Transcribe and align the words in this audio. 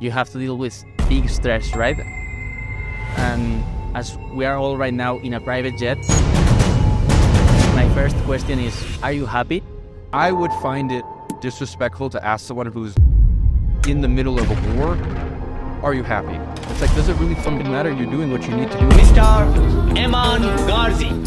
you 0.00 0.10
have 0.10 0.28
to 0.28 0.38
deal 0.38 0.58
with 0.58 0.84
big 1.08 1.30
stress, 1.30 1.72
right? 1.76 1.96
And 3.16 3.62
as 3.94 4.18
we 4.34 4.44
are 4.44 4.56
all 4.56 4.76
right 4.76 4.92
now 4.92 5.18
in 5.18 5.34
a 5.34 5.40
private 5.40 5.78
jet, 5.78 5.98
my 7.76 7.88
first 7.94 8.16
question 8.24 8.58
is 8.58 8.74
Are 9.04 9.12
you 9.12 9.24
happy? 9.24 9.62
I 10.12 10.32
would 10.32 10.50
find 10.60 10.90
it 10.90 11.04
disrespectful 11.40 12.10
to 12.10 12.24
ask 12.24 12.44
someone 12.46 12.66
who's 12.66 12.92
in 13.86 14.00
the 14.00 14.08
middle 14.08 14.40
of 14.40 14.50
a 14.50 14.54
war, 14.76 14.96
Are 15.84 15.94
you 15.94 16.02
happy? 16.02 16.34
It's 16.72 16.80
like, 16.80 16.92
does 16.96 17.08
it 17.08 17.14
really 17.14 17.36
fucking 17.36 17.70
matter? 17.70 17.92
You're 17.92 18.10
doing 18.10 18.32
what 18.32 18.42
you 18.48 18.56
need 18.56 18.72
to 18.72 18.78
do. 18.78 18.88
Mr. 18.88 19.46
Iman 19.96 20.42
Gadzhi. 20.66 21.24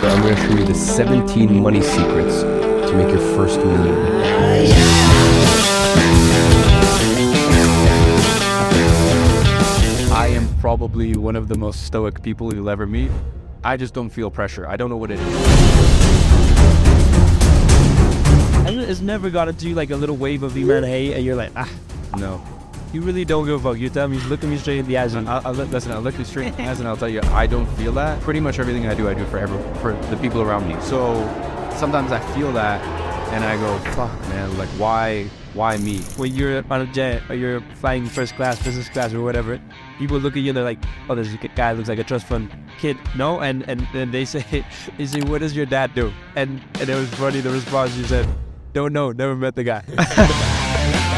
So 0.00 0.08
I'm 0.08 0.20
going 0.20 0.36
to 0.36 0.42
show 0.42 0.58
you 0.58 0.66
the 0.66 0.74
17 0.74 1.62
money 1.62 1.80
secrets 1.80 2.42
to 2.42 2.92
make 2.94 3.08
your 3.08 3.34
first 3.34 3.58
million. 3.60 3.96
I 10.12 10.28
am 10.28 10.48
probably 10.60 11.16
one 11.16 11.36
of 11.36 11.48
the 11.48 11.56
most 11.58 11.84
stoic 11.84 12.22
people 12.22 12.54
you'll 12.54 12.70
ever 12.70 12.86
meet. 12.86 13.10
I 13.62 13.76
just 13.76 13.94
don't 13.94 14.10
feel 14.10 14.30
pressure. 14.30 14.66
I 14.66 14.76
don't 14.76 14.90
know 14.90 14.96
what 14.96 15.10
it 15.10 15.18
is. 15.18 15.36
It's 18.88 19.00
never 19.00 19.30
got 19.30 19.46
to 19.46 19.52
do 19.52 19.74
like 19.74 19.90
a 19.90 19.96
little 19.96 20.16
wave 20.16 20.44
of 20.44 20.56
Iman 20.56 20.84
hate, 20.84 21.14
and 21.14 21.24
you're 21.24 21.34
like, 21.34 21.50
ah, 21.56 21.68
No. 22.16 22.40
you 22.92 23.02
really 23.02 23.24
don't 23.24 23.44
give 23.44 23.54
a 23.66 23.70
fuck. 23.72 23.80
You 23.80 23.90
tell 23.90 24.06
me, 24.06 24.18
look 24.28 24.44
at 24.44 24.48
me 24.48 24.56
straight 24.58 24.78
in 24.78 24.86
the 24.86 24.96
eyes, 24.96 25.14
and 25.14 25.28
I'll, 25.28 25.42
I'll, 25.44 25.52
listen, 25.54 25.90
I'll 25.90 26.00
look 26.00 26.16
you 26.18 26.24
straight 26.24 26.48
in 26.48 26.54
the 26.56 26.62
eyes 26.70 26.78
and 26.78 26.88
I'll 26.88 26.96
tell 26.96 27.08
you, 27.08 27.20
I 27.32 27.48
don't 27.48 27.66
feel 27.76 27.90
that. 27.94 28.20
Pretty 28.20 28.38
much 28.38 28.60
everything 28.60 28.86
I 28.86 28.94
do, 28.94 29.08
I 29.08 29.14
do 29.14 29.24
for 29.26 29.38
every, 29.38 29.58
for 29.80 29.92
the 30.08 30.16
people 30.18 30.40
around 30.40 30.68
me. 30.68 30.76
So 30.80 31.14
sometimes 31.76 32.12
I 32.12 32.20
feel 32.34 32.52
that 32.52 32.80
and 33.32 33.44
I 33.44 33.56
go, 33.56 33.78
fuck, 33.92 34.12
man, 34.28 34.56
like, 34.58 34.68
why, 34.70 35.24
why 35.54 35.76
me? 35.78 35.98
when 36.16 36.34
you're 36.34 36.64
on 36.70 36.82
a 36.82 36.86
jet 36.86 37.22
or 37.28 37.34
you're 37.34 37.60
flying 37.80 38.06
first 38.06 38.34
class, 38.36 38.62
business 38.62 38.88
class, 38.88 39.12
or 39.12 39.22
whatever, 39.22 39.60
people 39.98 40.18
look 40.18 40.36
at 40.36 40.42
you 40.42 40.50
and 40.50 40.56
they're 40.56 40.64
like, 40.64 40.78
"Oh, 41.08 41.14
this 41.14 41.28
guy 41.54 41.72
looks 41.72 41.88
like 41.88 41.98
a 41.98 42.04
trust 42.04 42.26
fund 42.26 42.50
kid." 42.78 42.96
No, 43.16 43.40
and 43.40 43.68
and 43.68 43.88
then 43.92 44.10
they 44.10 44.24
say, 44.34 44.64
"They 44.98 45.06
say, 45.06 45.20
what 45.22 45.40
does 45.40 45.56
your 45.56 45.66
dad 45.66 45.94
do?" 45.94 46.12
And 46.36 46.60
and 46.78 46.88
it 46.88 46.94
was 46.94 47.08
funny. 47.14 47.40
The 47.40 47.50
response 47.50 47.96
you 47.96 48.04
said, 48.04 48.26
"Don't 48.72 48.92
know, 48.92 49.12
never 49.12 49.34
met 49.34 49.54
the 49.54 49.64
guy." 49.64 49.82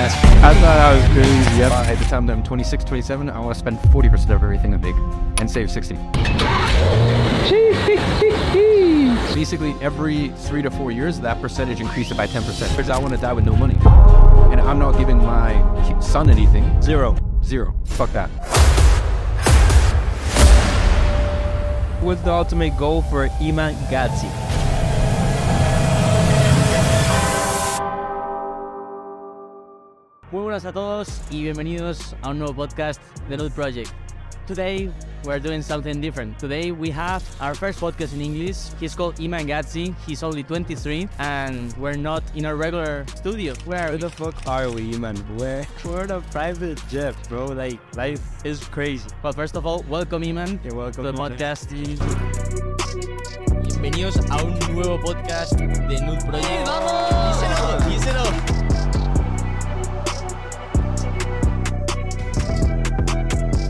I 0.01 0.55
thought 0.55 0.79
I 0.79 0.95
was 0.95 1.05
crazy. 1.13 1.59
Yep. 1.59 1.73
At 1.73 1.99
the 1.99 2.05
time 2.05 2.27
that 2.27 2.33
I'm 2.33 2.45
26, 2.45 2.85
27, 2.85 3.29
I 3.29 3.41
want 3.41 3.55
to 3.55 3.59
spend 3.59 3.79
40% 3.79 4.25
of 4.31 4.43
everything 4.43 4.73
I 4.73 4.77
make 4.77 4.95
and 5.41 5.51
save 5.51 5.71
60. 5.71 5.99
Basically, 9.39 9.73
every 9.81 10.31
three 10.49 10.63
to 10.63 10.69
four 10.69 10.91
years, 10.91 11.21
that 11.21 11.41
percentage 11.41 11.81
increases 11.81 12.17
by 12.17 12.27
10%. 12.27 12.43
Because 12.77 12.91
I 12.91 12.99
want 12.99 13.15
to 13.15 13.21
die 13.21 13.33
with 13.33 13.45
no 13.45 13.55
money. 13.55 13.77
And 14.51 14.61
I'm 14.61 14.81
not 14.81 14.99
giving 14.99 15.19
my 15.19 15.55
son 16.01 16.29
anything. 16.29 16.65
Zero. 16.83 17.17
Zero. 17.45 17.73
Fuck 17.87 18.11
that. 18.15 18.29
What's 22.03 22.21
the 22.23 22.33
ultimate 22.33 22.77
goal 22.77 23.03
for 23.03 23.29
Iman 23.41 23.77
Gadzhi? 23.89 24.29
Muy 30.33 30.43
buenas 30.43 30.65
a 30.65 30.73
todos 30.73 31.21
y 31.31 31.45
bienvenidos 31.45 32.17
a 32.23 32.31
un 32.31 32.41
nuevo 32.41 32.55
podcast 32.55 33.01
de 33.29 33.37
Nude 33.37 33.53
Project. 33.53 34.08
Today 34.49 34.91
we're 35.25 35.39
doing 35.39 35.61
something 35.61 36.01
different. 36.01 36.39
Today 36.39 36.73
we 36.73 36.89
have 36.89 37.23
our 37.39 37.55
first 37.55 37.81
podcast 37.81 38.15
in 38.15 38.23
English. 38.23 38.57
He's 38.81 38.95
called 38.95 39.21
Iman 39.21 39.47
Gadzhi. 39.47 39.95
He's 40.07 40.23
only 40.23 40.43
23 40.43 41.07
and 41.19 41.77
we're 41.77 41.99
not 42.01 42.23
in 42.35 42.47
our 42.47 42.57
regular 42.57 43.05
studio. 43.15 43.53
Where 43.67 43.89
Where 43.91 43.99
the 43.99 44.09
fuck 44.09 44.35
are 44.47 44.71
we, 44.71 44.95
Iman? 44.95 45.17
Where? 45.37 45.67
We're 45.85 46.05
in 46.05 46.11
a 46.13 46.23
private 46.33 46.81
jet, 46.89 47.15
bro. 47.29 47.45
Like 47.45 47.79
life 47.95 48.23
is 48.43 48.65
crazy. 48.65 49.11
Well, 49.23 49.35
first 49.35 49.55
of 49.55 49.67
all, 49.67 49.85
welcome 49.87 50.23
Iman 50.23 50.59
You're 50.65 50.75
welcome. 50.75 51.05
to 51.05 51.13
the 51.13 51.19
podcast. 51.19 51.69
Bienvenidos 53.69 54.17
a 54.31 54.43
un 54.43 54.59
nuevo 54.75 54.99
podcast 54.99 55.53
de 55.61 56.01
Nude 56.01 56.25
Project. 56.25 56.67
¡Vamos! 56.67 57.37
Díselo, 57.37 58.25
díselo. 58.25 58.58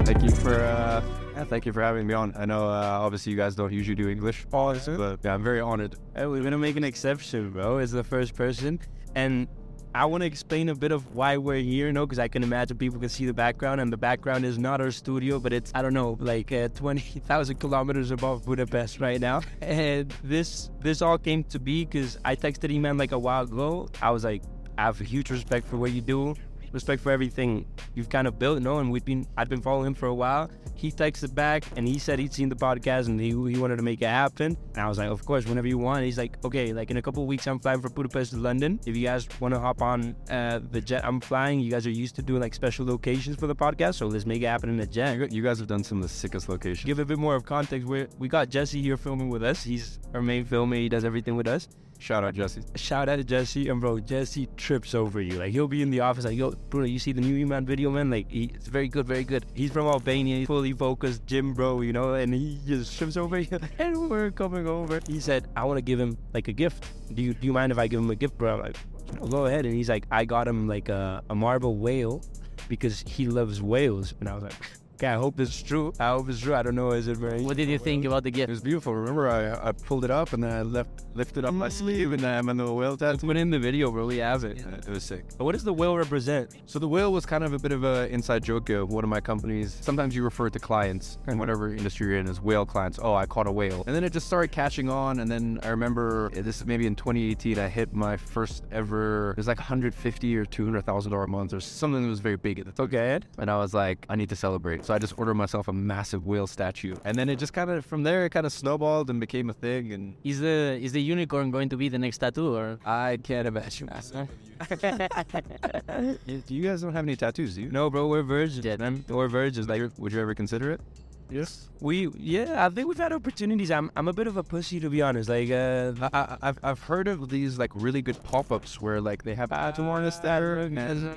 Thank 0.09 0.23
you 0.23 0.31
for 0.31 0.55
uh, 0.55 1.03
yeah, 1.37 1.45
thank 1.45 1.67
you 1.67 1.73
for 1.75 1.83
having 1.83 2.07
me 2.07 2.15
on. 2.15 2.33
I 2.35 2.47
know 2.47 2.67
uh, 2.67 2.99
obviously 3.05 3.31
you 3.33 3.37
guys 3.37 3.55
don't 3.55 3.71
usually 3.71 3.95
do 3.95 4.09
English, 4.09 4.47
Oh, 4.55 4.71
is 4.71 4.89
it? 4.89 4.97
but 4.97 5.21
yeah, 5.23 5.35
I'm 5.35 5.45
very 5.45 5.61
honored. 5.61 5.97
Hey, 6.17 6.25
we're 6.25 6.43
gonna 6.43 6.57
make 6.57 6.77
an 6.77 6.85
exception, 6.85 7.51
bro. 7.51 7.77
As 7.77 7.93
the 7.93 8.03
first 8.03 8.35
person, 8.35 8.81
and 9.15 9.47
I 9.95 10.07
want 10.07 10.23
to 10.23 10.27
explain 10.27 10.71
a 10.71 10.75
bit 10.75 10.93
of 10.93 11.15
why 11.15 11.37
we're 11.37 11.61
here, 11.61 11.93
no? 11.93 12.07
Because 12.07 12.19
I 12.19 12.27
can 12.27 12.43
imagine 12.43 12.79
people 12.79 12.99
can 12.99 13.11
see 13.11 13.27
the 13.27 13.35
background, 13.35 13.83
and 13.83 13.93
the 13.93 13.99
background 13.99 14.47
is 14.47 14.57
not 14.57 14.81
our 14.81 14.91
studio, 14.91 15.39
but 15.39 15.53
it's 15.53 15.73
I 15.75 15.83
don't 15.83 15.93
know, 15.93 16.17
like 16.21 16.53
uh, 16.53 16.69
twenty 16.69 17.21
thousand 17.21 17.57
kilometers 17.61 18.11
above 18.11 18.47
Budapest 18.47 19.01
right 19.01 19.21
now. 19.21 19.43
And 19.61 20.15
this 20.25 20.71
this 20.81 21.03
all 21.03 21.19
came 21.19 21.45
to 21.45 21.59
be 21.59 21.85
because 21.85 22.17
I 22.25 22.35
texted 22.35 22.75
Iman 22.75 22.97
like 22.97 23.13
a 23.13 23.19
while 23.19 23.43
ago. 23.43 23.91
I 24.01 24.11
was 24.11 24.25
like, 24.25 24.43
I 24.79 24.85
have 24.85 25.03
a 25.03 25.05
huge 25.05 25.31
respect 25.31 25.69
for 25.69 25.77
what 25.77 25.93
you 25.93 26.01
do. 26.01 26.35
Respect 26.73 27.03
for 27.03 27.11
everything 27.13 27.67
you've 27.95 28.09
kind 28.09 28.27
of 28.27 28.39
built, 28.39 28.61
no, 28.61 28.79
and 28.79 28.91
we've 28.91 29.05
been 29.05 29.27
I've 29.37 29.49
been 29.49 29.61
following 29.61 29.87
him 29.87 29.95
for 29.95 30.07
a 30.07 30.15
while. 30.15 30.51
He 30.75 30.91
takes 30.93 31.23
it 31.25 31.35
back 31.35 31.65
and 31.77 31.89
he 31.89 31.99
said 31.99 32.19
he'd 32.19 32.33
seen 32.33 32.49
the 32.49 32.55
podcast 32.55 33.07
and 33.07 33.21
he, 33.21 33.31
he 33.31 33.59
wanted 33.59 33.77
to 33.77 33.83
make 33.83 34.01
it 34.01 34.07
happen. 34.07 34.57
And 34.75 34.83
I 34.83 34.89
was 34.89 34.99
like, 34.99 35.11
of 35.11 35.25
course, 35.27 35.45
whenever 35.47 35.67
you 35.67 35.77
want. 35.79 36.05
He's 36.05 36.19
like, 36.19 36.37
okay, 36.45 36.73
like 36.73 36.91
in 36.93 36.99
a 36.99 37.03
couple 37.03 37.23
of 37.23 37.29
weeks 37.29 37.47
I'm 37.49 37.59
flying 37.59 37.81
from 37.81 37.93
Budapest 37.93 38.31
to 38.33 38.37
London. 38.37 38.79
If 38.87 38.97
you 38.97 39.05
guys 39.05 39.27
want 39.41 39.55
to 39.55 39.61
hop 39.61 39.83
on 39.83 40.15
uh, 40.31 40.61
the 40.71 40.81
jet 40.81 41.05
I'm 41.05 41.21
flying, 41.21 41.59
you 41.59 41.71
guys 41.71 41.87
are 41.87 41.91
used 41.91 42.15
to 42.17 42.23
doing 42.23 42.41
like 42.41 42.55
special 42.55 42.87
locations 42.87 43.37
for 43.37 43.49
the 43.49 43.57
podcast, 43.57 43.95
so 43.95 44.07
let's 44.07 44.27
make 44.27 44.43
it 44.43 44.47
happen 44.47 44.71
in 44.71 44.77
the 44.77 44.87
jet. 44.87 45.17
You 45.17 45.27
You 45.31 45.43
guys 45.43 45.59
have 45.59 45.69
done 45.69 45.83
some 45.83 45.99
of 45.99 46.03
the 46.03 46.09
sickest 46.09 46.49
locations. 46.49 46.85
Give 46.85 46.99
a 47.01 47.05
bit 47.05 47.19
more 47.19 47.35
of 47.35 47.45
context. 47.45 47.89
Where 47.89 48.07
we 48.19 48.29
got 48.29 48.49
Jesse 48.49 48.81
here 48.81 48.97
filming 48.97 49.31
with 49.31 49.43
us. 49.43 49.65
He's 49.65 49.99
our 50.15 50.23
main 50.23 50.45
filmer. 50.45 50.77
He 50.77 50.89
does 50.89 51.05
everything 51.05 51.35
with 51.35 51.49
us. 51.49 51.69
Shout 51.99 52.23
out 52.23 52.35
to 52.35 52.41
Jesse. 52.41 52.63
Shout 52.77 53.09
out 53.09 53.17
to 53.17 53.25
Jesse 53.25 53.69
and 53.69 53.81
bro, 53.81 53.99
Jesse 53.99 54.49
trips 54.57 54.95
over 54.95 55.21
you. 55.21 55.39
Like 55.39 55.51
he'll 55.51 55.69
be 55.69 55.83
in 55.83 55.91
the 55.91 56.01
office 56.01 56.25
like, 56.25 56.37
yo, 56.37 56.53
Bruno, 56.71 56.87
you 56.87 56.99
see 56.99 57.13
the 57.13 57.21
new 57.21 57.41
Iman 57.43 57.67
video, 57.67 57.91
man? 57.91 58.09
Like 58.09 58.31
he's 58.31 58.69
very 58.69 58.89
good, 58.89 59.07
very 59.07 59.25
good. 59.25 59.47
He's 59.55 59.73
from 59.73 59.87
Albania, 59.87 60.47
fully 60.47 60.73
focused 60.73 61.27
gym 61.27 61.55
bro, 61.55 61.81
you 61.81 61.93
know, 61.93 62.15
and 62.15 62.33
he 62.33 62.61
just 62.67 62.97
trips 62.97 63.17
over 63.17 63.39
you. 63.39 63.59
And 63.79 64.09
we're 64.09 64.31
coming 64.31 64.67
over. 64.69 65.01
He 65.09 65.21
said, 65.21 65.49
I 65.57 65.65
want 65.65 65.79
to 65.79 65.83
give 65.83 65.99
him 65.99 66.17
like 66.35 66.49
a 66.49 66.53
gift. 66.53 66.87
Do 67.13 67.23
you 67.23 67.35
do 67.35 67.47
you 67.47 67.53
mind 67.53 67.73
if 67.73 67.79
I 67.79 67.89
give 67.89 68.01
him 68.01 68.11
a 68.11 68.17
gift, 68.17 68.39
bro? 68.39 68.55
I'm 68.55 68.61
like, 68.61 68.77
"No, 69.21 69.27
go 69.27 69.47
ahead. 69.47 69.67
And 69.67 69.75
he's 69.75 69.89
like, 69.89 70.07
I 70.11 70.25
got 70.25 70.47
him 70.47 70.69
like 70.69 70.89
a, 70.89 71.23
a 71.31 71.35
marble 71.35 71.77
whale 71.79 72.23
because 72.69 73.01
he 73.07 73.27
loves 73.27 73.61
whales. 73.61 74.15
And 74.21 74.29
I 74.29 74.35
was 74.35 74.45
like, 74.45 74.55
okay, 74.99 75.07
I 75.07 75.15
hope 75.15 75.39
it's 75.39 75.63
true. 75.63 75.93
I 76.01 76.09
hope 76.11 76.29
it's 76.29 76.41
true. 76.41 76.55
I 76.57 76.63
don't 76.63 76.75
know, 76.75 76.91
is 76.91 77.07
it 77.07 77.17
very 77.17 77.41
What 77.43 77.57
did 77.57 77.69
you 77.69 77.79
think 77.79 78.05
about 78.05 78.25
the 78.25 78.31
gift? 78.33 78.49
It 78.49 78.53
was 78.53 78.61
beautiful. 78.61 78.95
Remember, 78.95 79.29
I, 79.29 79.69
I 79.69 79.73
pulled 79.73 80.05
it 80.05 80.11
up 80.11 80.33
and 80.33 80.43
then 80.43 80.53
I 80.53 80.63
left 80.63 80.91
lifted 81.15 81.45
up 81.45 81.53
my 81.55 81.69
sleeve 81.69 82.13
and 82.13 82.25
I'm 82.25 82.49
in 82.49 82.57
the 82.57 82.73
whale 82.73 82.93
It's 82.93 83.01
tattoo. 83.03 83.27
been 83.27 83.37
in 83.37 83.51
the 83.51 83.59
video, 83.59 83.91
bro. 83.91 84.07
We 84.07 84.19
have 84.19 84.45
it. 84.45 84.65
Uh, 84.65 84.77
It 84.77 84.89
was 84.89 85.03
sick. 85.05 85.25
But 85.37 85.45
what 85.45 85.53
does 85.53 85.65
the 85.65 85.73
whale 85.73 85.97
represent? 85.97 86.55
So 86.67 86.79
the 86.79 86.87
whale 86.89 87.13
was 87.13 87.27
kind 87.27 87.43
of 87.45 87.53
a 87.53 87.59
bit 87.59 87.73
of 87.73 87.83
an 87.85 88.09
inside 88.11 88.45
joke 88.45 88.71
of 88.71 88.91
one 88.91 89.03
of 89.05 89.11
my 89.11 89.21
companies. 89.21 89.77
Sometimes 89.81 90.15
you 90.15 90.23
refer 90.23 90.49
to 90.51 90.59
clients 90.59 91.19
in 91.29 91.39
whatever 91.39 91.73
industry 91.75 92.09
you're 92.09 92.19
in 92.19 92.29
as 92.29 92.41
whale 92.41 92.65
clients. 92.67 92.99
Oh, 93.03 93.15
I 93.15 93.27
caught 93.27 93.47
a 93.49 93.53
whale. 93.53 93.83
And 93.87 93.95
then 93.97 94.05
it 94.05 94.13
just 94.13 94.27
started 94.27 94.53
catching 94.53 94.89
on. 94.89 95.19
And 95.21 95.31
then 95.31 95.59
I 95.63 95.69
remember 95.69 96.31
uh, 96.37 96.43
this 96.43 96.57
is 96.61 96.67
maybe 96.67 96.87
in 96.87 96.95
2018, 96.95 97.59
I 97.59 97.69
hit 97.69 97.93
my 97.93 98.17
first 98.17 98.65
ever, 98.71 99.31
it 99.33 99.37
was 99.39 99.49
like 99.49 99.59
150 99.59 100.37
or 100.37 100.45
$200,000 100.45 101.25
a 101.25 101.27
month 101.27 101.53
or 101.53 101.61
something 101.61 102.03
that 102.03 102.09
was 102.09 102.21
very 102.21 102.37
big 102.37 102.59
at 102.61 102.67
the 102.67 102.73
time. 102.73 102.87
Okay. 102.87 103.19
And 103.39 103.51
I 103.51 103.57
was 103.59 103.75
like, 103.75 104.07
I 104.09 104.15
need 104.17 104.29
to 104.29 104.37
celebrate. 104.37 104.85
So 104.89 104.95
I 104.95 104.99
just 104.99 105.19
ordered 105.19 105.35
myself 105.35 105.69
a 105.69 105.73
massive 105.75 106.27
whale 106.27 106.47
statue. 106.47 106.97
And 107.05 107.15
then 107.15 107.29
it 107.29 107.39
just 107.39 107.53
kind 107.53 107.69
of, 107.69 107.85
from 107.85 108.05
there, 108.05 108.25
it 108.25 108.31
kind 108.31 108.47
of 108.47 108.53
snowballed 108.55 109.11
and 109.11 109.21
became 109.21 109.51
a 109.51 109.53
thing. 109.53 109.93
And 109.93 110.15
Is 110.25 110.41
the 110.41 110.79
is 110.81 110.93
the 110.93 111.03
unicorn 111.03 111.51
going 111.51 111.69
to 111.69 111.77
be 111.77 111.91
the 111.91 111.99
next 111.99 112.17
tattoo 112.17 112.57
or? 112.57 112.79
I 112.87 113.19
can't 113.23 113.47
imagine. 113.47 113.91
you 116.49 116.63
guys 116.63 116.81
don't 116.81 116.95
have 116.95 117.05
any 117.05 117.17
tattoos, 117.17 117.57
do 117.57 117.61
you? 117.65 117.71
No, 117.71 117.91
bro, 117.91 118.07
we're 118.07 118.23
virgins, 118.23 118.65
Yeah. 118.65 118.79
man. 118.79 119.05
We're 119.11 119.29
virgins. 119.29 119.69
Like 119.69 119.83
Would 119.99 120.15
you 120.15 120.23
ever 120.23 120.35
consider 120.35 120.71
it? 120.71 120.81
Yes. 121.29 121.69
We 121.81 122.09
yeah, 122.17 122.65
I 122.65 122.71
think 122.71 122.89
we've 122.89 122.97
had 122.97 123.13
opportunities. 123.13 123.71
I'm 123.71 123.91
I'm 123.95 124.09
a 124.09 124.15
bit 124.15 124.27
of 124.27 124.39
a 124.39 124.43
pussy 124.43 124.81
to 124.81 124.89
be 124.89 125.03
honest. 125.03 125.29
Like 125.29 125.51
uh 125.51 125.93
I, 126.01 126.09
I, 126.19 126.39
I've, 126.49 126.59
I've 126.63 126.83
heard 126.91 127.09
of 127.09 127.29
these 127.29 127.59
like 127.59 127.73
really 127.75 128.01
good 128.01 128.25
pop-ups 128.25 128.81
where 128.81 129.03
like 129.03 129.23
they 129.23 129.35
have 129.35 129.51
tattoo 129.51 129.85
artists 129.85 130.21
that 130.21 130.43
are 130.43 130.61
and 130.61 131.15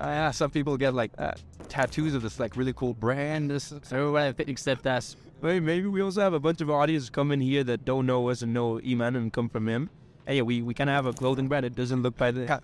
uh, 0.00 0.06
yeah, 0.06 0.30
some 0.32 0.50
people 0.50 0.76
get 0.76 0.94
like 0.94 1.12
uh, 1.18 1.32
tattoos 1.72 2.12
of 2.14 2.20
this 2.20 2.38
like 2.38 2.54
really 2.54 2.74
cool 2.74 2.92
brand. 2.92 3.50
This 3.50 3.72
Everyone 3.90 4.34
except 4.38 4.86
us. 4.86 5.16
maybe, 5.40 5.60
maybe 5.64 5.86
we 5.86 6.02
also 6.02 6.20
have 6.20 6.34
a 6.34 6.40
bunch 6.40 6.60
of 6.60 6.70
audience 6.70 7.08
come 7.08 7.32
in 7.32 7.40
here 7.40 7.64
that 7.64 7.86
don't 7.86 8.04
know 8.04 8.28
us 8.28 8.42
and 8.42 8.52
know 8.52 8.78
Iman 8.78 9.16
and 9.16 9.32
come 9.32 9.48
from 9.48 9.66
him. 9.68 9.88
And 10.26 10.36
yeah, 10.36 10.42
we, 10.42 10.60
we 10.60 10.74
kinda 10.74 10.92
have 10.92 11.06
a 11.06 11.14
clothing 11.14 11.48
brand. 11.48 11.64
It 11.64 11.74
doesn't 11.74 12.02
look 12.02 12.18
by 12.18 12.30
the 12.30 12.60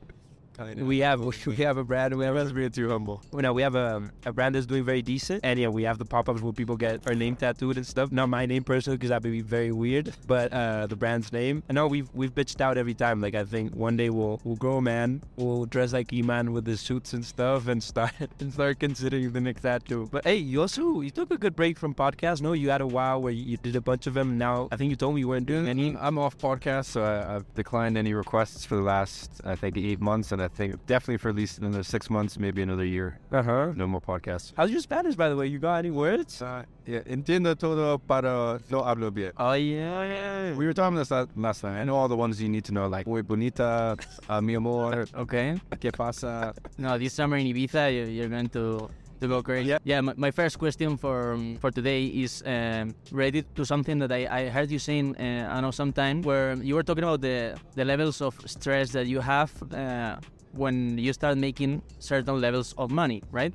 we 0.58 0.98
have 0.98 1.20
we 1.46 1.56
have 1.56 1.76
a 1.76 1.84
brand. 1.84 2.16
We 2.16 2.24
have 2.24 2.34
That's 2.34 2.52
being 2.52 2.70
too 2.70 2.88
humble. 2.88 3.22
no, 3.32 3.52
we 3.52 3.62
have 3.62 3.74
a, 3.74 4.02
a 4.24 4.32
brand 4.32 4.54
that's 4.54 4.66
doing 4.66 4.84
very 4.84 5.02
decent, 5.02 5.40
and 5.44 5.58
yeah, 5.58 5.68
we 5.68 5.84
have 5.84 5.98
the 5.98 6.04
pop-ups 6.04 6.40
where 6.40 6.52
people 6.52 6.76
get 6.76 7.06
our 7.06 7.14
name 7.14 7.36
tattooed 7.36 7.76
and 7.76 7.86
stuff. 7.86 8.10
Not 8.12 8.28
my 8.28 8.46
name 8.46 8.64
personally, 8.64 8.96
because 8.96 9.10
that 9.10 9.22
would 9.22 9.32
be 9.32 9.40
very 9.40 9.72
weird, 9.72 10.12
but 10.26 10.52
uh, 10.52 10.86
the 10.86 10.96
brand's 10.96 11.32
name. 11.32 11.62
I 11.68 11.72
know 11.72 11.86
we've 11.86 12.08
we've 12.14 12.34
bitched 12.34 12.60
out 12.60 12.78
every 12.78 12.94
time. 12.94 13.20
Like 13.20 13.34
I 13.34 13.44
think 13.44 13.74
one 13.74 13.96
day 13.96 14.10
we'll 14.10 14.40
we'll 14.44 14.56
grow 14.56 14.78
a 14.78 14.82
man, 14.82 15.22
we'll 15.36 15.64
dress 15.66 15.92
like 15.92 16.12
Iman 16.12 16.52
with 16.52 16.66
his 16.66 16.80
suits 16.80 17.12
and 17.12 17.24
stuff, 17.24 17.68
and 17.68 17.82
start 17.82 18.12
and 18.40 18.52
start 18.52 18.80
considering 18.80 19.32
the 19.32 19.40
next 19.40 19.62
tattoo. 19.62 20.08
But 20.10 20.24
hey, 20.24 20.36
you 20.36 20.60
also 20.60 21.00
you 21.00 21.10
took 21.10 21.30
a 21.30 21.38
good 21.38 21.54
break 21.54 21.78
from 21.78 21.94
podcasts. 21.94 22.42
No, 22.42 22.52
you 22.52 22.70
had 22.70 22.80
a 22.80 22.86
while 22.86 23.20
where 23.20 23.32
you, 23.32 23.56
did 23.58 23.76
a 23.76 23.80
bunch 23.80 24.06
of 24.06 24.14
them. 24.14 24.38
Now 24.38 24.68
I 24.72 24.76
think 24.76 24.90
you 24.90 24.96
told 24.96 25.14
me 25.14 25.20
you 25.20 25.28
weren't 25.28 25.46
doing 25.46 25.68
any. 25.68 25.96
I'm 25.96 26.18
off 26.18 26.36
podcast, 26.38 26.86
so 26.86 27.02
I, 27.02 27.36
I've 27.36 27.54
declined 27.54 27.96
any 27.96 28.14
requests 28.14 28.64
for 28.64 28.76
the 28.76 28.82
last, 28.82 29.40
I 29.44 29.54
think, 29.54 29.76
eight 29.76 30.00
months, 30.00 30.32
and 30.32 30.42
I 30.42 30.47
think 30.48 30.84
definitely 30.86 31.18
for 31.18 31.28
at 31.30 31.36
least 31.36 31.58
another 31.58 31.82
six 31.82 32.08
months, 32.10 32.38
maybe 32.38 32.62
another 32.62 32.84
year. 32.84 33.18
Uh 33.32 33.42
huh. 33.42 33.72
No 33.74 33.86
more 33.86 34.00
podcasts. 34.00 34.52
How's 34.56 34.70
your 34.70 34.80
Spanish, 34.80 35.14
by 35.16 35.28
the 35.28 35.36
way? 35.36 35.46
You 35.46 35.58
got 35.58 35.76
any 35.76 35.90
words? 35.90 36.40
Uh, 36.42 36.64
yeah, 36.86 37.00
entiendo 37.00 37.56
todo, 37.58 37.98
pero 37.98 38.58
no 38.70 38.82
hablo 38.82 39.12
bien. 39.12 39.32
Oh 39.36 39.52
yeah, 39.52 40.02
yeah. 40.04 40.54
We 40.54 40.64
were 40.66 40.72
talking 40.72 40.96
about 40.96 41.08
this 41.28 41.28
last- 41.36 41.60
time. 41.60 41.76
I 41.80 41.84
know 41.84 41.96
all 41.96 42.08
the 42.08 42.16
ones 42.16 42.40
you 42.40 42.48
need 42.48 42.64
to 42.64 42.72
know, 42.72 42.88
like 42.88 43.06
muy 43.06 43.22
bonita, 43.22 43.96
uh, 44.28 44.40
mi 44.40 44.54
amor, 44.54 45.06
Okay. 45.14 45.60
qué 45.80 45.92
pasa. 45.92 46.54
No, 46.78 46.96
this 46.98 47.12
summer 47.12 47.36
in 47.36 47.46
Ibiza, 47.46 47.92
you- 47.92 48.10
you're 48.12 48.28
going 48.28 48.48
to 48.50 48.88
to 49.20 49.26
go 49.26 49.42
crazy. 49.42 49.68
Yeah. 49.70 49.78
Yeah. 49.82 50.00
My, 50.00 50.14
my 50.16 50.30
first 50.30 50.60
question 50.60 50.96
for 50.96 51.32
um, 51.32 51.56
for 51.60 51.72
today 51.72 52.06
is 52.06 52.40
um, 52.46 52.94
related 53.10 53.46
to 53.56 53.64
something 53.66 53.98
that 53.98 54.12
I, 54.12 54.28
I 54.30 54.48
heard 54.48 54.70
you 54.70 54.78
saying. 54.78 55.16
Uh, 55.18 55.48
I 55.50 55.60
know 55.60 55.72
sometime 55.72 56.22
where 56.22 56.54
you 56.54 56.76
were 56.76 56.84
talking 56.84 57.02
about 57.02 57.20
the 57.20 57.58
the 57.74 57.84
levels 57.84 58.20
of 58.22 58.38
stress 58.46 58.92
that 58.92 59.08
you 59.08 59.18
have 59.18 59.50
uh, 59.74 60.16
when 60.52 60.98
you 60.98 61.12
start 61.12 61.38
making 61.38 61.82
certain 61.98 62.40
levels 62.40 62.74
of 62.78 62.90
money, 62.90 63.22
right? 63.30 63.54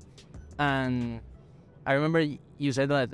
And 0.59 1.21
I 1.85 1.93
remember 1.93 2.25
you 2.57 2.71
said 2.71 2.89
that 2.89 3.09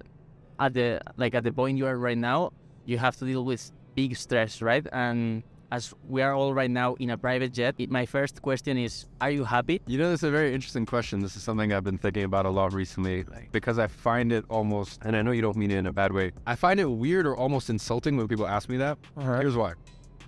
at 0.60 0.74
the 0.74 1.02
like 1.18 1.34
at 1.36 1.44
the 1.44 1.52
point 1.52 1.78
you 1.78 1.86
are 1.88 1.98
right 1.98 2.18
now, 2.18 2.52
you 2.86 2.98
have 2.98 3.16
to 3.18 3.26
deal 3.26 3.46
with 3.46 3.72
big 3.96 4.16
stress, 4.16 4.62
right? 4.62 4.86
And 4.92 5.44
as 5.72 5.94
we 6.08 6.22
are 6.22 6.34
all 6.34 6.54
right 6.54 6.72
now 6.72 6.96
in 6.96 7.12
a 7.12 7.18
private 7.18 7.54
jet, 7.54 7.76
it, 7.78 7.90
my 7.92 8.06
first 8.06 8.42
question 8.42 8.78
is: 8.78 9.06
Are 9.22 9.30
you 9.32 9.44
happy? 9.44 9.82
You 9.88 9.98
know, 9.98 10.10
this 10.10 10.22
is 10.22 10.30
a 10.30 10.32
very 10.32 10.54
interesting 10.54 10.86
question. 10.86 11.20
This 11.20 11.36
is 11.36 11.44
something 11.44 11.72
I've 11.72 11.84
been 11.84 11.98
thinking 11.98 12.24
about 12.24 12.46
a 12.46 12.50
lot 12.50 12.74
recently 12.74 13.26
because 13.52 13.78
I 13.80 13.88
find 13.88 14.32
it 14.32 14.46
almost, 14.50 15.00
and 15.04 15.16
I 15.16 15.22
know 15.22 15.32
you 15.32 15.42
don't 15.42 15.58
mean 15.58 15.72
it 15.72 15.78
in 15.78 15.86
a 15.86 15.94
bad 15.94 16.12
way, 16.12 16.32
I 16.48 16.56
find 16.56 16.80
it 16.80 16.86
weird 16.90 17.26
or 17.28 17.36
almost 17.38 17.70
insulting 17.70 18.18
when 18.18 18.28
people 18.28 18.48
ask 18.48 18.68
me 18.70 18.78
that. 18.78 18.98
Uh-huh. 19.18 19.40
Here's 19.40 19.56
why. 19.56 19.74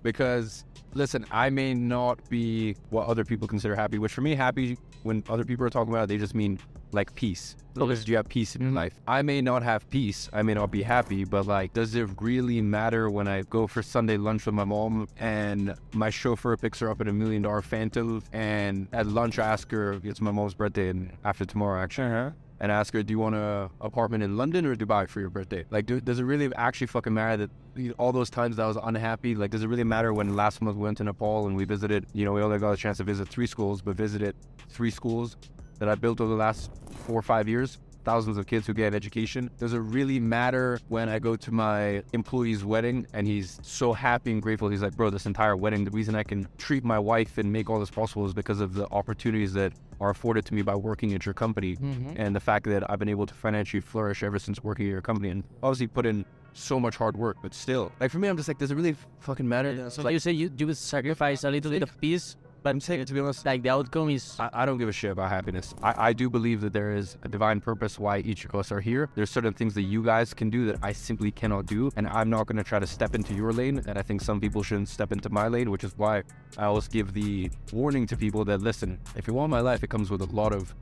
Because, 0.03 0.65
listen, 0.93 1.25
I 1.31 1.49
may 1.49 1.73
not 1.73 2.27
be 2.29 2.75
what 2.89 3.07
other 3.07 3.23
people 3.23 3.47
consider 3.47 3.75
happy, 3.75 3.97
which 3.97 4.13
for 4.13 4.21
me, 4.21 4.35
happy, 4.35 4.77
when 5.03 5.23
other 5.29 5.43
people 5.43 5.65
are 5.65 5.69
talking 5.69 5.93
about 5.93 6.05
it, 6.05 6.07
they 6.07 6.17
just 6.17 6.35
mean 6.35 6.59
like 6.91 7.13
peace. 7.15 7.55
Because 7.73 8.03
do 8.03 8.11
you 8.11 8.17
have 8.17 8.27
peace 8.27 8.55
in 8.55 8.61
your 8.61 8.69
mm-hmm. 8.69 8.77
life? 8.77 8.93
I 9.07 9.21
may 9.21 9.41
not 9.41 9.63
have 9.63 9.89
peace. 9.89 10.29
I 10.33 10.41
may 10.41 10.53
not 10.53 10.71
be 10.71 10.83
happy, 10.83 11.23
but 11.23 11.47
like, 11.47 11.73
does 11.73 11.95
it 11.95 12.09
really 12.19 12.61
matter 12.61 13.09
when 13.09 13.27
I 13.27 13.43
go 13.43 13.65
for 13.65 13.81
Sunday 13.81 14.17
lunch 14.17 14.45
with 14.45 14.55
my 14.55 14.65
mom 14.65 15.07
and 15.17 15.73
my 15.93 16.09
chauffeur 16.09 16.57
picks 16.57 16.79
her 16.79 16.89
up 16.89 16.99
in 16.99 17.07
a 17.07 17.13
million 17.13 17.43
dollar 17.43 17.61
Phantom 17.61 18.21
and 18.33 18.87
at 18.91 19.07
lunch 19.07 19.39
I 19.39 19.47
ask 19.47 19.71
her, 19.71 19.99
it's 20.03 20.19
my 20.19 20.31
mom's 20.31 20.53
birthday 20.53 20.89
and 20.89 21.11
after 21.23 21.45
tomorrow 21.45 21.81
actually. 21.81 22.07
Uh-huh. 22.07 22.31
And 22.61 22.71
ask 22.71 22.93
her, 22.93 23.01
do 23.01 23.11
you 23.11 23.17
want 23.17 23.33
an 23.33 23.69
apartment 23.81 24.23
in 24.23 24.37
London 24.37 24.67
or 24.67 24.75
Dubai 24.75 25.09
for 25.09 25.19
your 25.19 25.31
birthday? 25.31 25.65
Like, 25.71 25.87
do, 25.87 25.99
does 25.99 26.19
it 26.19 26.25
really 26.25 26.53
actually 26.55 26.85
fucking 26.85 27.11
matter 27.11 27.47
that 27.75 27.93
all 27.97 28.11
those 28.11 28.29
times 28.29 28.57
that 28.57 28.63
I 28.63 28.67
was 28.67 28.77
unhappy? 28.83 29.33
Like, 29.33 29.49
does 29.49 29.63
it 29.63 29.67
really 29.67 29.83
matter 29.83 30.13
when 30.13 30.35
last 30.35 30.61
month 30.61 30.77
we 30.77 30.83
went 30.83 30.97
to 30.99 31.03
Nepal 31.03 31.47
and 31.47 31.55
we 31.55 31.65
visited, 31.65 32.05
you 32.13 32.23
know, 32.23 32.33
we 32.33 32.41
only 32.43 32.59
got 32.59 32.71
a 32.71 32.77
chance 32.77 32.97
to 32.97 33.03
visit 33.03 33.27
three 33.27 33.47
schools, 33.47 33.81
but 33.81 33.95
visited 33.95 34.35
three 34.69 34.91
schools 34.91 35.37
that 35.79 35.89
I 35.89 35.95
built 35.95 36.21
over 36.21 36.29
the 36.29 36.37
last 36.37 36.69
four 37.07 37.17
or 37.17 37.23
five 37.23 37.47
years. 37.49 37.79
Thousands 38.03 38.37
of 38.37 38.47
kids 38.47 38.67
who 38.67 38.73
get 38.73 38.87
an 38.87 38.95
education. 38.95 39.49
Does 39.57 39.73
it 39.73 39.79
really 39.79 40.19
matter 40.19 40.79
when 40.89 41.09
I 41.09 41.19
go 41.19 41.35
to 41.35 41.51
my 41.51 42.03
employee's 42.13 42.63
wedding 42.63 43.05
and 43.13 43.27
he's 43.27 43.59
so 43.61 43.93
happy 43.93 44.31
and 44.31 44.41
grateful? 44.41 44.69
He's 44.69 44.81
like, 44.81 44.95
bro, 44.95 45.09
this 45.09 45.25
entire 45.25 45.55
wedding, 45.55 45.85
the 45.85 45.91
reason 45.91 46.15
I 46.15 46.23
can 46.23 46.47
treat 46.57 46.83
my 46.83 46.99
wife 46.99 47.37
and 47.37 47.51
make 47.51 47.69
all 47.69 47.79
this 47.79 47.91
possible 47.91 48.25
is 48.25 48.33
because 48.33 48.59
of 48.59 48.73
the 48.73 48.87
opportunities 48.91 49.53
that 49.53 49.73
are 49.99 50.09
afforded 50.09 50.45
to 50.45 50.53
me 50.53 50.63
by 50.63 50.75
working 50.75 51.13
at 51.13 51.25
your 51.25 51.33
company 51.33 51.75
mm-hmm. 51.75 52.13
and 52.15 52.35
the 52.35 52.39
fact 52.39 52.65
that 52.65 52.89
I've 52.89 52.99
been 52.99 53.09
able 53.09 53.27
to 53.27 53.33
financially 53.33 53.81
flourish 53.81 54.23
ever 54.23 54.39
since 54.39 54.63
working 54.63 54.87
at 54.87 54.89
your 54.89 55.01
company 55.01 55.29
and 55.29 55.43
obviously 55.61 55.87
put 55.87 56.05
in 56.07 56.25
so 56.53 56.79
much 56.79 56.97
hard 56.97 57.15
work, 57.15 57.37
but 57.41 57.53
still, 57.53 57.91
like 57.99 58.11
for 58.11 58.19
me, 58.19 58.27
I'm 58.27 58.35
just 58.35 58.47
like, 58.47 58.57
does 58.57 58.71
it 58.71 58.75
really 58.75 58.95
fucking 59.19 59.47
matter? 59.47 59.89
So 59.89 60.01
like, 60.01 60.13
you 60.13 60.19
say 60.19 60.31
you 60.31 60.51
you 60.57 60.67
would 60.67 60.77
sacrifice 60.77 61.43
a 61.43 61.51
little 61.51 61.71
bit 61.71 61.83
of 61.83 62.01
peace, 62.01 62.35
but 62.63 62.69
I'm 62.69 62.79
saying, 62.79 63.05
to 63.05 63.13
be 63.13 63.19
honest, 63.19 63.45
like 63.45 63.63
the 63.63 63.69
outcome 63.69 64.09
is 64.09 64.35
I, 64.39 64.49
I 64.53 64.65
don't 64.65 64.77
give 64.77 64.89
a 64.89 64.91
shit 64.91 65.11
about 65.11 65.29
happiness. 65.29 65.73
I, 65.81 66.09
I 66.09 66.13
do 66.13 66.29
believe 66.29 66.61
that 66.61 66.73
there 66.73 66.93
is 66.95 67.17
a 67.23 67.27
divine 67.27 67.59
purpose 67.59 67.97
why 67.97 68.19
each 68.19 68.45
of 68.45 68.53
us 68.55 68.71
are 68.71 68.81
here. 68.81 69.09
There's 69.15 69.29
certain 69.29 69.53
things 69.53 69.73
that 69.75 69.83
you 69.83 70.03
guys 70.03 70.33
can 70.33 70.49
do 70.49 70.65
that 70.67 70.77
I 70.83 70.91
simply 70.91 71.31
cannot 71.31 71.65
do, 71.65 71.91
and 71.95 72.07
I'm 72.07 72.29
not 72.29 72.47
going 72.47 72.57
to 72.57 72.63
try 72.63 72.79
to 72.79 72.87
step 72.87 73.15
into 73.15 73.33
your 73.33 73.51
lane. 73.51 73.81
And 73.87 73.97
I 73.97 74.01
think 74.01 74.21
some 74.21 74.39
people 74.39 74.61
shouldn't 74.61 74.89
step 74.89 75.11
into 75.11 75.29
my 75.29 75.47
lane, 75.47 75.71
which 75.71 75.83
is 75.83 75.93
why 75.97 76.23
I 76.57 76.65
always 76.65 76.87
give 76.87 77.13
the 77.13 77.49
warning 77.71 78.05
to 78.07 78.17
people 78.17 78.45
that 78.45 78.61
listen, 78.61 78.99
if 79.15 79.27
you 79.27 79.33
want 79.33 79.49
my 79.49 79.61
life, 79.61 79.83
it 79.83 79.89
comes 79.89 80.11
with 80.11 80.21
a 80.21 80.25
lot 80.25 80.53
of 80.53 80.73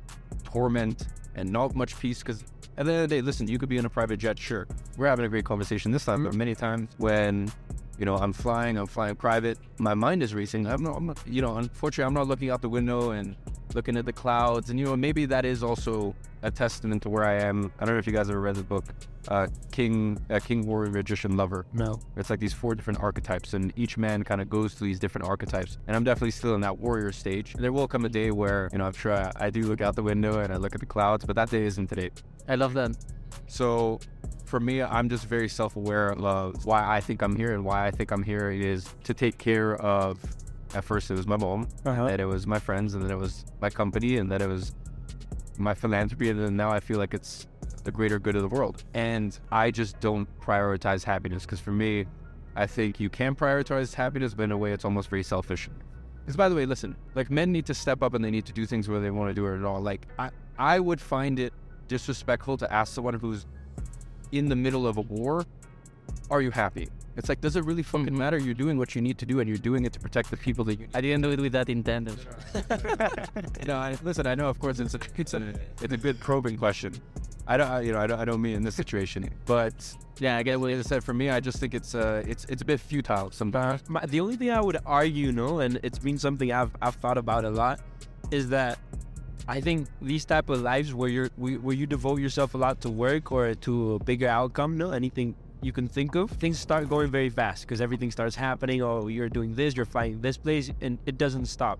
torment 0.43 1.07
and 1.35 1.49
not 1.49 1.75
much 1.75 1.97
peace. 1.97 2.19
Because 2.19 2.43
at 2.77 2.85
the 2.85 2.91
end 2.93 3.03
of 3.03 3.09
the 3.09 3.15
day, 3.15 3.21
listen, 3.21 3.47
you 3.47 3.57
could 3.57 3.69
be 3.69 3.77
in 3.77 3.85
a 3.85 3.89
private 3.89 4.17
jet, 4.17 4.37
sure. 4.37 4.67
We're 4.97 5.07
having 5.07 5.25
a 5.25 5.29
great 5.29 5.45
conversation 5.45 5.91
this 5.91 6.05
time, 6.05 6.23
but 6.23 6.29
mm-hmm. 6.31 6.39
many 6.39 6.55
times 6.55 6.89
when 6.97 7.51
you 7.99 8.05
know, 8.05 8.15
I'm 8.15 8.33
flying, 8.33 8.77
I'm 8.77 8.87
flying 8.87 9.15
private. 9.15 9.57
My 9.77 9.93
mind 9.93 10.23
is 10.23 10.33
racing. 10.33 10.65
I'm 10.67 10.81
not, 10.81 10.95
I'm 10.95 11.05
not, 11.07 11.19
you 11.27 11.41
know, 11.41 11.57
unfortunately, 11.57 12.07
I'm 12.07 12.13
not 12.13 12.27
looking 12.27 12.49
out 12.49 12.61
the 12.61 12.69
window 12.69 13.11
and 13.11 13.35
looking 13.73 13.97
at 13.97 14.05
the 14.05 14.13
clouds. 14.13 14.69
And, 14.69 14.79
you 14.79 14.85
know, 14.85 14.95
maybe 14.95 15.25
that 15.25 15.45
is 15.45 15.63
also 15.63 16.15
a 16.41 16.49
testament 16.49 17.03
to 17.03 17.09
where 17.09 17.25
I 17.25 17.35
am. 17.41 17.71
I 17.79 17.85
don't 17.85 17.95
know 17.95 17.99
if 17.99 18.07
you 18.07 18.13
guys 18.13 18.29
ever 18.29 18.39
read 18.39 18.55
the 18.55 18.63
book, 18.63 18.85
uh, 19.27 19.47
King, 19.71 20.17
uh, 20.29 20.39
King 20.39 20.65
Warrior 20.65 20.91
Magician 20.91 21.35
Lover. 21.35 21.65
No. 21.73 21.99
It's 22.15 22.29
like 22.29 22.39
these 22.39 22.53
four 22.53 22.73
different 22.73 23.01
archetypes, 23.01 23.53
and 23.53 23.73
each 23.75 23.97
man 23.97 24.23
kind 24.23 24.39
of 24.39 24.49
goes 24.49 24.73
through 24.73 24.87
these 24.87 24.99
different 24.99 25.27
archetypes. 25.27 25.77
And 25.87 25.95
I'm 25.95 26.05
definitely 26.05 26.31
still 26.31 26.55
in 26.55 26.61
that 26.61 26.79
warrior 26.79 27.11
stage. 27.11 27.53
There 27.53 27.73
will 27.73 27.87
come 27.87 28.05
a 28.05 28.09
day 28.09 28.31
where, 28.31 28.69
you 28.71 28.77
know, 28.77 28.85
I'm 28.85 28.93
sure 28.93 29.13
I, 29.13 29.31
I 29.35 29.49
do 29.49 29.63
look 29.63 29.81
out 29.81 29.95
the 29.95 30.03
window 30.03 30.39
and 30.39 30.53
I 30.53 30.55
look 30.55 30.73
at 30.73 30.79
the 30.79 30.87
clouds, 30.87 31.25
but 31.25 31.35
that 31.35 31.49
day 31.49 31.63
isn't 31.65 31.87
today. 31.87 32.11
I 32.47 32.55
love 32.55 32.73
that. 32.75 32.95
So 33.47 33.99
for 34.49 34.59
me, 34.59 34.81
I'm 34.81 35.07
just 35.09 35.25
very 35.25 35.47
self 35.47 35.75
aware 35.75 36.11
of 36.11 36.65
why 36.65 36.81
I 36.97 36.99
think 36.99 37.21
I'm 37.21 37.35
here 37.35 37.53
and 37.53 37.63
why 37.63 37.85
I 37.85 37.91
think 37.91 38.11
I'm 38.11 38.23
here 38.23 38.49
is 38.51 38.87
to 39.03 39.13
take 39.13 39.37
care 39.37 39.75
of. 39.77 40.19
At 40.73 40.83
first, 40.83 41.09
it 41.09 41.15
was 41.17 41.25
my 41.25 41.37
mom, 41.37 41.67
Uh-huh. 41.85 42.05
then 42.07 42.19
it 42.19 42.25
was 42.27 42.45
my 42.45 42.59
friends, 42.59 42.93
and 42.93 43.03
then 43.03 43.09
it 43.11 43.17
was 43.17 43.45
my 43.59 43.69
company, 43.69 44.17
and 44.17 44.31
then 44.31 44.39
it 44.41 44.47
was 44.47 44.75
my 45.57 45.73
philanthropy, 45.73 46.29
and 46.29 46.39
then 46.39 46.55
now 46.55 46.69
I 46.69 46.79
feel 46.79 46.99
like 46.99 47.13
it's 47.15 47.47
the 47.83 47.91
greater 47.91 48.19
good 48.19 48.35
of 48.35 48.41
the 48.43 48.47
world. 48.47 48.83
And 48.93 49.37
I 49.51 49.71
just 49.71 49.99
don't 49.99 50.27
prioritize 50.39 51.03
happiness 51.03 51.43
because 51.43 51.59
for 51.59 51.71
me, 51.71 52.05
I 52.55 52.67
think 52.67 52.99
you 52.99 53.09
can 53.09 53.35
prioritize 53.35 53.93
happiness, 53.93 54.33
but 54.33 54.43
in 54.43 54.51
a 54.51 54.57
way, 54.57 54.71
it's 54.71 54.85
almost 54.85 55.09
very 55.09 55.23
selfish. 55.23 55.69
Because 56.21 56.35
by 56.35 56.49
the 56.49 56.55
way, 56.55 56.65
listen, 56.65 56.95
like 57.15 57.31
men 57.31 57.51
need 57.51 57.65
to 57.67 57.73
step 57.73 58.03
up 58.03 58.13
and 58.13 58.23
they 58.23 58.31
need 58.31 58.45
to 58.45 58.53
do 58.53 58.65
things 58.65 58.87
where 58.89 58.99
they 58.99 59.09
want 59.11 59.29
to 59.29 59.33
do 59.33 59.47
it 59.47 59.57
at 59.57 59.65
all. 59.65 59.81
Like 59.81 60.07
I, 60.19 60.29
I 60.57 60.79
would 60.79 61.01
find 61.01 61.39
it 61.39 61.53
disrespectful 61.87 62.57
to 62.57 62.71
ask 62.71 62.93
someone 62.93 63.15
who's 63.15 63.45
in 64.31 64.49
the 64.49 64.55
middle 64.55 64.85
of 64.87 64.97
a 64.97 65.01
war, 65.01 65.45
"Are 66.29 66.41
you 66.41 66.51
happy?" 66.51 66.89
It's 67.17 67.27
like, 67.27 67.41
does 67.41 67.55
it 67.57 67.65
really 67.65 67.83
fucking 67.83 68.17
matter? 68.17 68.37
You're 68.37 68.53
doing 68.53 68.77
what 68.77 68.95
you 68.95 69.01
need 69.01 69.17
to 69.17 69.25
do, 69.25 69.39
and 69.41 69.49
you're 69.49 69.57
doing 69.57 69.83
it 69.85 69.91
to 69.93 69.99
protect 69.99 70.31
the 70.31 70.37
people 70.37 70.63
that 70.65 70.79
you. 70.79 70.87
I 70.93 71.01
didn't 71.01 71.21
do 71.21 71.31
it 71.31 71.39
with 71.39 71.51
that 71.51 71.67
intent. 71.67 72.07
no, 73.67 73.75
I, 73.75 73.97
listen. 74.03 74.25
I 74.25 74.35
know, 74.35 74.47
of 74.47 74.59
course, 74.59 74.79
it's 74.79 74.93
a, 74.93 74.99
it's 75.17 75.33
a, 75.33 75.53
it's 75.81 75.93
a 75.93 75.97
good 75.97 76.19
probing 76.19 76.57
question. 76.57 76.93
I 77.47 77.57
don't, 77.57 77.67
I- 77.69 77.81
you 77.81 77.91
know, 77.91 77.99
I 77.99 78.07
don't, 78.07 78.19
I 78.19 78.25
don't 78.25 78.41
mean 78.41 78.55
in 78.55 78.63
this 78.63 78.75
situation, 78.75 79.29
but 79.45 79.73
Yeah, 80.19 80.37
I 80.37 80.43
get 80.43 80.59
what 80.59 80.71
you 80.71 80.83
said, 80.83 81.03
for 81.03 81.13
me, 81.13 81.29
I 81.29 81.39
just 81.39 81.59
think 81.59 81.73
it's, 81.73 81.95
uh, 81.95 82.23
it's, 82.27 82.45
it's 82.45 82.61
a 82.61 82.65
bit 82.65 82.79
futile 82.79 83.31
sometimes. 83.31 83.89
My, 83.89 84.05
the 84.05 84.19
only 84.19 84.35
thing 84.35 84.51
I 84.51 84.61
would 84.61 84.77
argue, 84.85 85.31
no, 85.31 85.59
and 85.59 85.79
it's 85.81 85.97
been 85.99 86.17
something 86.19 86.51
I've 86.51 86.71
I've 86.81 86.95
thought 86.95 87.17
about 87.17 87.43
a 87.45 87.49
lot, 87.49 87.79
is 88.31 88.49
that 88.49 88.77
I 89.47 89.61
think 89.61 89.87
these 90.01 90.25
type 90.25 90.49
of 90.49 90.61
lives 90.61 90.93
where 90.93 91.09
you're 91.09 91.29
where 91.37 91.75
you 91.75 91.87
devote 91.87 92.19
yourself 92.19 92.53
a 92.53 92.57
lot 92.57 92.81
to 92.81 92.89
work 92.89 93.31
or 93.31 93.55
to 93.55 93.95
a 93.95 93.99
bigger 94.03 94.27
outcome, 94.27 94.77
no, 94.77 94.91
anything 94.91 95.35
you 95.61 95.71
can 95.71 95.87
think 95.87 96.15
of, 96.15 96.29
things 96.31 96.59
start 96.59 96.87
going 96.87 97.11
very 97.11 97.29
fast 97.29 97.63
because 97.63 97.81
everything 97.81 98.11
starts 98.11 98.35
happening. 98.35 98.81
Oh, 98.81 99.07
you're 99.07 99.29
doing 99.29 99.55
this, 99.55 99.75
you're 99.75 99.85
finding 99.85 100.21
this 100.21 100.37
place, 100.37 100.71
and 100.81 100.99
it 101.05 101.17
doesn't 101.17 101.47
stop. 101.47 101.79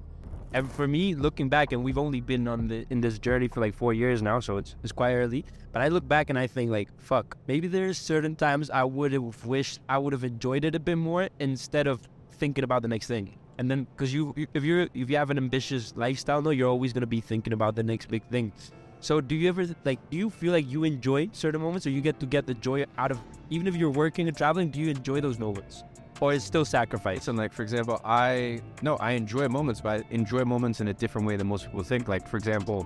And 0.52 0.72
for 0.72 0.88
me, 0.88 1.14
looking 1.14 1.48
back, 1.48 1.72
and 1.72 1.84
we've 1.84 1.98
only 1.98 2.22
been 2.22 2.48
on 2.48 2.68
the 2.68 2.86
in 2.90 3.02
this 3.02 3.20
journey 3.20 3.48
for 3.48 3.60
like 3.62 3.76
four 3.76 3.94
years 3.94 4.22
now, 4.22 4.40
so 4.40 4.58
it's 4.58 4.76
it's 4.84 4.92
quite 4.92 5.14
early. 5.14 5.46
But 5.72 5.84
I 5.84 5.90
look 5.90 6.08
back 6.08 6.32
and 6.32 6.40
I 6.40 6.48
think 6.48 6.72
like, 6.72 6.90
fuck, 7.00 7.38
maybe 7.48 7.68
there's 7.68 8.00
certain 8.00 8.36
times 8.36 8.72
I 8.72 8.84
would 8.84 9.14
have 9.14 9.46
wished 9.46 9.80
I 9.88 10.00
would 10.00 10.14
have 10.14 10.24
enjoyed 10.24 10.66
it 10.66 10.74
a 10.74 10.80
bit 10.80 10.98
more 10.98 11.30
instead 11.40 11.86
of 11.86 12.08
thinking 12.32 12.64
about 12.64 12.82
the 12.82 12.88
next 12.88 13.08
thing. 13.08 13.38
And 13.60 13.70
then, 13.70 13.86
because 13.92 14.14
you, 14.14 14.34
you- 14.38 14.48
if 14.54 14.64
you're 14.64 14.88
if 14.94 15.10
you 15.10 15.18
have 15.18 15.30
an 15.30 15.38
ambitious 15.38 15.94
lifestyle, 15.98 16.42
no, 16.42 16.50
you're 16.50 16.70
always 16.70 16.94
gonna 16.94 17.06
be 17.18 17.20
thinking 17.20 17.52
about 17.52 17.76
the 17.76 17.84
next 17.84 18.08
big 18.10 18.24
thing. 18.32 18.54
So 19.02 19.20
do 19.20 19.36
you 19.36 19.50
ever 19.50 19.66
like? 19.84 20.00
Do 20.10 20.16
you 20.18 20.30
feel 20.30 20.54
like 20.54 20.66
you 20.68 20.86
enjoy 20.86 21.30
certain 21.34 21.62
moments, 21.62 21.86
or 21.86 21.90
you 21.90 22.00
get 22.00 22.20
to 22.22 22.26
get 22.26 22.48
the 22.48 22.54
joy 22.54 22.86
out 22.98 23.12
of 23.12 23.20
even 23.50 23.68
if 23.68 23.76
you're 23.76 23.92
working 23.92 24.30
and 24.30 24.36
traveling? 24.36 24.70
Do 24.72 24.80
you 24.80 24.90
enjoy 24.90 25.20
those 25.22 25.38
moments? 25.38 25.84
or 26.22 26.34
it's 26.34 26.44
still 26.44 26.66
sacrifice? 26.66 27.30
And 27.30 27.38
like 27.38 27.54
for 27.54 27.64
example, 27.64 28.00
I 28.04 28.62
no, 28.82 28.96
I 28.98 29.12
enjoy 29.12 29.48
moments, 29.50 29.80
but 29.82 30.02
I 30.02 30.04
enjoy 30.10 30.44
moments 30.46 30.80
in 30.82 30.88
a 30.90 30.94
different 30.94 31.26
way 31.28 31.36
than 31.38 31.48
most 31.48 31.66
people 31.66 31.84
think. 31.84 32.08
Like 32.10 32.28
for 32.28 32.36
example, 32.38 32.86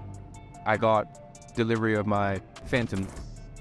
I 0.68 0.77
got 0.77 1.56
delivery 1.56 1.96
of 1.96 2.06
my 2.08 2.39
Phantom 2.65 3.08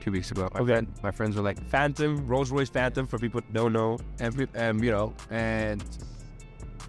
two 0.01 0.13
weeks 0.13 0.31
ago. 0.31 0.49
My, 0.53 0.61
Okay. 0.61 0.73
friend, 0.73 0.87
my 1.03 1.11
friends 1.11 1.37
were 1.37 1.43
like, 1.43 1.59
Phantom, 1.69 2.27
Rolls 2.27 2.51
Royce 2.51 2.69
Phantom, 2.69 3.07
for 3.07 3.19
people 3.19 3.41
don't 3.53 3.73
know. 3.73 3.99
and, 4.21 4.47
and 4.55 4.85
you 4.85 4.91
know, 4.91 5.15
and 5.31 5.83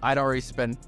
I'd 0.04 0.18
already 0.18 0.42
spent 0.42 0.78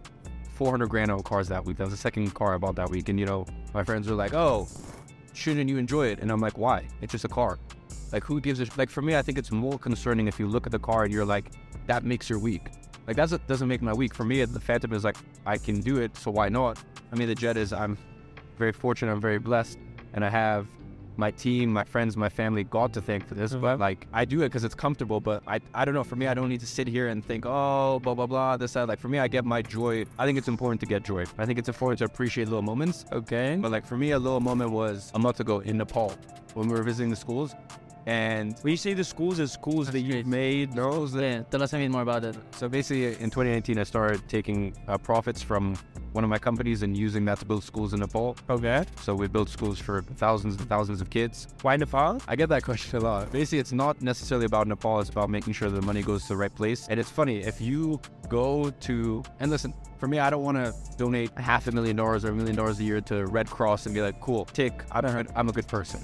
400 0.52 0.88
grand 0.88 1.10
on 1.10 1.22
cars 1.22 1.48
that 1.48 1.64
week. 1.64 1.78
That 1.78 1.84
was 1.84 1.94
the 1.94 1.98
second 1.98 2.32
car 2.34 2.54
I 2.54 2.58
bought 2.58 2.76
that 2.76 2.90
week. 2.90 3.08
And 3.08 3.18
you 3.18 3.24
know, 3.24 3.46
my 3.72 3.82
friends 3.82 4.08
were 4.08 4.14
like, 4.14 4.34
"Oh, 4.34 4.68
shouldn't 5.32 5.68
you 5.70 5.78
enjoy 5.78 6.08
it?" 6.08 6.20
And 6.20 6.30
I'm 6.30 6.40
like, 6.40 6.58
"Why? 6.58 6.86
It's 7.00 7.12
just 7.12 7.24
a 7.24 7.28
car. 7.28 7.58
Like, 8.12 8.24
who 8.24 8.40
gives 8.40 8.60
a 8.60 8.66
sh-? 8.66 8.76
like?" 8.76 8.90
For 8.90 9.02
me, 9.02 9.16
I 9.16 9.22
think 9.22 9.38
it's 9.38 9.50
more 9.50 9.78
concerning 9.78 10.28
if 10.28 10.38
you 10.38 10.46
look 10.46 10.66
at 10.66 10.72
the 10.72 10.78
car 10.78 11.04
and 11.04 11.12
you're 11.12 11.24
like, 11.24 11.50
"That 11.86 12.04
makes 12.04 12.28
your 12.28 12.38
week." 12.38 12.70
Like 13.06 13.16
that 13.16 13.46
doesn't 13.46 13.68
make 13.68 13.82
my 13.82 13.92
week. 13.92 14.14
For 14.14 14.24
me, 14.24 14.44
the 14.44 14.60
Phantom 14.60 14.92
is 14.92 15.04
like, 15.04 15.16
I 15.46 15.58
can 15.58 15.80
do 15.80 15.98
it, 15.98 16.16
so 16.16 16.30
why 16.30 16.48
not? 16.48 16.82
I 17.12 17.16
mean, 17.16 17.28
the 17.28 17.34
Jet 17.34 17.56
is 17.56 17.72
I'm 17.72 17.96
very 18.58 18.72
fortunate, 18.72 19.12
I'm 19.12 19.20
very 19.20 19.38
blessed, 19.38 19.78
and 20.12 20.24
I 20.24 20.28
have 20.28 20.66
my 21.18 21.30
team, 21.30 21.72
my 21.72 21.84
friends, 21.84 22.16
my 22.16 22.28
family, 22.28 22.64
God 22.64 22.92
to 22.94 23.00
thank 23.00 23.26
for 23.26 23.34
this. 23.34 23.52
Mm-hmm. 23.52 23.62
But 23.62 23.78
like, 23.80 24.06
I 24.12 24.24
do 24.24 24.42
it 24.42 24.48
because 24.48 24.64
it's 24.64 24.74
comfortable. 24.74 25.20
But 25.20 25.42
I, 25.46 25.60
I 25.74 25.84
don't 25.84 25.94
know. 25.94 26.04
For 26.04 26.16
me, 26.16 26.26
I 26.26 26.34
don't 26.34 26.48
need 26.48 26.60
to 26.60 26.66
sit 26.66 26.86
here 26.86 27.08
and 27.08 27.24
think, 27.24 27.44
oh, 27.46 28.00
blah 28.00 28.14
blah 28.14 28.26
blah, 28.26 28.56
this 28.56 28.72
that. 28.74 28.88
Like 28.88 29.00
for 29.00 29.08
me, 29.08 29.18
I 29.18 29.28
get 29.28 29.44
my 29.44 29.62
joy. 29.62 30.04
I 30.18 30.26
think 30.26 30.38
it's 30.38 30.48
important 30.48 30.80
to 30.80 30.86
get 30.86 31.02
joy. 31.02 31.24
I 31.38 31.46
think 31.46 31.58
it's 31.58 31.68
important 31.68 31.98
to 32.00 32.04
appreciate 32.04 32.48
little 32.48 32.62
moments. 32.62 33.04
Okay. 33.12 33.56
But 33.60 33.70
like 33.70 33.86
for 33.86 33.96
me, 33.96 34.12
a 34.12 34.18
little 34.18 34.40
moment 34.40 34.70
was 34.70 35.10
a 35.14 35.18
month 35.18 35.40
ago 35.40 35.60
in 35.60 35.78
Nepal 35.78 36.14
when 36.54 36.68
we 36.68 36.74
were 36.74 36.82
visiting 36.82 37.10
the 37.10 37.16
schools, 37.16 37.54
and 38.06 38.56
When 38.60 38.70
you 38.70 38.76
say 38.76 38.94
the 38.94 39.02
schools, 39.02 39.38
the 39.38 39.48
schools 39.48 39.90
that 39.90 40.00
you've 40.00 40.26
made, 40.26 40.74
no? 40.74 41.06
Yeah, 41.06 41.42
tell 41.42 41.62
us 41.62 41.72
a 41.72 41.76
bit 41.76 41.90
more 41.90 42.02
about 42.02 42.24
it. 42.24 42.36
So 42.52 42.68
basically, 42.68 43.06
in 43.06 43.30
2019, 43.30 43.78
I 43.78 43.82
started 43.82 44.28
taking 44.28 44.76
uh, 44.86 44.96
profits 44.96 45.42
from 45.42 45.76
one 46.12 46.22
of 46.22 46.30
my 46.30 46.38
companies 46.38 46.82
and 46.82 46.96
using 46.96 47.24
that 47.24 47.40
to 47.40 47.44
build 47.44 47.64
schools 47.64 47.92
in 47.92 48.00
Nepal. 48.00 48.36
Okay. 48.48 48.84
So 49.02 49.14
we 49.14 49.26
built 49.26 49.48
schools 49.48 49.80
for 49.80 50.02
thousands 50.02 50.56
and 50.56 50.68
thousands 50.68 51.00
of 51.00 51.10
kids. 51.10 51.48
Why 51.62 51.76
Nepal? 51.76 52.22
I 52.28 52.36
get 52.36 52.48
that 52.50 52.62
question 52.62 52.98
a 52.98 53.02
lot. 53.02 53.32
Basically, 53.32 53.58
it's 53.58 53.72
not 53.72 54.00
necessarily 54.00 54.46
about 54.46 54.68
Nepal. 54.68 55.00
It's 55.00 55.10
about 55.10 55.28
making 55.28 55.54
sure 55.54 55.68
the 55.68 55.82
money 55.82 56.02
goes 56.02 56.22
to 56.22 56.28
the 56.28 56.36
right 56.36 56.54
place. 56.54 56.86
And 56.88 57.00
it's 57.00 57.10
funny 57.10 57.38
if 57.40 57.60
you 57.60 58.00
go 58.28 58.70
to 58.70 59.24
and 59.40 59.50
listen. 59.50 59.74
For 59.98 60.06
me, 60.06 60.20
I 60.20 60.30
don't 60.30 60.44
want 60.44 60.58
to 60.58 60.72
donate 60.96 61.30
half 61.38 61.66
a 61.66 61.72
million 61.72 61.96
dollars 61.96 62.24
or 62.24 62.28
a 62.28 62.34
million 62.34 62.54
dollars 62.54 62.78
a 62.78 62.84
year 62.84 63.00
to 63.00 63.26
Red 63.26 63.48
Cross 63.48 63.86
and 63.86 63.94
be 63.94 64.00
like, 64.00 64.20
cool, 64.20 64.44
tick. 64.44 64.84
I'm 64.92 65.04
a, 65.04 65.26
I'm 65.34 65.48
a 65.48 65.52
good 65.52 65.66
person. 65.66 66.00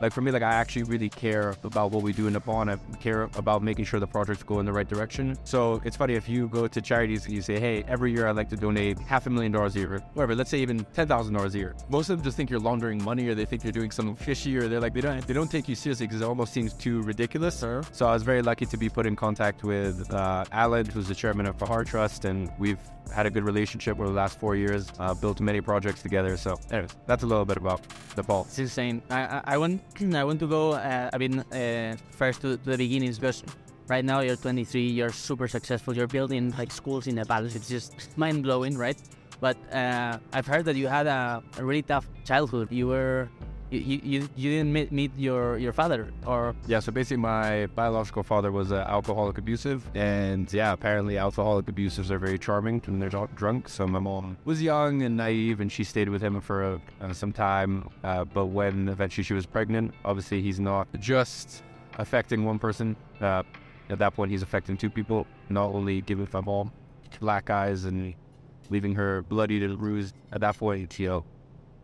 Like 0.00 0.12
for 0.12 0.20
me, 0.20 0.30
like 0.30 0.42
I 0.42 0.52
actually 0.52 0.84
really 0.84 1.08
care 1.08 1.54
about 1.64 1.90
what 1.90 2.02
we 2.02 2.12
do 2.12 2.26
in 2.26 2.32
Nepal, 2.34 2.60
and 2.60 2.70
I 2.70 2.76
care 3.00 3.22
about 3.36 3.62
making 3.62 3.84
sure 3.84 3.98
the 4.00 4.06
projects 4.06 4.42
go 4.42 4.60
in 4.60 4.66
the 4.66 4.72
right 4.72 4.88
direction. 4.88 5.36
So 5.44 5.80
it's 5.84 5.96
funny 5.96 6.14
if 6.14 6.28
you 6.28 6.48
go 6.48 6.66
to 6.68 6.80
charities 6.80 7.24
and 7.26 7.34
you 7.34 7.42
say, 7.42 7.58
"Hey, 7.58 7.84
every 7.88 8.12
year 8.12 8.26
I'd 8.28 8.36
like 8.36 8.48
to 8.50 8.56
donate 8.56 8.98
half 9.00 9.26
a 9.26 9.30
million 9.30 9.52
dollars 9.52 9.74
a 9.76 9.80
year, 9.80 10.02
whatever. 10.14 10.34
Let's 10.34 10.50
say 10.50 10.58
even 10.60 10.84
ten 10.94 11.08
thousand 11.08 11.34
dollars 11.34 11.54
a 11.54 11.58
year." 11.58 11.74
Most 11.88 12.10
of 12.10 12.18
them 12.18 12.24
just 12.24 12.36
think 12.36 12.50
you're 12.50 12.60
laundering 12.60 13.02
money, 13.02 13.28
or 13.28 13.34
they 13.34 13.44
think 13.44 13.64
you're 13.64 13.72
doing 13.72 13.90
something 13.90 14.16
fishy, 14.16 14.56
or 14.56 14.68
they're 14.68 14.80
like 14.80 14.94
they 14.94 15.00
don't 15.00 15.26
they 15.26 15.34
don't 15.34 15.50
take 15.50 15.68
you 15.68 15.74
seriously 15.74 16.06
because 16.06 16.20
it 16.20 16.24
almost 16.24 16.52
seems 16.52 16.72
too 16.74 17.02
ridiculous. 17.02 17.56
So 17.92 18.06
I 18.06 18.12
was 18.12 18.22
very 18.22 18.42
lucky 18.42 18.66
to 18.66 18.76
be 18.76 18.88
put 18.88 19.06
in 19.06 19.16
contact 19.16 19.64
with 19.64 20.12
uh, 20.12 20.44
Alan, 20.52 20.86
who's 20.86 21.08
the 21.08 21.14
chairman 21.14 21.46
of 21.46 21.56
Fahar 21.58 21.84
Trust, 21.84 22.24
and 22.24 22.50
we've 22.58 22.78
had 23.12 23.26
a 23.26 23.30
good 23.30 23.44
relationship 23.44 23.98
over 23.98 24.08
the 24.08 24.14
last 24.14 24.38
four 24.38 24.54
years. 24.54 24.92
Uh, 24.98 25.14
built 25.14 25.40
many 25.40 25.60
projects 25.60 26.02
together. 26.02 26.36
So, 26.36 26.58
anyways, 26.70 26.90
that's 27.06 27.22
a 27.22 27.26
little 27.26 27.44
bit 27.44 27.56
about 27.56 27.80
Nepal. 28.16 28.44
It's 28.48 28.58
insane. 28.58 29.02
I, 29.10 29.20
I, 29.22 29.42
I 29.44 29.58
want 29.58 29.80
I 30.14 30.24
want 30.24 30.40
to 30.40 30.46
go 30.46 30.72
uh, 30.72 31.10
bit 31.18 31.32
uh, 31.52 31.96
first 32.10 32.40
to, 32.42 32.56
to 32.56 32.70
the 32.70 32.76
beginnings 32.76 33.18
because 33.18 33.42
right 33.88 34.04
now 34.04 34.20
you're 34.20 34.36
23, 34.36 34.86
you're 34.86 35.10
super 35.10 35.48
successful, 35.48 35.96
you're 35.96 36.06
building 36.06 36.54
like 36.58 36.70
schools 36.70 37.06
in 37.06 37.16
Nepal. 37.16 37.44
It's 37.44 37.68
just 37.68 38.16
mind 38.16 38.42
blowing, 38.42 38.76
right? 38.76 38.98
But 39.40 39.56
uh, 39.72 40.18
I've 40.32 40.46
heard 40.46 40.64
that 40.66 40.76
you 40.76 40.88
had 40.88 41.06
a, 41.06 41.42
a 41.58 41.64
really 41.64 41.82
tough 41.82 42.06
childhood. 42.24 42.72
You 42.72 42.88
were 42.88 43.28
you, 43.70 44.00
you, 44.02 44.28
you- 44.36 44.50
didn't 44.50 44.90
meet, 44.92 45.10
your, 45.16 45.58
your 45.58 45.72
father 45.72 46.08
or 46.26 46.54
Yeah, 46.66 46.80
so 46.80 46.92
basically, 46.92 47.18
my 47.18 47.66
biological 47.74 48.22
father 48.22 48.50
was 48.50 48.72
uh, 48.72 48.84
alcoholic 48.88 49.38
abusive, 49.38 49.88
and 49.94 50.50
yeah, 50.52 50.72
apparently, 50.72 51.18
alcoholic 51.18 51.66
abusives 51.66 52.10
are 52.10 52.18
very 52.18 52.38
charming 52.38 52.80
when 52.86 52.98
they're 52.98 53.08
drunk. 53.34 53.68
So 53.68 53.86
my 53.86 53.98
mom 53.98 54.36
was 54.44 54.62
young 54.62 55.02
and 55.02 55.16
naive, 55.16 55.60
and 55.60 55.70
she 55.70 55.84
stayed 55.84 56.08
with 56.08 56.22
him 56.22 56.40
for 56.40 56.80
uh, 57.00 57.12
some 57.12 57.32
time. 57.32 57.88
Uh, 58.02 58.24
but 58.24 58.46
when 58.46 58.88
eventually 58.88 59.24
she 59.24 59.34
was 59.34 59.46
pregnant, 59.46 59.94
obviously 60.04 60.40
he's 60.42 60.60
not 60.60 60.88
just 61.00 61.62
affecting 61.98 62.44
one 62.44 62.58
person. 62.58 62.96
Uh, 63.20 63.42
at 63.90 63.98
that 63.98 64.14
point, 64.14 64.30
he's 64.30 64.42
affecting 64.42 64.76
two 64.76 64.90
people. 64.90 65.26
Not 65.48 65.74
only 65.74 66.00
giving 66.02 66.28
my 66.32 66.40
mom 66.40 66.72
black 67.20 67.50
eyes 67.50 67.84
and 67.84 68.14
leaving 68.70 68.94
her 68.94 69.22
bloodied 69.22 69.62
and 69.62 69.78
bruised. 69.78 70.14
At 70.30 70.40
that 70.42 70.58
point, 70.58 70.98
you 70.98 71.08
know, 71.08 71.24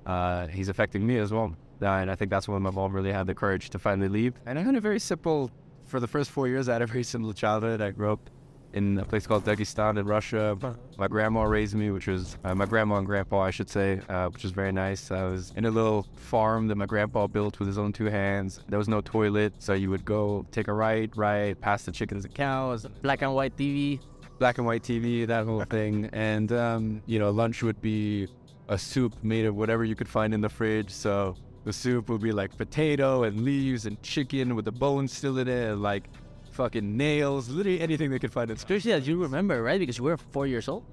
uh, 0.06 0.46
he's 0.48 0.68
affecting 0.68 1.06
me 1.06 1.16
as 1.18 1.32
well. 1.32 1.56
And 1.80 2.10
I 2.10 2.14
think 2.14 2.30
that's 2.30 2.48
when 2.48 2.62
my 2.62 2.70
mom 2.70 2.92
really 2.92 3.12
had 3.12 3.26
the 3.26 3.34
courage 3.34 3.70
to 3.70 3.78
finally 3.78 4.08
leave. 4.08 4.34
And 4.46 4.58
I 4.58 4.62
had 4.62 4.74
a 4.74 4.80
very 4.80 4.98
simple, 4.98 5.50
for 5.84 6.00
the 6.00 6.08
first 6.08 6.30
four 6.30 6.48
years, 6.48 6.68
I 6.68 6.74
had 6.74 6.82
a 6.82 6.86
very 6.86 7.04
simple 7.04 7.32
childhood. 7.32 7.80
I 7.80 7.90
grew 7.90 8.12
up 8.12 8.30
in 8.74 8.98
a 8.98 9.04
place 9.04 9.24
called 9.24 9.44
Dagestan 9.44 9.98
in 9.98 10.04
Russia. 10.04 10.58
My 10.98 11.06
grandma 11.06 11.44
raised 11.44 11.76
me, 11.76 11.92
which 11.92 12.08
was 12.08 12.36
uh, 12.44 12.54
my 12.56 12.66
grandma 12.66 12.96
and 12.96 13.06
grandpa, 13.06 13.40
I 13.42 13.50
should 13.50 13.70
say, 13.70 14.00
uh, 14.08 14.28
which 14.30 14.42
was 14.42 14.50
very 14.50 14.72
nice. 14.72 15.12
I 15.12 15.24
was 15.24 15.52
in 15.56 15.64
a 15.64 15.70
little 15.70 16.06
farm 16.16 16.66
that 16.68 16.74
my 16.74 16.86
grandpa 16.86 17.28
built 17.28 17.60
with 17.60 17.68
his 17.68 17.78
own 17.78 17.92
two 17.92 18.06
hands. 18.06 18.60
There 18.68 18.78
was 18.78 18.88
no 18.88 19.00
toilet, 19.00 19.54
so 19.60 19.74
you 19.74 19.90
would 19.90 20.04
go 20.04 20.44
take 20.50 20.66
a 20.66 20.72
right, 20.72 21.10
right, 21.16 21.58
past 21.60 21.86
the 21.86 21.92
chickens 21.92 22.24
and 22.24 22.34
cows, 22.34 22.84
black 23.00 23.22
and 23.22 23.32
white 23.32 23.56
TV. 23.56 24.00
black 24.40 24.58
and 24.58 24.66
white 24.66 24.82
TV, 24.82 25.24
that 25.28 25.44
whole 25.46 25.62
thing. 25.70 26.10
And, 26.12 26.50
um, 26.50 27.00
you 27.06 27.20
know, 27.20 27.30
lunch 27.30 27.62
would 27.62 27.80
be 27.80 28.26
a 28.68 28.76
soup 28.76 29.14
made 29.22 29.44
of 29.44 29.54
whatever 29.54 29.84
you 29.84 29.94
could 29.94 30.08
find 30.08 30.34
in 30.34 30.40
the 30.40 30.48
fridge. 30.48 30.90
So 30.90 31.36
the 31.64 31.72
soup 31.72 32.08
would 32.08 32.20
be 32.20 32.32
like 32.32 32.56
potato 32.56 33.24
and 33.24 33.40
leaves 33.40 33.86
and 33.86 34.00
chicken 34.02 34.54
with 34.54 34.64
the 34.64 34.72
bones 34.72 35.12
still 35.12 35.38
in 35.38 35.48
it, 35.48 35.70
and 35.70 35.82
like 35.82 36.08
fucking 36.54 36.96
nails, 36.96 37.48
literally 37.48 37.80
anything 37.80 38.10
they 38.10 38.18
could 38.18 38.32
find 38.32 38.50
in 38.50 38.56
Especially 38.56 38.92
that 38.92 39.06
you 39.06 39.20
remember, 39.20 39.62
right? 39.62 39.80
Because 39.80 39.98
you 39.98 40.04
were 40.04 40.16
four 40.16 40.46
years 40.46 40.68
old. 40.68 40.84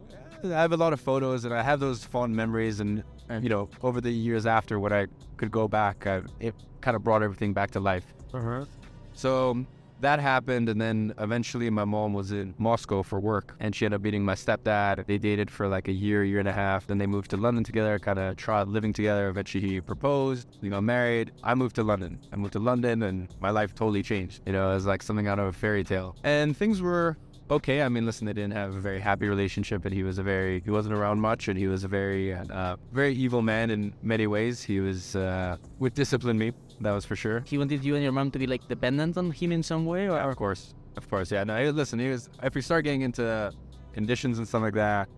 I 0.44 0.48
have 0.48 0.72
a 0.72 0.78
lot 0.78 0.92
of 0.92 1.00
photos 1.00 1.46
and 1.46 1.54
I 1.54 1.62
have 1.62 1.80
those 1.80 2.04
fond 2.04 2.36
memories. 2.36 2.80
And, 2.80 3.04
uh, 3.30 3.40
you 3.44 3.50
know, 3.50 3.70
over 3.84 4.02
the 4.02 4.10
years 4.12 4.48
after, 4.48 4.80
when 4.80 4.92
I 4.92 5.06
could 5.38 5.52
go 5.52 5.68
back, 5.68 6.08
I, 6.08 6.24
it 6.40 6.56
kind 6.82 6.96
of 6.96 7.04
brought 7.04 7.22
everything 7.22 7.54
back 7.54 7.70
to 7.72 7.80
life. 7.80 8.06
Uh-huh. 8.34 8.66
So 9.14 9.64
that 10.02 10.20
happened, 10.20 10.70
and 10.70 10.80
then 10.80 11.14
eventually 11.18 11.70
my 11.70 11.86
mom 11.86 12.14
was 12.14 12.32
in 12.32 12.54
Moscow 12.58 13.04
for 13.04 13.20
work, 13.20 13.56
and 13.60 13.76
she 13.76 13.86
ended 13.86 14.00
up 14.00 14.04
meeting 14.04 14.24
my 14.24 14.36
stepdad. 14.36 15.06
They 15.06 15.18
dated 15.18 15.50
for 15.50 15.68
like 15.68 15.88
a 15.88 15.92
year, 15.92 16.24
year 16.24 16.40
and 16.40 16.48
a 16.48 16.54
half. 16.54 16.88
Then 16.88 16.98
they 16.98 17.08
moved 17.08 17.32
to 17.32 17.38
London 17.38 17.64
together, 17.64 17.98
kind 18.00 18.20
of 18.20 18.36
tried 18.36 18.68
living 18.68 18.94
together. 18.94 19.30
Eventually, 19.30 19.68
he 19.68 19.82
proposed. 19.82 20.48
We 20.62 20.70
got 20.70 20.84
married. 20.84 21.32
I 21.44 21.56
moved 21.56 21.76
to 21.76 21.84
London. 21.84 22.20
I 22.32 22.36
moved 22.36 22.54
to 22.54 22.60
London, 22.60 23.04
and 23.04 23.28
my 23.40 23.50
life 23.50 23.74
totally 23.74 24.04
changed. 24.04 24.42
You 24.46 24.54
know, 24.54 24.72
it 24.72 24.76
was 24.76 24.86
like 24.86 25.02
something 25.02 25.28
out 25.28 25.40
of 25.40 25.46
a 25.46 25.54
fairy 25.54 25.84
tale. 25.84 26.16
And 26.24 26.56
things 26.56 26.82
were 26.82 27.18
okay. 27.52 27.82
I 27.82 27.90
mean, 27.90 28.06
listen, 28.06 28.26
they 28.26 28.34
didn't 28.34 28.54
have 28.54 28.76
a 28.76 28.80
very 28.80 29.00
happy 29.00 29.28
relationship, 29.28 29.86
and 29.86 29.94
he 29.94 30.04
was 30.04 30.18
a 30.18 30.24
very 30.24 30.62
he 30.62 30.72
wasn't 30.72 30.96
around 30.96 31.20
much, 31.20 31.48
and 31.48 31.58
he 31.58 31.68
was 31.68 31.84
a 31.84 31.88
very 31.88 32.34
uh, 32.34 32.78
very 32.92 33.14
evil 33.14 33.42
man 33.42 33.70
in 33.70 33.94
many 34.02 34.28
ways. 34.28 34.64
He 34.64 34.80
was 34.80 35.16
uh, 35.16 35.58
would 35.80 35.94
discipline 35.94 36.38
me. 36.38 36.54
That 36.80 36.92
was 36.92 37.06
for 37.06 37.16
sure. 37.16 37.44
He 37.46 37.58
wanted 37.58 37.84
you 37.84 37.96
and 37.96 38.04
your 38.04 38.12
mom 38.12 38.32
to 38.32 38.40
be 38.40 38.48
like 38.48 38.68
dependent 38.68 39.18
on 39.18 39.32
him 39.32 39.52
in 39.52 39.62
some 39.62 39.86
way, 39.86 40.10
or 40.10 40.18
Of 40.18 40.36
course, 40.38 40.74
of 40.98 41.10
course, 41.10 41.32
yeah. 41.32 41.44
No, 41.44 41.56
hey, 41.56 41.70
listen, 41.72 42.00
he 42.00 42.10
was. 42.10 42.30
If 42.42 42.56
we 42.56 42.62
start 42.62 42.84
getting 42.86 43.02
into 43.02 43.52
conditions 43.94 44.38
and 44.40 44.48
stuff 44.48 44.64
like 44.64 44.74
that, 44.74 45.10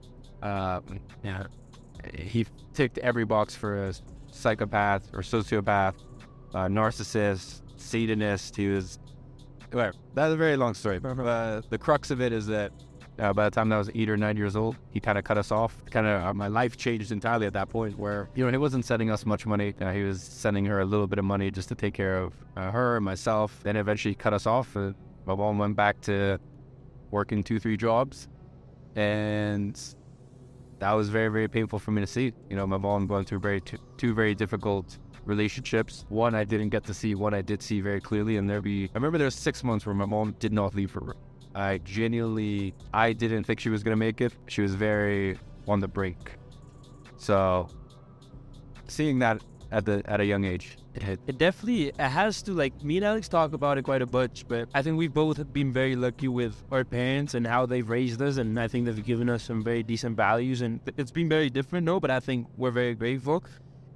uh, 0.42 0.82
yeah, 1.24 1.44
he 2.18 2.46
ticked 2.74 2.98
every 2.98 3.26
box 3.26 3.56
for 3.56 3.88
a 3.88 3.94
psychopath 4.32 5.14
or 5.14 5.22
sociopath, 5.22 5.96
uh, 6.54 6.68
narcissist, 6.68 7.62
Satanist. 7.78 8.56
He 8.56 8.68
was. 8.68 9.00
Whatever. 9.74 9.98
That's 10.14 10.34
a 10.34 10.38
very 10.38 10.56
long 10.58 10.74
story. 10.74 11.00
But 11.04 11.20
uh, 11.20 11.62
the 11.70 11.78
crux 11.78 12.12
of 12.12 12.22
it 12.22 12.32
is 12.32 12.48
that 12.48 12.72
uh, 13.20 13.34
by 13.34 13.46
the 13.46 13.52
time 13.52 13.72
I 13.72 13.78
was 13.78 13.90
eight 13.94 14.10
or 14.10 14.18
nine 14.18 14.38
years 14.38 14.56
old, 14.56 14.78
he 14.90 15.00
kind 15.00 15.18
of 15.18 15.24
cut 15.24 15.38
us 15.38 15.52
off. 15.52 15.82
Kind 15.92 16.08
of, 16.08 16.24
uh, 16.24 16.34
my 16.34 16.48
life 16.48 16.78
changed 16.78 17.12
entirely 17.12 17.46
at 17.46 17.54
that 17.54 17.70
point. 17.70 17.98
Where 17.98 18.30
you 18.36 18.44
know 18.46 18.52
he 18.52 18.58
wasn't 18.58 18.86
sending 18.86 19.12
us 19.12 19.26
much 19.26 19.46
money. 19.46 19.74
Uh, 19.80 19.92
he 19.92 20.04
was 20.04 20.22
sending 20.22 20.66
her 20.66 20.80
a 20.80 20.86
little 20.86 21.08
bit 21.08 21.20
of 21.20 21.26
money 21.26 21.52
just 21.52 21.70
to 21.70 21.76
take 21.76 21.94
care 21.94 22.18
of 22.18 22.34
uh, 22.58 22.72
her 22.72 22.96
and 22.98 23.06
myself. 23.06 23.60
Then 23.64 23.76
eventually 23.76 24.12
he 24.12 24.16
cut 24.16 24.34
us 24.34 24.46
off. 24.48 24.76
Uh, 24.76 24.94
my 25.26 25.36
mom 25.36 25.58
went 25.58 25.76
back 25.76 26.02
to 26.02 26.40
working 27.12 27.44
two, 27.44 27.60
three 27.60 27.78
jobs, 27.78 28.28
and 28.96 29.80
that 30.80 30.92
was 30.94 31.10
very, 31.10 31.30
very 31.30 31.48
painful 31.48 31.80
for 31.80 31.92
me 31.92 32.02
to 32.02 32.08
see. 32.08 32.34
You 32.50 32.56
know, 32.56 32.68
my 32.68 32.78
mom 32.78 33.08
going 33.08 33.26
through 33.26 33.40
very 33.40 33.62
two, 33.62 33.78
two 33.98 34.14
very 34.14 34.36
difficult 34.36 34.98
relationships. 35.26 36.06
One 36.10 36.36
I 36.36 36.44
didn't 36.44 36.70
get 36.70 36.84
to 36.86 36.94
see. 36.94 37.16
One 37.16 37.34
I 37.34 37.42
did 37.42 37.62
see 37.62 37.82
very 37.82 38.02
clearly. 38.02 38.38
And 38.38 38.50
there 38.50 38.62
be, 38.62 38.86
I 38.86 38.96
remember 38.96 39.18
there 39.18 39.30
six 39.30 39.64
months 39.64 39.86
where 39.86 39.96
my 39.96 40.06
mom 40.06 40.36
did 40.40 40.54
not 40.54 40.76
leave 40.76 40.92
her 40.92 41.02
room. 41.02 41.18
I 41.56 41.78
genuinely, 41.80 42.74
I 42.94 43.14
didn't 43.14 43.44
think 43.44 43.60
she 43.60 43.70
was 43.70 43.84
gonna 43.84 43.96
make 43.96 44.22
it. 44.22 44.34
She 44.48 44.62
was 44.62 44.74
very 44.74 45.38
on 45.68 45.80
the 45.80 45.88
brink. 45.88 46.38
So, 47.18 47.70
seeing 48.88 49.20
that 49.20 49.44
at 49.72 49.86
the 49.86 50.02
at 50.06 50.20
a 50.20 50.26
young 50.26 50.46
age, 50.46 50.78
It, 50.96 51.20
It 51.26 51.38
definitely 51.38 51.88
it 51.88 52.00
has 52.00 52.42
to 52.44 52.54
like 52.54 52.84
me 52.84 52.98
and 52.98 53.06
Alex 53.06 53.28
talk 53.28 53.54
about 53.54 53.78
it 53.78 53.84
quite 53.84 54.02
a 54.02 54.06
bunch, 54.06 54.48
but 54.48 54.70
I 54.74 54.82
think 54.82 54.98
we've 54.98 55.14
both 55.14 55.52
been 55.54 55.72
very 55.72 55.96
lucky 55.96 56.28
with 56.28 56.56
our 56.72 56.84
parents 56.84 57.34
and 57.34 57.46
how 57.48 57.66
they've 57.66 57.88
raised 57.88 58.22
us, 58.22 58.38
and 58.38 58.60
I 58.60 58.68
think 58.68 58.86
they've 58.86 59.04
given 59.04 59.30
us 59.30 59.44
some 59.44 59.64
very 59.64 59.84
decent 59.84 60.18
values, 60.18 60.62
and 60.62 60.80
it's 60.98 61.12
been 61.12 61.30
very 61.30 61.50
different, 61.50 61.86
no, 61.86 62.00
but 62.00 62.12
I 62.12 62.20
think 62.20 62.48
we're 62.58 62.72
very 62.72 62.96
grateful. 62.96 63.44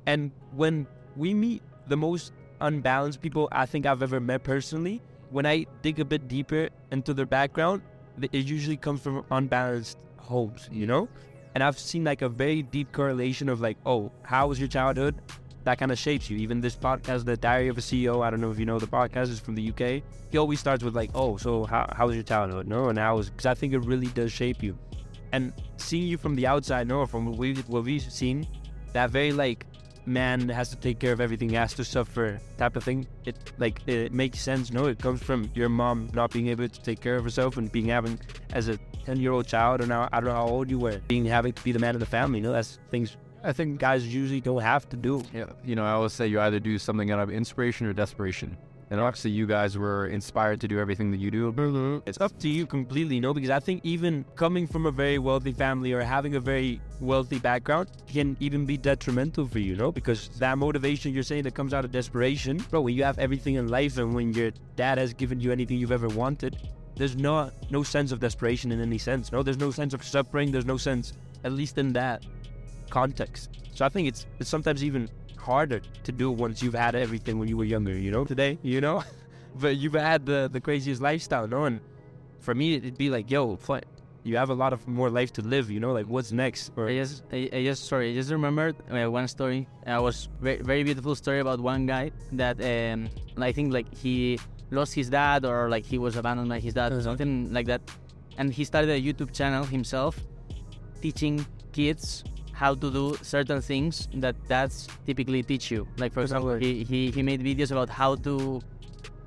And 0.06 0.32
when 0.54 0.88
we 1.18 1.34
meet 1.34 1.62
the 1.88 1.98
most 1.98 2.32
unbalanced 2.62 3.22
people 3.22 3.50
I 3.52 3.66
think 3.66 3.86
I've 3.86 4.04
ever 4.04 4.20
met 4.20 4.44
personally, 4.44 5.02
when 5.30 5.46
I 5.46 5.66
dig 5.82 6.00
a 6.00 6.06
bit 6.06 6.28
deeper 6.28 6.70
into 6.92 7.14
their 7.14 7.26
background, 7.26 7.82
it 8.22 8.34
usually 8.34 8.78
comes 8.78 9.02
from 9.02 9.26
unbalanced 9.32 9.98
homes, 10.18 10.70
you 10.72 10.88
know. 10.88 11.10
And 11.56 11.64
I've 11.64 11.80
seen 11.80 12.04
like 12.04 12.22
a 12.22 12.30
very 12.30 12.62
deep 12.62 12.92
correlation 12.92 13.50
of 13.50 13.62
like, 13.62 13.78
oh, 13.86 14.12
how 14.24 14.48
was 14.48 14.60
your 14.60 14.70
childhood? 14.70 15.16
that 15.68 15.78
kind 15.78 15.92
of 15.92 16.00
shapes 16.00 16.30
you. 16.30 16.38
Even 16.38 16.62
this 16.62 16.78
podcast, 16.78 17.26
The 17.26 17.36
Diary 17.36 17.68
of 17.68 17.78
a 17.78 17.82
CEO, 17.82 18.24
I 18.24 18.30
don't 18.30 18.40
know 18.40 18.52
if 18.52 18.58
you 18.58 18.66
know 18.66 18.80
the 18.80 18.88
podcast 18.88 19.30
is 19.30 19.42
from 19.42 19.54
the 19.56 19.70
UK. 19.70 20.02
He 20.32 20.38
always 20.38 20.62
starts 20.62 20.82
with 20.82 20.96
like, 20.96 21.12
"Oh, 21.14 21.36
so 21.36 21.66
how 21.66 21.86
how 21.94 22.08
was 22.08 22.16
your 22.16 22.24
childhood?" 22.24 22.68
No, 22.68 22.88
and 22.88 22.98
how 22.98 23.18
was 23.18 23.30
because 23.30 23.46
I 23.46 23.54
think 23.54 23.74
it 23.74 23.80
really 23.80 24.08
does 24.08 24.32
shape 24.32 24.64
you. 24.64 24.78
And 25.34 25.52
seeing 25.76 26.08
you 26.08 26.18
from 26.18 26.36
the 26.36 26.48
outside, 26.48 26.88
no, 26.88 27.06
from 27.06 27.26
what 27.26 27.38
we 27.38 27.54
what 27.68 27.84
we've 27.84 28.02
seen, 28.02 28.48
that 28.94 29.10
very 29.10 29.34
like 29.34 29.66
man 30.08 30.50
has 30.50 30.70
to 30.70 30.76
take 30.76 31.00
care 31.00 31.12
of 31.12 31.22
everything, 31.22 31.50
has 31.50 31.74
to 31.74 31.84
suffer 31.84 32.40
type 32.58 32.76
of 32.76 32.84
thing. 32.84 33.08
It 33.26 33.36
like 33.58 33.88
it 33.88 34.14
makes 34.14 34.40
sense. 34.40 34.72
No, 34.72 34.86
it 34.86 35.00
comes 35.00 35.22
from 35.22 35.52
your 35.54 35.70
mom 35.70 36.10
not 36.14 36.32
being 36.32 36.48
able 36.48 36.68
to 36.68 36.82
take 36.82 37.02
care 37.02 37.16
of 37.16 37.24
herself 37.24 37.58
and 37.58 37.72
being 37.72 37.88
having 37.88 38.20
as 38.54 38.68
a 38.70 38.78
ten 39.06 39.20
year 39.20 39.32
old 39.32 39.48
child, 39.48 39.82
or 39.82 39.88
now 39.88 40.10
I 40.12 40.20
don't 40.20 40.30
know 40.30 40.36
how 40.36 40.48
old 40.48 40.70
you 40.70 40.80
were, 40.80 41.02
being 41.08 41.26
having 41.26 41.54
to 41.54 41.64
be 41.64 41.72
the 41.72 41.80
man 41.80 41.96
of 41.96 42.00
the 42.00 42.06
family. 42.06 42.40
No, 42.40 42.52
that's 42.52 42.80
things 42.90 43.18
I 43.44 43.54
think 43.54 43.80
guys 43.80 44.06
usually 44.08 44.42
don't 44.42 44.62
have 44.62 44.90
to 44.90 44.98
do. 44.98 45.24
Yeah, 45.34 45.46
you 45.64 45.76
know, 45.76 45.86
I 45.86 45.92
always 45.92 46.14
say 46.14 46.28
you 46.28 46.40
either 46.40 46.60
do 46.60 46.78
something 46.78 47.12
out 47.12 47.20
of 47.20 47.30
inspiration 47.30 47.88
or 47.88 47.94
desperation. 47.94 48.58
And 48.90 49.02
obviously, 49.02 49.32
you 49.32 49.46
guys 49.46 49.78
were 49.78 50.08
inspired 50.08 50.62
to 50.62 50.68
do 50.68 50.80
everything 50.80 51.12
that 51.12 51.18
you 51.18 51.30
do. 51.30 51.52
Mm-hmm. 51.52 52.08
It's 52.08 52.22
up 52.22 52.38
to 52.40 52.48
you 52.48 52.66
completely, 52.66 53.20
no? 53.20 53.34
Because 53.34 53.50
I 53.50 53.60
think 53.60 53.82
even 53.84 54.24
coming 54.36 54.66
from 54.66 54.86
a 54.86 54.92
very 54.92 55.20
wealthy 55.20 55.52
family 55.52 55.92
or 55.92 56.02
having 56.02 56.36
a 56.36 56.40
very 56.40 56.80
wealthy 57.02 57.38
background 57.38 57.90
can 58.08 58.38
even 58.40 58.66
be 58.66 58.78
detrimental 58.78 59.46
for 59.46 59.60
you, 59.60 59.76
no? 59.76 59.92
Because 59.92 60.30
that 60.40 60.58
motivation 60.58 61.14
you're 61.14 61.24
saying 61.24 61.44
that 61.44 61.54
comes 61.54 61.74
out 61.74 61.84
of 61.84 61.92
desperation, 61.92 62.58
bro, 62.70 62.80
when 62.80 62.96
you 62.96 63.04
have 63.04 63.20
everything 63.20 63.56
in 63.56 63.68
life 63.68 63.98
and 63.98 64.16
when 64.16 64.34
your 64.34 64.52
dad 64.78 64.98
has 64.98 65.14
given 65.14 65.42
you 65.42 65.52
anything 65.52 65.78
you've 65.78 65.92
ever 65.92 66.08
wanted, 66.08 66.58
there's 66.96 67.16
no 67.16 67.52
no 67.70 67.84
sense 67.84 68.12
of 68.12 68.20
desperation 68.20 68.72
in 68.72 68.82
any 68.82 68.98
sense, 68.98 69.32
no? 69.34 69.44
There's 69.44 69.60
no 69.60 69.70
sense 69.70 69.94
of 69.94 70.04
suffering, 70.04 70.52
there's 70.52 70.66
no 70.66 70.78
sense, 70.78 71.14
at 71.44 71.52
least 71.52 71.78
in 71.78 71.92
that 71.94 72.26
context. 72.90 73.50
So 73.76 73.86
I 73.86 73.90
think 73.90 74.08
it's 74.08 74.26
it's 74.40 74.50
sometimes 74.50 74.84
even 74.84 75.10
harder 75.48 75.82
to 76.04 76.12
do 76.12 76.30
once 76.30 76.62
you've 76.62 76.80
had 76.86 76.94
everything 76.94 77.40
when 77.40 77.48
you 77.48 77.56
were 77.56 77.70
younger, 77.76 77.96
you 78.06 78.12
know, 78.12 78.26
today, 78.26 78.60
you 78.62 78.82
know? 78.82 79.02
but 79.64 79.78
you've 79.78 79.94
had 79.94 80.26
the, 80.26 80.50
the 80.52 80.60
craziest 80.60 81.02
lifestyle, 81.02 81.48
no? 81.48 81.64
And 81.64 81.80
for 82.40 82.54
me, 82.54 82.76
it'd 82.76 82.98
be 82.98 83.10
like, 83.10 83.32
yo, 83.32 83.56
fl- 83.56 83.88
you 84.24 84.36
have 84.36 84.50
a 84.50 84.54
lot 84.64 84.74
of 84.74 84.86
more 84.88 85.10
life 85.10 85.32
to 85.38 85.42
live, 85.42 85.72
you 85.72 85.80
know? 85.80 85.94
Like, 85.94 86.08
what's 86.08 86.34
next? 86.34 86.72
Or 86.76 86.90
I 86.90 86.96
just, 86.96 87.24
I, 87.32 87.50
I 87.54 87.64
just, 87.64 87.86
sorry, 87.86 88.12
I 88.12 88.14
just 88.14 88.30
remembered 88.30 88.76
uh, 88.92 89.10
one 89.10 89.28
story. 89.30 89.68
Uh, 89.88 90.02
was 90.02 90.28
very, 90.42 90.62
very 90.62 90.84
beautiful 90.84 91.16
story 91.16 91.40
about 91.40 91.62
one 91.62 91.86
guy 91.86 92.12
that 92.34 92.58
um, 92.60 93.08
I 93.42 93.54
think 93.54 93.72
like 93.72 93.88
he 93.96 94.38
lost 94.70 94.94
his 94.94 95.10
dad 95.10 95.46
or 95.46 95.70
like 95.70 95.86
he 95.86 95.98
was 95.98 96.18
abandoned 96.18 96.50
by 96.50 96.60
his 96.60 96.74
dad 96.74 96.92
or 96.92 97.02
something 97.02 97.54
like 97.54 97.68
that, 97.68 97.82
and 98.38 98.54
he 98.54 98.66
started 98.66 98.90
a 98.90 99.02
YouTube 99.02 99.32
channel 99.34 99.64
himself, 99.64 100.20
teaching 101.02 101.46
kids 101.72 102.26
how 102.58 102.74
to 102.74 102.90
do 102.90 103.16
certain 103.22 103.62
things 103.62 104.10
that 104.16 104.36
dads 104.50 104.88
typically 105.06 105.44
teach 105.44 105.70
you. 105.70 105.88
Like 105.98 106.12
for 106.12 106.22
example, 106.22 106.56
he, 106.56 106.84
he, 106.84 107.12
he 107.12 107.22
made 107.22 107.42
videos 107.42 107.72
about 107.72 107.90
how 107.90 108.16
to 108.26 108.60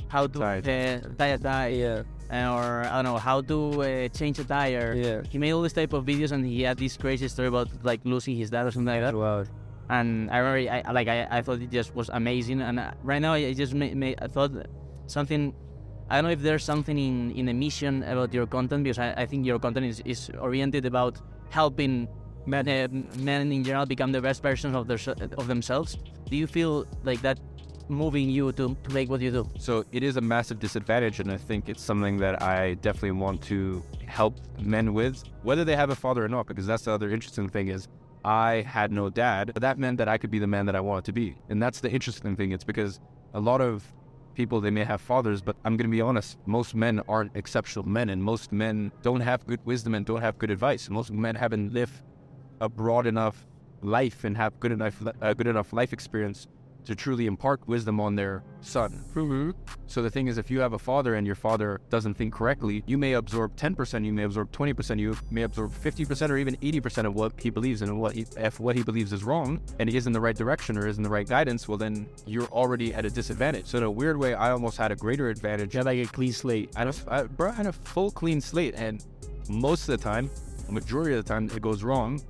how 0.08 0.26
to 0.26 0.38
Tie 0.38 0.58
uh, 0.58 0.99
tie 1.16 1.26
a 1.28 1.38
tie, 1.38 1.68
yeah, 1.68 2.02
or 2.50 2.84
I 2.84 2.96
don't 2.96 3.04
know 3.04 3.18
how 3.18 3.40
to 3.42 3.82
uh, 3.82 4.08
change 4.08 4.40
a 4.40 4.44
tire. 4.44 4.94
yeah. 4.94 5.22
He 5.30 5.38
made 5.38 5.52
all 5.52 5.62
this 5.62 5.72
type 5.72 5.92
of 5.92 6.04
videos, 6.04 6.32
and 6.32 6.44
he 6.44 6.62
had 6.62 6.78
this 6.78 6.96
crazy 6.96 7.28
story 7.28 7.46
about 7.46 7.68
like 7.84 8.00
losing 8.02 8.34
his 8.37 8.50
dad 8.50 8.66
or 8.66 8.72
something 8.72 8.92
like 8.92 9.02
that. 9.02 9.14
Wow. 9.14 9.44
And 9.88 10.30
I 10.30 10.38
remember, 10.38 10.88
I 10.88 10.90
like 10.90 11.06
I, 11.06 11.28
I 11.30 11.42
thought 11.42 11.62
it 11.62 11.70
just 11.70 11.94
was 11.94 12.10
amazing. 12.12 12.60
And 12.60 12.80
uh, 12.80 12.90
right 13.04 13.22
now, 13.22 13.34
I 13.34 13.52
just 13.52 13.75
made, 13.75 13.96
made 13.96 14.18
I 14.20 14.26
thought 14.26 14.50
something. 15.06 15.54
I 16.10 16.16
don't 16.16 16.25
know 16.25 16.30
if 16.30 16.42
there's 16.42 16.64
something 16.64 16.99
in 16.99 17.30
in 17.38 17.49
a 17.49 17.54
mission 17.54 18.02
about 18.02 18.34
your 18.34 18.46
content 18.46 18.82
because 18.82 18.99
I, 18.99 19.14
I 19.22 19.26
think 19.26 19.46
your 19.46 19.60
content 19.60 19.87
is, 19.87 20.02
is 20.04 20.30
oriented 20.40 20.84
about 20.84 21.22
helping 21.50 22.08
men, 22.47 22.68
uh, 22.68 22.88
men 23.18 23.52
in 23.52 23.64
general 23.64 23.87
become 23.87 24.12
the 24.12 24.20
best 24.20 24.42
versions 24.42 24.75
of 24.75 24.87
their 24.87 24.99
of 25.38 25.47
themselves. 25.47 25.99
Do 26.28 26.37
you 26.37 26.47
feel 26.47 26.87
like 27.04 27.20
that 27.23 27.38
moving 27.88 28.30
you 28.30 28.52
to, 28.52 28.76
to 28.85 28.94
make 28.94 29.11
what 29.11 29.20
you 29.20 29.30
do? 29.30 29.49
So 29.59 29.85
it 29.92 30.03
is 30.03 30.16
a 30.16 30.20
massive 30.20 30.61
disadvantage, 30.61 31.20
and 31.20 31.31
I 31.31 31.37
think 31.37 31.68
it's 31.68 31.83
something 31.83 32.18
that 32.18 32.42
I 32.42 32.74
definitely 32.74 33.12
want 33.12 33.42
to 33.42 33.83
help 34.07 34.40
men 34.61 34.94
with, 34.94 35.24
whether 35.42 35.64
they 35.64 35.76
have 35.76 35.90
a 35.90 35.96
father 35.96 36.24
or 36.24 36.29
not, 36.29 36.46
because 36.46 36.66
that's 36.66 36.85
the 36.85 36.92
other 36.92 37.11
interesting 37.11 37.48
thing 37.48 37.68
is 37.68 37.88
I 38.24 38.64
had 38.66 38.92
no 38.92 39.11
dad, 39.11 39.53
but 39.55 39.62
that 39.62 39.79
meant 39.79 39.98
that 39.98 40.09
I 40.09 40.18
could 40.18 40.31
be 40.31 40.38
the 40.38 40.46
man 40.46 40.66
that 40.66 40.76
I 40.76 40.81
wanted 40.81 41.05
to 41.07 41.12
be. 41.12 41.37
And 41.48 41.62
that's 41.62 41.81
the 41.81 41.90
interesting 41.90 42.37
thing. 42.37 42.53
It's 42.53 42.64
because 42.64 43.00
a 43.35 43.40
lot 43.40 43.61
of 43.61 43.85
people 44.35 44.61
they 44.61 44.70
may 44.70 44.85
have 44.85 45.00
fathers, 45.00 45.42
but 45.42 45.57
I'm 45.64 45.76
gonna 45.76 45.88
be 45.88 46.00
honest, 46.00 46.38
most 46.46 46.74
men 46.74 47.00
aren't 47.09 47.35
exceptional 47.35 47.87
men, 47.87 48.11
and 48.11 48.22
most 48.22 48.53
men 48.53 48.92
don't 49.03 49.20
have 49.20 49.46
good 49.46 49.61
wisdom 49.64 49.94
and 49.94 50.07
don't 50.07 50.20
have 50.20 50.38
good 50.38 50.50
advice. 50.50 50.88
Most 50.88 51.11
men 51.11 51.35
haven't 51.35 51.72
lived 51.72 52.03
a 52.61 52.68
broad 52.68 53.07
enough 53.07 53.46
life 53.83 54.25
and 54.25 54.37
have 54.37 54.59
good 54.61 54.73
enough 54.73 55.03
uh, 55.23 55.33
good 55.35 55.46
enough 55.46 55.73
life 55.73 55.92
experience 55.92 56.46
to 56.85 56.94
truly 56.94 57.27
impart 57.27 57.66
wisdom 57.66 58.01
on 58.01 58.16
their 58.16 58.42
son. 58.61 59.05
So 59.87 60.03
the 60.03 60.11
thing 60.11 60.29
is, 60.29 60.38
if 60.38 60.51
you 60.51 60.61
have 60.61 60.73
a 60.73 60.79
father 60.79 61.14
and 61.14 61.27
your 61.27 61.37
father 61.37 61.81
doesn't 61.90 62.14
think 62.14 62.33
correctly, 62.33 62.83
you 62.87 62.99
may 62.99 63.14
absorb 63.14 63.57
10%, 63.57 64.05
you 64.05 64.12
may 64.12 64.25
absorb 64.25 64.51
20%, 64.53 64.99
you 64.99 65.16
may 65.31 65.42
absorb 65.42 65.73
50% 65.73 66.31
or 66.31 66.37
even 66.38 66.57
80% 66.57 67.07
of 67.07 67.14
what 67.14 67.38
he 67.38 67.51
believes 67.51 67.83
and 67.83 68.01
what 68.01 68.14
he, 68.14 68.27
if 68.37 68.61
what 68.61 68.77
he 68.77 68.83
believes 68.83 69.12
is 69.12 69.25
wrong 69.25 69.61
and 69.79 69.88
he 69.88 69.96
is 69.96 70.07
in 70.07 70.12
the 70.12 70.20
right 70.20 70.37
direction 70.37 70.79
or 70.79 70.87
is 70.87 70.96
in 70.96 71.03
the 71.03 71.11
right 71.11 71.29
guidance, 71.29 71.68
well 71.68 71.79
then 71.79 72.09
you're 72.27 72.49
already 72.49 72.94
at 72.94 73.05
a 73.05 73.11
disadvantage. 73.11 73.66
So 73.66 73.79
in 73.79 73.85
a 73.85 73.90
weird 73.90 74.16
way, 74.16 74.35
I 74.35 74.51
almost 74.51 74.77
had 74.77 74.92
a 74.92 74.96
greater 74.96 75.29
advantage. 75.29 75.75
Have 75.75 75.87
like 75.87 75.99
a 75.99 76.07
clean 76.07 76.33
slate. 76.33 76.70
I 76.77 76.81
had 76.81 76.88
a, 76.88 76.94
I, 77.09 77.23
bro, 77.25 77.51
I 77.51 77.55
had 77.55 77.66
a 77.66 77.73
full 77.73 78.11
clean 78.11 78.40
slate, 78.40 78.75
and 78.77 79.05
most 79.49 79.88
of 79.88 79.99
the 79.99 80.03
time, 80.03 80.31
a 80.68 80.73
majority 80.73 81.14
of 81.14 81.25
the 81.25 81.29
time, 81.29 81.51
it 81.55 81.61
goes 81.61 81.83
wrong. 81.83 82.23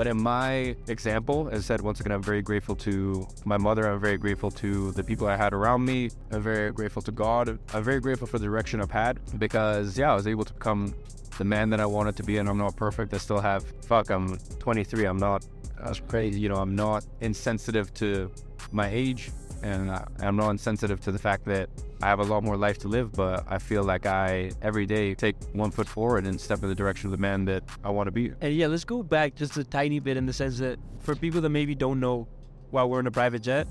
But 0.00 0.06
in 0.06 0.22
my 0.22 0.74
example, 0.88 1.50
as 1.52 1.58
I 1.58 1.62
said, 1.62 1.82
once 1.82 2.00
again, 2.00 2.12
I'm 2.12 2.22
very 2.22 2.40
grateful 2.40 2.74
to 2.76 3.28
my 3.44 3.58
mother. 3.58 3.86
I'm 3.86 4.00
very 4.00 4.16
grateful 4.16 4.50
to 4.52 4.92
the 4.92 5.04
people 5.04 5.26
I 5.26 5.36
had 5.36 5.52
around 5.52 5.84
me. 5.84 6.08
I'm 6.30 6.40
very 6.40 6.72
grateful 6.72 7.02
to 7.02 7.12
God. 7.12 7.58
I'm 7.74 7.84
very 7.84 8.00
grateful 8.00 8.26
for 8.26 8.38
the 8.38 8.46
direction 8.46 8.80
I've 8.80 8.90
had 8.90 9.20
because, 9.38 9.98
yeah, 9.98 10.12
I 10.12 10.14
was 10.14 10.26
able 10.26 10.46
to 10.46 10.54
become 10.54 10.94
the 11.36 11.44
man 11.44 11.68
that 11.68 11.80
I 11.80 11.84
wanted 11.84 12.16
to 12.16 12.22
be. 12.22 12.38
And 12.38 12.48
I'm 12.48 12.56
not 12.56 12.76
perfect. 12.76 13.12
I 13.12 13.18
still 13.18 13.40
have, 13.40 13.62
fuck, 13.84 14.08
I'm 14.08 14.38
23. 14.58 15.04
I'm 15.04 15.18
not, 15.18 15.46
that's 15.78 16.00
crazy. 16.00 16.40
You 16.40 16.48
know, 16.48 16.56
I'm 16.56 16.74
not 16.74 17.04
insensitive 17.20 17.92
to 18.00 18.30
my 18.72 18.88
age. 18.88 19.30
And 19.62 19.90
I, 19.90 20.06
I'm 20.20 20.36
not 20.36 20.50
insensitive 20.50 21.00
to 21.02 21.12
the 21.12 21.18
fact 21.18 21.44
that 21.46 21.68
I 22.02 22.06
have 22.06 22.20
a 22.20 22.24
lot 22.24 22.42
more 22.42 22.56
life 22.56 22.78
to 22.78 22.88
live, 22.88 23.12
but 23.12 23.44
I 23.48 23.58
feel 23.58 23.84
like 23.84 24.06
I 24.06 24.52
every 24.62 24.86
day 24.86 25.14
take 25.14 25.36
one 25.52 25.70
foot 25.70 25.86
forward 25.86 26.26
and 26.26 26.40
step 26.40 26.62
in 26.62 26.68
the 26.68 26.74
direction 26.74 27.08
of 27.08 27.12
the 27.12 27.18
man 27.18 27.44
that 27.46 27.62
I 27.84 27.90
want 27.90 28.06
to 28.06 28.10
be. 28.10 28.32
And 28.40 28.54
yeah, 28.54 28.68
let's 28.68 28.84
go 28.84 29.02
back 29.02 29.34
just 29.34 29.56
a 29.56 29.64
tiny 29.64 29.98
bit 29.98 30.16
in 30.16 30.26
the 30.26 30.32
sense 30.32 30.58
that 30.58 30.78
for 31.00 31.14
people 31.14 31.40
that 31.42 31.50
maybe 31.50 31.74
don't 31.74 32.00
know 32.00 32.26
why 32.70 32.84
we're 32.84 33.00
in 33.00 33.06
a 33.06 33.10
private 33.10 33.42
jet, 33.42 33.66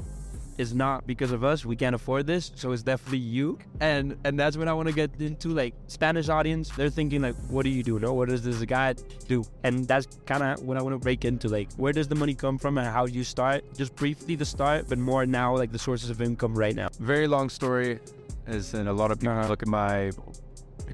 it's 0.60 0.74
not 0.74 1.08
because 1.08 1.32
of 1.32 1.44
us. 1.44 1.66
We 1.66 1.76
can't 1.76 1.96
afford 1.96 2.28
this, 2.28 2.52
so 2.56 2.72
it's 2.74 2.84
definitely 2.84 3.20
you. 3.38 3.58
And 3.80 4.18
and 4.26 4.38
that's 4.38 4.58
when 4.58 4.68
I 4.68 4.74
want 4.74 4.88
to 4.90 4.94
get 4.94 5.10
into 5.20 5.50
like 5.62 5.74
Spanish 5.88 6.28
audience. 6.30 6.70
They're 6.78 6.90
thinking 7.00 7.22
like, 7.22 7.36
what 7.54 7.64
do 7.64 7.70
you 7.70 7.82
do? 7.82 7.98
No, 8.00 8.14
what 8.14 8.28
does 8.30 8.44
this 8.44 8.62
guy 8.66 8.94
do? 9.28 9.46
And 9.64 9.88
that's 9.88 10.08
kind 10.26 10.44
of 10.44 10.62
what 10.62 10.76
I 10.78 10.82
want 10.82 10.94
to 10.96 11.00
break 11.00 11.24
into. 11.26 11.48
Like, 11.48 11.72
where 11.78 11.94
does 11.94 12.08
the 12.08 12.16
money 12.16 12.36
come 12.36 12.58
from 12.58 12.78
and 12.78 12.88
how 12.88 13.06
do 13.06 13.14
you 13.14 13.24
start? 13.24 13.64
Just 13.76 13.96
briefly 13.96 14.36
the 14.36 14.46
start, 14.46 14.86
but 14.90 14.98
more 14.98 15.26
now 15.26 15.56
like 15.56 15.72
the 15.72 15.80
sources 15.80 16.10
of 16.10 16.22
income 16.22 16.54
right 16.54 16.76
now. 16.76 16.90
Very 17.00 17.28
long 17.28 17.50
story, 17.50 18.00
as 18.46 18.74
in 18.74 18.88
a 18.88 18.94
lot 19.02 19.10
of 19.12 19.20
people 19.20 19.38
Uh-huh. 19.38 19.48
look 19.48 19.64
at 19.64 19.70
my 19.70 20.12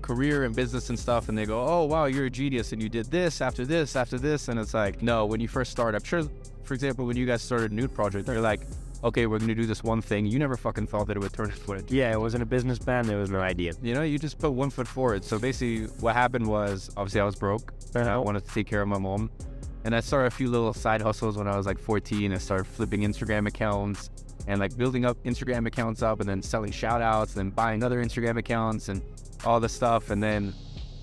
career 0.01 0.43
and 0.43 0.55
business 0.55 0.89
and 0.89 0.99
stuff, 0.99 1.29
and 1.29 1.35
they 1.37 1.45
go, 1.45 1.59
"Oh 1.73 1.85
wow, 1.85 2.05
you're 2.05 2.25
a 2.25 2.29
genius, 2.29 2.71
and 2.73 2.81
you 2.83 2.89
did 2.89 3.07
this 3.09 3.41
after 3.41 3.65
this 3.65 3.95
after 3.95 4.17
this," 4.19 4.47
and 4.49 4.59
it's 4.59 4.73
like, 4.73 5.01
no. 5.01 5.25
When 5.25 5.39
you 5.39 5.47
first 5.47 5.71
start, 5.71 5.95
I'm 5.95 6.03
sure, 6.03 6.23
for 6.63 6.73
example, 6.75 7.05
when 7.07 7.17
you 7.17 7.25
guys 7.25 7.41
started 7.41 7.71
Nude 7.71 7.93
Project, 7.93 8.25
they're 8.27 8.41
like, 8.41 8.61
"Okay, 9.03 9.25
we're 9.25 9.39
gonna 9.39 9.55
do 9.55 9.65
this 9.65 9.83
one 9.83 10.01
thing." 10.01 10.25
You 10.25 10.39
never 10.39 10.57
fucking 10.57 10.87
thought 10.87 11.07
that 11.07 11.17
it 11.17 11.19
would 11.19 11.33
turn 11.33 11.49
into 11.51 11.61
what 11.61 11.79
it 11.79 11.91
Yeah, 11.91 12.11
it 12.11 12.19
wasn't 12.19 12.43
a 12.43 12.45
business 12.45 12.79
plan. 12.79 13.05
There 13.07 13.17
was 13.17 13.29
no 13.29 13.39
idea. 13.39 13.73
You 13.81 13.93
know, 13.93 14.01
you 14.01 14.17
just 14.17 14.39
put 14.39 14.51
one 14.51 14.69
foot 14.69 14.87
forward. 14.87 15.23
So 15.23 15.39
basically, 15.39 15.87
what 15.99 16.15
happened 16.15 16.47
was 16.47 16.89
obviously 16.97 17.21
I 17.21 17.25
was 17.25 17.35
broke. 17.35 17.73
And 17.95 18.09
I 18.09 18.17
wanted 18.17 18.45
to 18.45 18.53
take 18.53 18.67
care 18.67 18.81
of 18.81 18.87
my 18.87 18.97
mom. 18.97 19.29
And 19.85 19.95
I 19.95 19.99
started 19.99 20.27
a 20.27 20.31
few 20.31 20.49
little 20.49 20.73
side 20.73 21.01
hustles 21.01 21.37
when 21.37 21.47
I 21.47 21.55
was 21.55 21.65
like 21.65 21.79
14. 21.79 22.33
I 22.33 22.37
started 22.37 22.65
flipping 22.65 23.01
Instagram 23.01 23.47
accounts 23.47 24.09
and 24.47 24.59
like 24.59 24.75
building 24.75 25.05
up 25.05 25.17
Instagram 25.23 25.65
accounts 25.67 26.01
up 26.01 26.19
and 26.19 26.27
then 26.27 26.41
selling 26.41 26.71
shout 26.71 27.01
outs 27.01 27.35
and 27.35 27.45
then 27.45 27.49
buying 27.51 27.83
other 27.83 28.03
Instagram 28.03 28.37
accounts 28.37 28.89
and 28.89 29.01
all 29.45 29.59
this 29.59 29.73
stuff. 29.73 30.09
And 30.09 30.21
then 30.21 30.53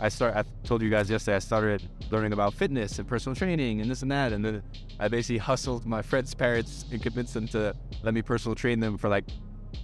I 0.03 0.09
start. 0.09 0.35
I 0.35 0.43
told 0.65 0.83
you 0.83 0.91
guys 0.91 1.09
yesterday. 1.09 1.37
I 1.37 1.38
started 1.38 1.88
learning 2.11 2.33
about 2.33 2.55
fitness 2.55 2.99
and 2.99 3.07
personal 3.07 3.37
training 3.37 3.81
and 3.81 3.88
this 3.88 4.03
and 4.03 4.11
that, 4.11 4.33
and 4.33 4.45
then 4.45 4.62
I 4.99 5.07
basically 5.07 5.38
hustled 5.38 5.87
my 5.87 6.03
friends' 6.03 6.35
parents 6.35 6.85
and 6.91 7.01
convinced 7.01 7.35
them 7.35 7.47
to 7.49 7.77
let 8.03 8.12
me 8.12 8.21
personal 8.21 8.57
train 8.57 8.81
them 8.81 8.99
for 8.99 9.09
like 9.09 9.25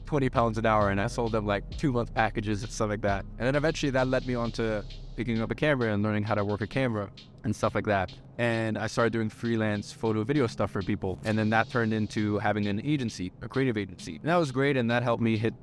20 0.07 0.29
pounds 0.29 0.59
an 0.59 0.67
hour, 0.67 0.91
and 0.91 1.01
I 1.01 1.07
sold 1.07 1.31
them 1.31 1.47
like 1.47 1.71
two 1.77 1.93
month 1.93 2.13
packages 2.15 2.65
and 2.65 2.73
stuff 2.73 2.89
like 2.91 3.03
that. 3.03 3.25
And 3.39 3.47
then 3.47 3.55
eventually 3.55 3.91
that 3.91 4.09
led 4.09 4.27
me 4.27 4.35
on 4.35 4.51
to 4.53 4.85
picking 5.17 5.41
up 5.41 5.53
a 5.53 5.55
camera 5.55 5.93
and 5.95 6.03
learning 6.03 6.25
how 6.25 6.35
to 6.35 6.45
work 6.45 6.63
a 6.63 6.67
camera 6.67 7.11
and 7.45 7.55
stuff 7.55 7.77
like 7.77 7.87
that. 7.87 8.13
And 8.39 8.77
I 8.77 8.89
started 8.89 9.13
doing 9.13 9.29
freelance 9.29 9.93
photo 9.93 10.25
video 10.25 10.49
stuff 10.49 10.73
for 10.73 10.83
people. 10.83 11.21
And 11.25 11.39
then 11.39 11.51
that 11.51 11.71
turned 11.71 11.93
into 11.93 12.39
having 12.39 12.67
an 12.67 12.81
agency, 12.85 13.33
a 13.43 13.49
creative 13.49 13.77
agency. 13.77 14.17
And 14.17 14.25
that 14.25 14.37
was 14.37 14.51
great. 14.51 14.77
And 14.77 14.91
that 14.91 15.03
helped 15.03 15.23
me 15.23 15.37
hit 15.37 15.55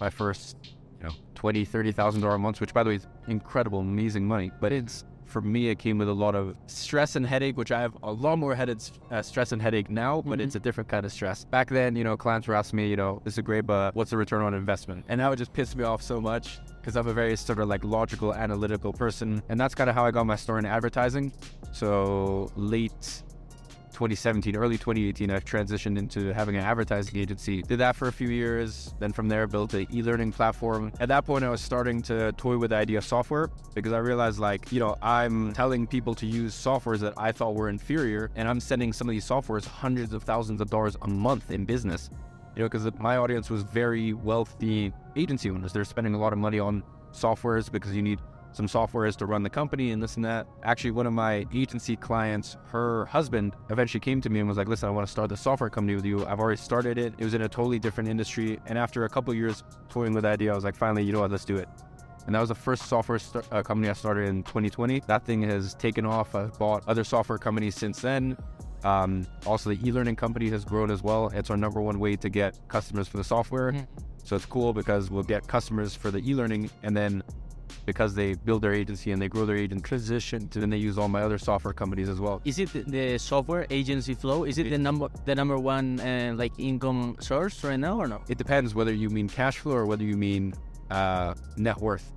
my 0.00 0.10
first, 0.10 0.56
you 1.00 1.08
know, 1.08 1.14
20, 1.34 1.64
30,000 1.64 2.20
dollar 2.20 2.38
month, 2.38 2.60
which 2.60 2.74
by 2.74 2.82
the 2.82 2.90
way 2.90 2.96
is 2.96 3.06
incredible, 3.28 3.80
amazing 3.80 4.26
money. 4.26 4.50
But 4.60 4.72
it's, 4.72 5.04
for 5.24 5.40
me, 5.40 5.68
it 5.68 5.78
came 5.78 5.96
with 5.96 6.08
a 6.08 6.12
lot 6.12 6.34
of 6.34 6.56
stress 6.66 7.16
and 7.16 7.24
headache, 7.24 7.56
which 7.56 7.70
I 7.70 7.80
have 7.80 7.96
a 8.02 8.12
lot 8.12 8.36
more 8.36 8.54
headed 8.54 8.82
uh, 9.10 9.22
stress 9.22 9.52
and 9.52 9.62
headache 9.62 9.88
now, 9.88 10.22
but 10.22 10.40
it's 10.40 10.56
a 10.56 10.60
different 10.60 10.88
kind 10.88 11.06
of 11.06 11.12
stress. 11.12 11.44
Back 11.44 11.70
then, 11.70 11.94
you 11.94 12.04
know, 12.04 12.16
clients 12.16 12.48
were 12.48 12.54
asking 12.54 12.78
me, 12.78 12.88
you 12.88 12.96
know, 12.96 13.22
this 13.24 13.38
is 13.38 13.44
great, 13.44 13.66
but 13.66 13.94
what's 13.94 14.10
the 14.10 14.16
return 14.16 14.42
on 14.42 14.54
investment? 14.54 15.04
And 15.08 15.20
that 15.20 15.30
would 15.30 15.38
just 15.38 15.52
piss 15.52 15.74
me 15.76 15.84
off 15.84 16.02
so 16.02 16.20
much 16.20 16.58
because 16.80 16.96
I'm 16.96 17.06
a 17.06 17.12
very 17.14 17.36
sort 17.36 17.60
of 17.60 17.68
like 17.68 17.84
logical, 17.84 18.34
analytical 18.34 18.92
person. 18.92 19.42
And 19.48 19.58
that's 19.58 19.74
kind 19.74 19.88
of 19.88 19.94
how 19.94 20.04
I 20.04 20.10
got 20.10 20.24
my 20.26 20.36
start 20.36 20.58
in 20.58 20.66
advertising. 20.66 21.32
So 21.72 22.50
late 22.56 23.22
2017, 24.00 24.56
early 24.56 24.78
2018, 24.78 25.30
I've 25.30 25.44
transitioned 25.44 25.98
into 25.98 26.32
having 26.32 26.56
an 26.56 26.64
advertising 26.64 27.18
agency. 27.18 27.60
Did 27.60 27.80
that 27.80 27.94
for 27.94 28.08
a 28.08 28.12
few 28.12 28.28
years. 28.28 28.94
Then 28.98 29.12
from 29.12 29.28
there, 29.28 29.46
built 29.46 29.74
an 29.74 29.86
e-learning 29.92 30.32
platform. 30.32 30.90
At 31.00 31.08
that 31.08 31.26
point, 31.26 31.44
I 31.44 31.50
was 31.50 31.60
starting 31.60 32.00
to 32.04 32.32
toy 32.32 32.56
with 32.56 32.70
the 32.70 32.76
idea 32.76 32.96
of 32.96 33.04
software 33.04 33.50
because 33.74 33.92
I 33.92 33.98
realized 33.98 34.38
like, 34.38 34.72
you 34.72 34.80
know, 34.80 34.96
I'm 35.02 35.52
telling 35.52 35.86
people 35.86 36.14
to 36.14 36.24
use 36.24 36.54
softwares 36.54 37.00
that 37.00 37.12
I 37.18 37.30
thought 37.30 37.54
were 37.54 37.68
inferior. 37.68 38.30
And 38.36 38.48
I'm 38.48 38.58
sending 38.58 38.94
some 38.94 39.06
of 39.06 39.12
these 39.12 39.28
softwares 39.28 39.66
hundreds 39.66 40.14
of 40.14 40.22
thousands 40.22 40.62
of 40.62 40.70
dollars 40.70 40.96
a 41.02 41.08
month 41.08 41.50
in 41.50 41.66
business. 41.66 42.08
You 42.56 42.62
know, 42.62 42.70
because 42.70 42.90
my 42.98 43.18
audience 43.18 43.50
was 43.50 43.64
very 43.64 44.14
wealthy 44.14 44.94
agency 45.14 45.50
owners. 45.50 45.74
They're 45.74 45.84
spending 45.84 46.14
a 46.14 46.18
lot 46.18 46.32
of 46.32 46.38
money 46.38 46.58
on 46.58 46.82
softwares 47.12 47.70
because 47.70 47.94
you 47.94 48.00
need 48.00 48.18
some 48.52 48.66
software 48.66 49.06
is 49.06 49.16
to 49.16 49.26
run 49.26 49.42
the 49.42 49.50
company 49.50 49.92
and 49.92 50.02
this 50.02 50.16
and 50.16 50.24
that. 50.24 50.46
Actually, 50.64 50.90
one 50.90 51.06
of 51.06 51.12
my 51.12 51.46
agency 51.54 51.96
clients, 51.96 52.56
her 52.66 53.06
husband 53.06 53.54
eventually 53.70 54.00
came 54.00 54.20
to 54.20 54.30
me 54.30 54.40
and 54.40 54.48
was 54.48 54.58
like, 54.58 54.68
listen, 54.68 54.88
I 54.88 54.92
want 54.92 55.06
to 55.06 55.10
start 55.10 55.28
the 55.28 55.36
software 55.36 55.70
company 55.70 55.94
with 55.94 56.04
you. 56.04 56.26
I've 56.26 56.40
already 56.40 56.60
started 56.60 56.98
it. 56.98 57.14
It 57.18 57.24
was 57.24 57.34
in 57.34 57.42
a 57.42 57.48
totally 57.48 57.78
different 57.78 58.10
industry. 58.10 58.58
And 58.66 58.76
after 58.76 59.04
a 59.04 59.08
couple 59.08 59.32
years 59.34 59.62
toying 59.88 60.14
with 60.14 60.24
the 60.24 60.30
idea, 60.30 60.52
I 60.52 60.54
was 60.54 60.64
like, 60.64 60.76
finally, 60.76 61.04
you 61.04 61.12
know 61.12 61.20
what, 61.20 61.30
let's 61.30 61.44
do 61.44 61.56
it. 61.56 61.68
And 62.26 62.34
that 62.34 62.40
was 62.40 62.48
the 62.48 62.54
first 62.54 62.86
software 62.86 63.18
st- 63.18 63.44
uh, 63.50 63.62
company 63.62 63.88
I 63.88 63.92
started 63.92 64.28
in 64.28 64.42
2020. 64.42 65.00
That 65.06 65.24
thing 65.24 65.42
has 65.42 65.74
taken 65.74 66.04
off. 66.04 66.34
I've 66.34 66.58
bought 66.58 66.82
other 66.86 67.04
software 67.04 67.38
companies 67.38 67.76
since 67.76 68.00
then. 68.00 68.36
Um, 68.84 69.26
also, 69.46 69.70
the 69.70 69.88
e-learning 69.88 70.16
company 70.16 70.48
has 70.50 70.64
grown 70.64 70.90
as 70.90 71.02
well. 71.02 71.28
It's 71.34 71.50
our 71.50 71.56
number 71.56 71.80
one 71.80 71.98
way 71.98 72.16
to 72.16 72.28
get 72.28 72.58
customers 72.68 73.08
for 73.08 73.16
the 73.16 73.24
software. 73.24 73.86
So 74.24 74.36
it's 74.36 74.46
cool 74.46 74.72
because 74.72 75.10
we'll 75.10 75.22
get 75.22 75.46
customers 75.46 75.94
for 75.94 76.10
the 76.10 76.18
e-learning, 76.18 76.70
and 76.82 76.96
then 76.96 77.22
because 77.86 78.14
they 78.14 78.34
build 78.34 78.62
their 78.62 78.72
agency 78.72 79.12
and 79.12 79.20
they 79.20 79.28
grow 79.28 79.44
their 79.46 79.56
agent 79.56 79.84
transition 79.84 80.48
to 80.48 80.60
then 80.60 80.70
they 80.70 80.76
use 80.76 80.98
all 80.98 81.08
my 81.08 81.22
other 81.22 81.38
software 81.38 81.74
companies 81.74 82.08
as 82.08 82.20
well. 82.20 82.40
Is 82.44 82.58
it 82.58 82.70
the- 82.72 83.18
software 83.18 83.66
agency 83.70 84.14
flow? 84.14 84.44
Is 84.44 84.58
it 84.58 84.70
the 84.70 84.78
number 84.78 85.08
the 85.24 85.34
number 85.34 85.56
one 85.58 86.00
uh, 86.00 86.32
like 86.36 86.52
income 86.58 87.16
source 87.20 87.62
right 87.64 87.78
now 87.78 87.98
or 87.98 88.06
no? 88.06 88.20
It 88.28 88.38
depends 88.38 88.74
whether 88.74 88.92
you 88.92 89.10
mean 89.10 89.28
cash 89.28 89.58
flow 89.58 89.74
or 89.74 89.86
whether 89.86 90.04
you 90.04 90.16
mean 90.16 90.54
uh, 90.90 91.34
net 91.56 91.78
worth. 91.78 92.12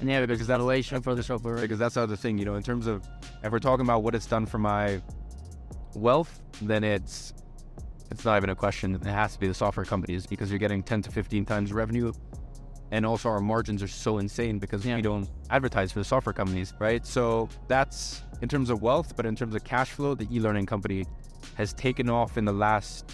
And 0.00 0.08
yeah, 0.08 0.24
because 0.26 0.46
that 0.46 0.58
valuation 0.58 1.00
for 1.02 1.14
the 1.14 1.22
software. 1.22 1.56
Because 1.56 1.78
that's 1.78 1.94
the 1.94 2.00
other 2.02 2.16
thing, 2.16 2.38
you 2.38 2.44
know, 2.44 2.54
in 2.54 2.62
terms 2.62 2.86
of 2.86 3.06
if 3.44 3.52
we're 3.52 3.58
talking 3.58 3.84
about 3.84 4.02
what 4.02 4.14
it's 4.14 4.26
done 4.26 4.46
for 4.46 4.58
my 4.58 5.00
wealth, 5.94 6.40
then 6.60 6.82
it's 6.84 7.34
it's 8.10 8.24
not 8.24 8.36
even 8.36 8.50
a 8.50 8.54
question. 8.54 8.94
It 8.94 9.04
has 9.04 9.34
to 9.34 9.40
be 9.40 9.48
the 9.48 9.54
software 9.54 9.86
companies 9.86 10.26
because 10.26 10.50
you're 10.50 10.58
getting 10.58 10.82
10 10.82 11.02
to 11.02 11.10
15 11.10 11.44
times 11.44 11.72
revenue. 11.72 12.12
And 12.92 13.06
also 13.06 13.30
our 13.30 13.40
margins 13.40 13.82
are 13.82 13.88
so 13.88 14.18
insane 14.18 14.58
because 14.58 14.84
Yeah. 14.84 14.96
we 14.96 15.02
don't 15.02 15.28
advertise 15.50 15.90
for 15.92 15.98
the 15.98 16.04
software 16.04 16.34
companies, 16.34 16.74
right? 16.78 17.04
So 17.06 17.48
that's 17.66 18.22
in 18.42 18.48
terms 18.48 18.68
of 18.70 18.82
wealth, 18.82 19.16
but 19.16 19.24
in 19.26 19.34
terms 19.34 19.54
of 19.54 19.64
cash 19.64 19.90
flow, 19.90 20.14
the 20.14 20.26
e-learning 20.30 20.66
company 20.66 21.06
has 21.54 21.72
taken 21.72 22.10
off 22.10 22.36
in 22.36 22.44
the 22.44 22.52
last 22.52 23.10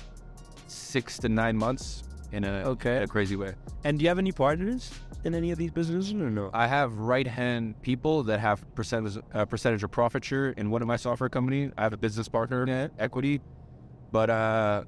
six 0.66 1.16
to 1.20 1.28
nine 1.28 1.56
months 1.56 2.02
in 2.32 2.44
a, 2.44 2.64
Okay. 2.74 2.96
in 2.96 3.02
a 3.04 3.06
crazy 3.06 3.36
way. 3.36 3.54
And 3.84 3.98
do 3.98 4.02
you 4.02 4.08
have 4.08 4.18
any 4.18 4.32
partners 4.32 4.90
in 5.24 5.32
any 5.34 5.52
of 5.52 5.58
these 5.58 5.70
businesses 5.70 6.12
or 6.12 6.28
no? 6.28 6.50
I 6.52 6.66
have 6.66 6.98
right 6.98 7.26
hand 7.26 7.80
people 7.80 8.24
that 8.24 8.40
have 8.40 8.62
percentage 8.74 9.16
uh, 9.32 9.44
percentage 9.44 9.84
of 9.84 9.92
profit 9.92 10.24
share 10.24 10.50
in 10.50 10.70
one 10.70 10.82
of 10.82 10.88
my 10.88 10.96
software 10.96 11.28
company. 11.30 11.70
I 11.78 11.82
have 11.84 11.92
a 11.92 11.96
business 11.96 12.28
partner 12.28 12.64
in 12.64 12.68
it, 12.68 12.92
equity, 12.98 13.40
but 14.10 14.28
uh, 14.28 14.84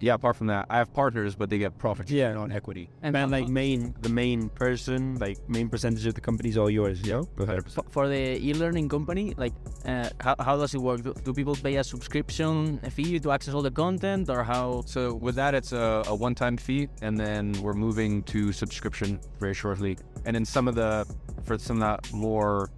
yeah. 0.00 0.14
Apart 0.14 0.36
from 0.36 0.46
that, 0.48 0.66
I 0.70 0.78
have 0.78 0.92
partners, 0.92 1.34
but 1.34 1.50
they 1.50 1.58
get 1.58 1.78
profit 1.78 2.10
Yeah. 2.10 2.34
on 2.36 2.52
equity. 2.52 2.88
And 3.02 3.12
Man, 3.12 3.30
like 3.30 3.48
main, 3.48 3.94
the 4.00 4.08
main 4.08 4.48
person, 4.50 5.16
like 5.18 5.38
main 5.48 5.68
percentage 5.68 6.06
of 6.06 6.14
the 6.14 6.20
company's 6.20 6.56
all 6.56 6.70
yours, 6.70 7.02
yo? 7.02 7.24
for, 7.36 7.60
for 7.90 8.08
the 8.08 8.38
e-learning 8.48 8.88
company, 8.88 9.34
like 9.36 9.52
uh, 9.84 10.08
how, 10.20 10.34
how 10.40 10.56
does 10.56 10.74
it 10.74 10.80
work? 10.80 11.02
Do, 11.02 11.14
do 11.24 11.32
people 11.32 11.54
pay 11.54 11.76
a 11.76 11.84
subscription 11.84 12.78
fee 12.90 13.18
to 13.20 13.30
access 13.32 13.54
all 13.54 13.62
the 13.62 13.70
content, 13.70 14.28
or 14.30 14.42
how? 14.44 14.82
So 14.86 15.14
with 15.14 15.34
that, 15.36 15.54
it's 15.54 15.72
a, 15.72 16.02
a 16.06 16.14
one-time 16.14 16.56
fee, 16.56 16.88
and 17.02 17.18
then 17.18 17.52
we're 17.62 17.74
moving 17.74 18.22
to 18.24 18.52
subscription 18.52 19.20
very 19.40 19.54
shortly. 19.54 19.98
And 20.24 20.34
then 20.34 20.44
some 20.44 20.68
of 20.68 20.74
the 20.74 21.06
for 21.44 21.56
some 21.58 21.80
of 21.82 22.02
that 22.02 22.12
more 22.12 22.70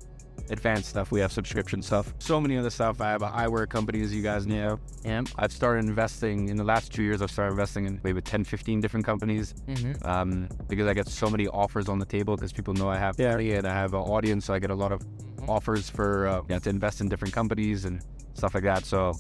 advanced 0.51 0.89
stuff, 0.89 1.11
we 1.11 1.21
have 1.21 1.33
subscription 1.33 1.81
stuff. 1.83 2.13
So 2.19 2.41
many 2.41 2.57
other 2.57 2.71
stuff. 2.71 3.01
I 3.01 3.11
have 3.11 3.23
an 3.23 3.33
eyewear 3.33 3.69
company, 3.69 4.03
as 4.03 4.15
you 4.15 4.23
guys 4.23 4.47
know. 4.47 4.79
Yeah. 5.05 5.23
I've 5.37 5.53
started 5.53 5.85
investing 5.89 6.49
in 6.49 6.57
the 6.57 6.65
last 6.65 6.93
two 6.93 7.03
years. 7.03 7.23
I've 7.23 7.31
started 7.31 7.53
investing 7.53 7.87
in 7.87 8.01
maybe 8.05 8.21
10, 8.21 8.45
15 8.45 8.81
different 8.81 9.07
companies 9.07 9.55
Mm-hmm. 9.69 10.07
um, 10.07 10.49
because 10.69 10.87
I 10.87 10.95
get 10.95 11.09
so 11.09 11.31
many 11.31 11.47
offers 11.49 11.89
on 11.89 11.99
the 11.99 12.05
table 12.07 12.37
because 12.37 12.53
people 12.53 12.75
know 12.75 12.89
I 12.89 12.97
have 12.99 13.17
Yeah. 13.19 13.31
money 13.33 13.53
and 13.53 13.67
I 13.67 13.73
have 13.75 13.95
an 13.95 14.01
audience. 14.01 14.45
So 14.47 14.55
I 14.55 14.59
get 14.59 14.71
a 14.71 14.75
lot 14.75 14.93
of 14.93 15.03
offers 15.49 15.89
for 15.89 16.27
uh, 16.27 16.43
yeah, 16.49 16.59
to 16.59 16.71
invest 16.71 17.01
in 17.01 17.09
different 17.09 17.33
companies 17.35 17.85
and 17.85 18.03
stuff 18.35 18.55
like 18.55 18.65
that. 18.65 18.85
So 18.85 19.15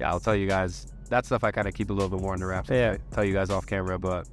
yeah, 0.00 0.10
I'll 0.10 0.20
tell 0.20 0.34
you 0.36 0.46
guys 0.48 0.86
that 1.10 1.24
stuff 1.26 1.44
I 1.44 1.50
kind 1.52 1.68
of 1.68 1.74
keep 1.74 1.90
a 1.90 1.92
little 1.92 2.08
bit 2.08 2.20
more 2.20 2.32
under 2.32 2.46
wraps. 2.48 2.70
Yeah. 2.70 2.96
I 3.10 3.14
tell 3.14 3.24
you 3.24 3.32
guys 3.32 3.50
off 3.50 3.66
camera, 3.66 3.98
but 3.98 4.26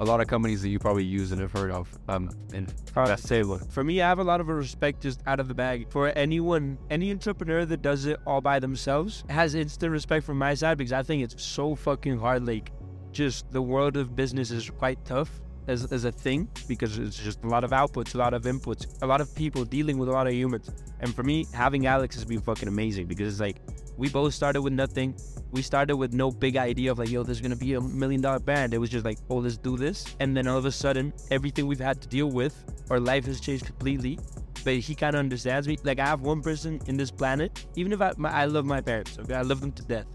a 0.00 0.04
lot 0.04 0.20
of 0.20 0.26
companies 0.26 0.62
that 0.62 0.70
you 0.70 0.78
probably 0.78 1.04
use 1.04 1.30
and 1.30 1.40
have 1.40 1.52
heard 1.52 1.70
of 1.70 1.86
um, 2.08 2.30
in 2.54 2.66
Best 2.94 3.28
table. 3.28 3.58
For 3.68 3.84
me, 3.84 4.00
I 4.00 4.08
have 4.08 4.18
a 4.18 4.24
lot 4.24 4.40
of 4.40 4.48
respect 4.48 5.02
just 5.02 5.20
out 5.26 5.40
of 5.40 5.46
the 5.46 5.54
bag 5.54 5.90
for 5.90 6.08
anyone, 6.08 6.78
any 6.90 7.10
entrepreneur 7.10 7.66
that 7.66 7.82
does 7.82 8.06
it 8.06 8.18
all 8.26 8.40
by 8.40 8.58
themselves 8.58 9.24
has 9.28 9.54
instant 9.54 9.92
respect 9.92 10.24
from 10.24 10.38
my 10.38 10.54
side 10.54 10.78
because 10.78 10.92
I 10.92 11.02
think 11.02 11.22
it's 11.22 11.42
so 11.42 11.74
fucking 11.74 12.18
hard. 12.18 12.46
Like, 12.46 12.72
just 13.12 13.50
the 13.52 13.60
world 13.60 13.96
of 13.96 14.16
business 14.16 14.50
is 14.50 14.70
quite 14.70 15.04
tough 15.04 15.30
as, 15.68 15.92
as 15.92 16.04
a 16.04 16.12
thing 16.12 16.48
because 16.66 16.98
it's 16.98 17.22
just 17.22 17.44
a 17.44 17.46
lot 17.46 17.62
of 17.62 17.70
outputs, 17.70 18.14
a 18.14 18.18
lot 18.18 18.32
of 18.32 18.44
inputs, 18.44 18.86
a 19.02 19.06
lot 19.06 19.20
of 19.20 19.34
people 19.34 19.64
dealing 19.66 19.98
with 19.98 20.08
a 20.08 20.12
lot 20.12 20.26
of 20.26 20.32
humans. 20.32 20.70
And 21.00 21.14
for 21.14 21.22
me, 21.22 21.46
having 21.52 21.86
Alex 21.86 22.14
has 22.14 22.24
been 22.24 22.40
fucking 22.40 22.68
amazing 22.68 23.06
because 23.06 23.34
it's 23.34 23.40
like 23.40 23.56
we 24.00 24.08
both 24.08 24.32
started 24.32 24.62
with 24.62 24.72
nothing. 24.72 25.14
We 25.50 25.60
started 25.60 25.94
with 25.96 26.14
no 26.14 26.30
big 26.30 26.56
idea 26.56 26.90
of 26.90 26.98
like, 26.98 27.10
yo, 27.10 27.22
there's 27.22 27.42
gonna 27.42 27.54
be 27.54 27.74
a 27.74 27.80
million 27.82 28.22
dollar 28.22 28.38
band. 28.38 28.72
It 28.72 28.78
was 28.78 28.88
just 28.88 29.04
like, 29.04 29.18
oh, 29.28 29.36
let's 29.36 29.58
do 29.58 29.76
this. 29.76 30.16
And 30.20 30.34
then 30.34 30.48
all 30.48 30.56
of 30.56 30.64
a 30.64 30.72
sudden, 30.72 31.12
everything 31.30 31.66
we've 31.66 31.86
had 31.90 32.00
to 32.00 32.08
deal 32.08 32.30
with, 32.30 32.64
our 32.88 32.98
life 32.98 33.26
has 33.26 33.40
changed 33.40 33.66
completely. 33.66 34.18
But 34.64 34.76
he 34.76 34.94
kind 34.94 35.14
of 35.14 35.18
understands 35.18 35.68
me. 35.68 35.76
Like 35.84 35.98
I 35.98 36.06
have 36.06 36.22
one 36.22 36.40
person 36.40 36.80
in 36.86 36.96
this 36.96 37.10
planet, 37.10 37.66
even 37.76 37.92
if 37.92 38.00
I, 38.00 38.14
my, 38.16 38.32
I 38.32 38.46
love 38.46 38.64
my 38.64 38.80
parents, 38.80 39.18
okay, 39.18 39.34
I 39.34 39.42
love 39.42 39.60
them 39.60 39.72
to 39.72 39.82
death. 39.82 40.06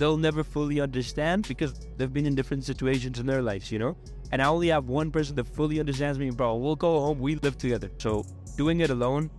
They'll 0.00 0.16
never 0.16 0.42
fully 0.42 0.80
understand 0.80 1.46
because 1.46 1.78
they've 1.96 2.12
been 2.12 2.26
in 2.26 2.34
different 2.34 2.64
situations 2.64 3.20
in 3.20 3.26
their 3.26 3.40
lives, 3.40 3.70
you 3.70 3.78
know. 3.78 3.96
And 4.32 4.42
I 4.42 4.46
only 4.46 4.68
have 4.68 4.88
one 4.88 5.12
person 5.12 5.36
that 5.36 5.46
fully 5.46 5.78
understands 5.78 6.18
me, 6.18 6.30
bro. 6.30 6.56
We'll 6.56 6.74
go 6.74 6.98
home. 6.98 7.20
We 7.20 7.36
live 7.36 7.56
together. 7.56 7.88
So 7.98 8.24
doing 8.56 8.80
it 8.80 8.90
alone 8.90 9.30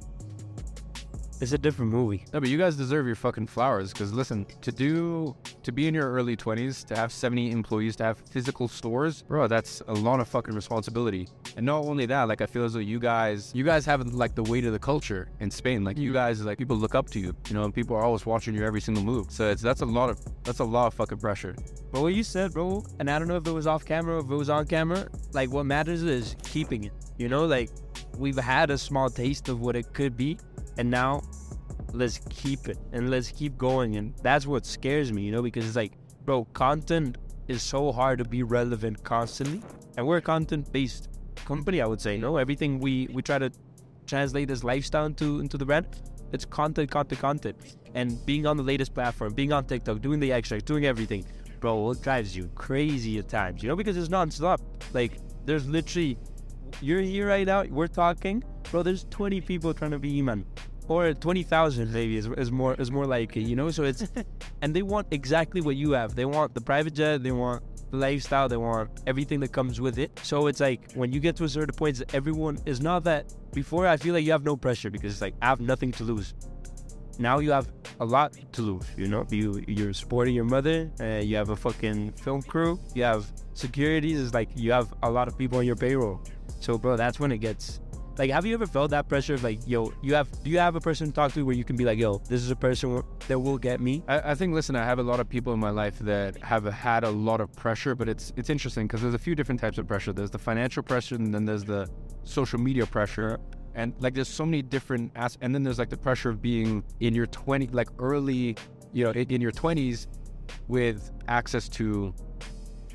is 1.42 1.54
a 1.54 1.58
different 1.58 1.92
movie. 1.92 2.26
No, 2.34 2.40
but 2.40 2.50
you 2.50 2.58
guys 2.58 2.76
deserve 2.76 3.06
your 3.06 3.16
fucking 3.16 3.48
flowers. 3.48 3.94
Because 3.94 4.14
listen, 4.14 4.46
to 4.62 4.72
do, 4.72 5.36
to 5.64 5.72
be 5.72 5.88
in 5.88 5.94
your 5.94 6.12
early 6.12 6.36
20s, 6.36 6.86
to 6.88 6.96
have 6.96 7.12
70 7.12 7.52
employees, 7.52 7.96
to 7.98 8.04
have 8.04 8.20
physical 8.30 8.68
stores, 8.68 9.24
bro, 9.24 9.48
that's 9.48 9.82
a 9.88 9.94
lot 9.94 10.20
of 10.20 10.28
fucking 10.28 10.54
responsibility. 10.54 11.28
And 11.56 11.66
not 11.66 11.86
only 11.86 12.06
that, 12.08 12.28
like 12.28 12.42
I 12.42 12.46
feel 12.46 12.64
as 12.64 12.74
though 12.74 12.80
you 12.80 13.00
guys, 13.00 13.52
you 13.56 13.64
guys 13.64 13.86
have 13.86 14.06
like 14.14 14.36
the 14.36 14.44
weight 14.44 14.66
of 14.66 14.74
the 14.74 14.80
culture 14.80 15.30
in 15.40 15.50
Spain. 15.50 15.84
Like 15.84 15.98
you 15.98 16.14
guys, 16.14 16.44
like 16.44 16.58
people 16.58 16.78
look 16.78 16.96
up 16.96 17.10
to 17.12 17.20
you, 17.20 17.36
you 17.48 17.56
know, 17.56 17.64
and 17.64 17.74
people 17.74 17.96
are 17.96 18.04
always 18.04 18.26
watching 18.26 18.54
your 18.54 18.66
every 18.66 18.82
single 18.82 19.04
move. 19.04 19.32
So 19.32 19.50
it's 19.50 19.62
that's 19.62 19.82
a 19.82 19.86
lot 19.86 20.10
of 20.10 20.20
that's 20.44 20.60
a 20.60 20.64
lot 20.64 20.88
of 20.88 20.94
fucking 20.94 21.20
pressure. 21.20 21.56
But 21.92 22.02
what 22.02 22.14
you 22.14 22.24
said, 22.24 22.54
bro, 22.54 22.86
and 23.00 23.10
I 23.10 23.18
don't 23.18 23.28
know 23.28 23.38
if 23.38 23.48
it 23.48 23.52
was 23.52 23.68
off 23.68 23.86
camera 23.86 24.16
or 24.16 24.20
if 24.20 24.26
it 24.26 24.36
was 24.36 24.50
on 24.50 24.68
camera, 24.68 25.08
like 25.34 25.52
what 25.52 25.66
matters 25.66 26.04
is 26.04 26.36
keeping 26.44 26.84
it. 26.86 26.94
You 27.18 27.30
know, 27.30 27.46
like 27.46 27.70
we've 28.18 28.38
had 28.38 28.70
a 28.70 28.78
small 28.78 29.10
taste 29.10 29.50
of 29.50 29.62
what 29.62 29.76
it 29.76 29.94
could 29.94 30.16
be, 30.16 30.38
and 30.80 30.90
now 30.90 31.22
let's 31.94 32.20
keep 32.30 32.70
it 32.70 32.78
and 32.94 33.10
let's 33.10 33.30
keep 33.30 33.58
going. 33.58 33.98
And 33.98 34.16
that's 34.24 34.48
what 34.48 34.66
scares 34.66 35.12
me, 35.12 35.24
you 35.24 35.32
know, 35.32 35.42
because 35.42 35.66
it's 35.68 35.76
like, 35.76 35.92
bro, 36.24 36.46
content 36.54 37.18
is 37.50 37.62
so 37.62 37.92
hard 37.92 38.20
to 38.20 38.26
be 38.26 38.44
relevant 38.44 39.04
constantly. 39.04 39.62
And 39.98 40.08
we're 40.08 40.18
a 40.18 40.22
content 40.22 40.72
based 40.72 41.10
company, 41.36 41.82
I 41.82 41.86
would 41.86 42.00
say. 42.00 42.18
No, 42.18 42.38
everything 42.38 42.80
we 42.80 43.10
we 43.12 43.22
try 43.22 43.40
to 43.40 43.52
translate 44.08 44.48
this 44.48 44.64
lifestyle 44.64 45.06
into 45.06 45.42
into 45.42 45.58
the 45.58 45.66
brand. 45.66 45.88
It's 46.32 46.46
content, 46.46 46.92
content, 46.92 47.20
content, 47.20 47.58
and 47.96 48.26
being 48.26 48.46
on 48.46 48.56
the 48.56 48.64
latest 48.64 48.94
platform, 48.94 49.34
being 49.34 49.52
on 49.52 49.66
TikTok, 49.66 50.00
doing 50.02 50.20
the 50.20 50.32
extracts, 50.32 50.64
doing 50.64 50.86
everything, 50.86 51.26
bro. 51.60 51.92
It 51.92 52.02
drives 52.02 52.38
you 52.38 52.50
crazy 52.56 53.18
at 53.18 53.28
times, 53.28 53.64
you 53.64 53.70
know, 53.70 53.76
because 53.76 53.98
it's 53.98 54.10
non-stop. 54.10 54.62
Like 54.94 55.18
there's 55.46 55.68
literally, 55.68 56.18
you're 56.82 57.02
here 57.02 57.28
right 57.28 57.48
now, 57.48 57.64
we're 57.64 57.88
talking, 57.88 58.44
bro. 58.70 58.84
There's 58.84 59.06
20 59.10 59.42
people 59.42 59.74
trying 59.74 59.92
to 59.92 60.00
be 60.00 60.20
Iman, 60.20 60.46
or 60.90 61.14
20,000 61.14 61.94
maybe 61.94 62.18
is, 62.18 62.28
is 62.38 62.52
more 62.52 62.74
is 62.76 62.92
more 62.92 63.06
like 63.06 63.38
it, 63.38 63.42
you 63.42 63.56
know. 63.56 63.70
So 63.70 63.84
it's, 63.84 64.08
and 64.62 64.76
they 64.76 64.82
want 64.82 65.08
exactly 65.12 65.62
what 65.62 65.76
you 65.76 65.92
have. 65.92 66.16
They 66.16 66.26
want 66.26 66.54
the 66.54 66.62
private 66.62 66.96
jet. 66.96 67.24
They 67.24 67.32
want 67.32 67.64
the 67.92 67.98
lifestyle. 67.98 68.50
They 68.50 68.58
want 68.58 68.90
everything 69.06 69.40
that 69.42 69.52
comes 69.52 69.80
with 69.80 70.00
it. 70.00 70.20
So 70.24 70.48
it's 70.48 70.60
like 70.60 70.92
when 70.94 71.12
you 71.12 71.20
get 71.20 71.36
to 71.38 71.44
a 71.44 71.50
certain 71.50 71.76
point, 71.76 72.02
everyone 72.14 72.58
is 72.66 72.82
not 72.82 73.04
that. 73.04 73.34
Before 73.54 73.88
I 73.88 73.98
feel 73.98 74.14
like 74.14 74.26
you 74.26 74.32
have 74.32 74.44
no 74.44 74.58
pressure 74.58 74.90
because 74.90 75.14
it's 75.14 75.22
like 75.22 75.36
I 75.42 75.48
have 75.48 75.62
nothing 75.62 75.92
to 75.94 76.04
lose. 76.04 76.34
Now 77.20 77.40
you 77.40 77.52
have 77.52 77.68
a 78.00 78.06
lot 78.06 78.34
to 78.54 78.62
lose. 78.62 78.86
You 78.98 79.08
know, 79.08 79.28
you 79.30 79.64
you're 79.68 79.94
supporting 79.94 80.34
your 80.34 80.46
mother. 80.46 80.90
Uh, 81.00 81.22
you 81.22 81.36
have 81.36 81.50
a 81.50 81.56
fucking 81.56 82.14
film 82.14 82.42
crew. 82.42 82.80
You 82.96 83.04
have 83.04 83.32
securities. 83.54 84.22
It's 84.22 84.34
like 84.34 84.50
you 84.56 84.72
have 84.72 84.94
a 85.04 85.10
lot 85.10 85.28
of 85.28 85.38
people 85.38 85.60
on 85.60 85.66
your 85.66 85.76
payroll. 85.76 86.24
So, 86.62 86.78
bro, 86.78 86.98
that's 86.98 87.20
when 87.20 87.32
it 87.32 87.40
gets 87.40 87.80
like, 88.20 88.32
have 88.32 88.46
you 88.46 88.54
ever 88.54 88.68
felt 88.68 88.92
that 88.92 89.08
pressure 89.08 89.34
of 89.34 89.46
like, 89.46 89.62
yo, 89.66 89.94
you 90.02 90.14
have, 90.14 90.28
do 90.44 90.50
you 90.50 90.60
have 90.60 90.76
a 90.76 90.82
person 90.82 91.08
to 91.08 91.14
talk 91.14 91.32
to 91.32 91.46
where 91.46 91.56
you 91.56 91.64
can 91.64 91.78
be 91.78 91.86
like, 91.86 91.98
yo, 91.98 92.18
this 92.28 92.42
is 92.42 92.52
a 92.52 92.56
person 92.56 93.02
that 93.30 93.40
will 93.40 93.58
get 93.58 93.80
me? 93.80 94.04
I, 94.10 94.32
I 94.32 94.36
think, 94.36 94.54
listen, 94.54 94.76
I 94.76 94.84
have 94.84 95.00
a 95.00 95.04
lot 95.04 95.22
of 95.22 95.30
people 95.30 95.54
in 95.54 95.60
my 95.60 95.70
life 95.70 95.98
that 96.00 96.36
have 96.44 96.66
had 96.66 97.06
a 97.06 97.10
lot 97.10 97.40
of 97.40 97.52
pressure, 97.54 97.96
but 97.96 98.10
it's 98.10 98.34
it's 98.36 98.50
interesting 98.50 98.88
because 98.88 99.02
there's 99.02 99.14
a 99.14 99.20
few 99.20 99.36
different 99.36 99.62
types 99.62 99.78
of 99.78 99.88
pressure. 99.88 100.12
There's 100.12 100.32
the 100.32 100.38
financial 100.38 100.84
pressure, 100.84 101.16
and 101.16 101.34
then 101.34 101.46
there's 101.46 101.64
the 101.64 101.90
social 102.26 102.60
media 102.60 102.86
pressure, 102.86 103.40
and 103.74 103.94
like 104.00 104.16
there's 104.16 104.28
so 104.28 104.46
many 104.46 104.64
different 104.64 105.14
as, 105.16 105.38
and 105.40 105.56
then 105.56 105.64
there's 105.64 105.80
like 105.80 105.90
the 105.90 105.98
pressure 105.98 106.30
of 106.30 106.42
being 106.42 106.84
in 107.00 107.16
your 107.16 107.28
20, 107.28 107.68
like 107.68 107.88
early, 108.00 108.58
you 108.92 109.06
know, 109.06 109.12
in, 109.12 109.32
in 109.32 109.40
your 109.40 109.54
20s 109.54 110.08
with 110.68 111.10
access 111.30 111.70
to 111.70 112.14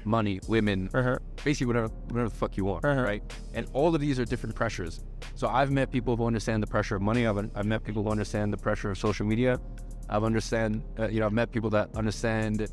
money, 0.06 0.40
women, 0.48 0.88
Uh-huh. 0.94 1.18
basically 1.44 1.66
whatever 1.66 1.88
whatever 2.08 2.28
the 2.28 2.34
fuck 2.34 2.56
you 2.56 2.64
want, 2.64 2.84
Uh-huh. 2.84 3.02
right? 3.02 3.22
And 3.54 3.66
all 3.72 3.94
of 3.94 4.00
these 4.00 4.18
are 4.20 4.24
different 4.24 4.54
pressures. 4.54 5.00
So 5.34 5.48
I've 5.48 5.70
met 5.70 5.90
people 5.90 6.16
who 6.16 6.26
understand 6.26 6.62
the 6.62 6.66
pressure 6.66 6.96
of 6.96 7.02
money. 7.02 7.26
I've, 7.26 7.38
I've 7.54 7.66
met 7.66 7.84
people 7.84 8.02
who 8.04 8.10
understand 8.10 8.52
the 8.52 8.56
pressure 8.58 8.90
of 8.90 8.98
social 8.98 9.26
media. 9.26 9.60
I've 10.08 10.24
understand, 10.24 10.82
uh, 10.98 11.08
you 11.08 11.20
know, 11.20 11.26
I've 11.26 11.32
met 11.32 11.50
people 11.52 11.70
that 11.70 11.94
understand 11.96 12.68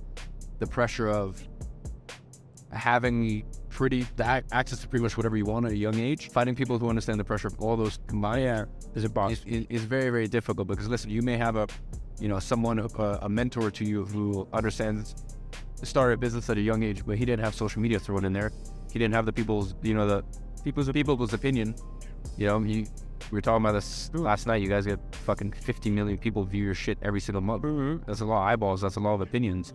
the 0.60 0.68
pressure 0.68 1.08
of 1.08 1.42
having 2.72 3.44
pretty 3.70 4.06
the 4.16 4.24
ac- 4.38 4.46
access 4.52 4.80
to 4.80 4.88
pretty 4.88 5.04
much 5.04 5.18
whatever 5.18 5.36
you 5.38 5.46
want 5.46 5.66
at 5.66 5.72
a 5.72 5.78
young 5.78 5.96
age. 6.00 6.30
Finding 6.30 6.56
people 6.56 6.78
who 6.80 6.90
understand 6.90 7.20
the 7.20 7.24
pressure 7.24 7.48
of 7.48 7.60
all 7.60 7.76
those 7.76 8.00
combined 8.08 8.44
Yeah, 8.44 8.66
is 8.96 9.04
a 9.04 9.10
box. 9.10 9.42
is, 9.46 9.84
very 9.84 10.10
very 10.10 10.28
difficult 10.28 10.68
because 10.68 10.88
listen, 10.88 11.10
you 11.10 11.22
may 11.22 11.38
have 11.38 11.56
a, 11.56 11.68
you 12.20 12.28
know, 12.28 12.40
someone 12.40 12.80
uh, 12.80 13.20
a 13.22 13.30
mentor 13.30 13.72
to 13.72 13.84
you 13.86 14.06
who 14.06 14.48
understands 14.54 15.16
started 15.84 16.14
a 16.14 16.18
business 16.18 16.50
at 16.50 16.58
a 16.58 16.62
young 16.62 16.84
age, 16.84 17.06
but 17.06 17.18
he 17.18 17.26
didn't 17.26 17.44
have 17.44 17.56
social 17.56 17.82
media 17.82 18.00
thrown 18.00 18.26
in 18.26 18.34
there. 18.34 18.52
He 18.92 19.00
didn't 19.00 19.14
have 19.14 19.26
the 19.26 19.34
people's, 19.34 19.76
you 19.82 19.94
know, 19.94 20.08
the 20.08 20.24
people's 20.64 20.92
people's 20.92 21.34
opinion. 21.34 21.76
You 22.38 22.48
know, 22.48 22.60
he, 22.60 22.88
we 23.32 23.38
were 23.38 23.42
talking 23.42 23.64
about 23.64 23.74
this 23.74 24.12
last 24.14 24.48
night. 24.48 24.62
You 24.62 24.70
guys 24.70 24.86
get 24.86 25.00
fucking 25.12 25.52
50 25.54 25.90
million 25.90 26.18
people 26.18 26.44
view 26.44 26.64
your 26.64 26.76
shit 26.76 26.98
every 27.02 27.20
single 27.20 27.42
month. 27.42 28.06
That's 28.06 28.22
a 28.22 28.26
lot 28.26 28.44
of 28.44 28.48
eyeballs. 28.48 28.82
That's 28.82 28.96
a 28.98 29.00
lot 29.00 29.14
of 29.14 29.22
opinions, 29.22 29.74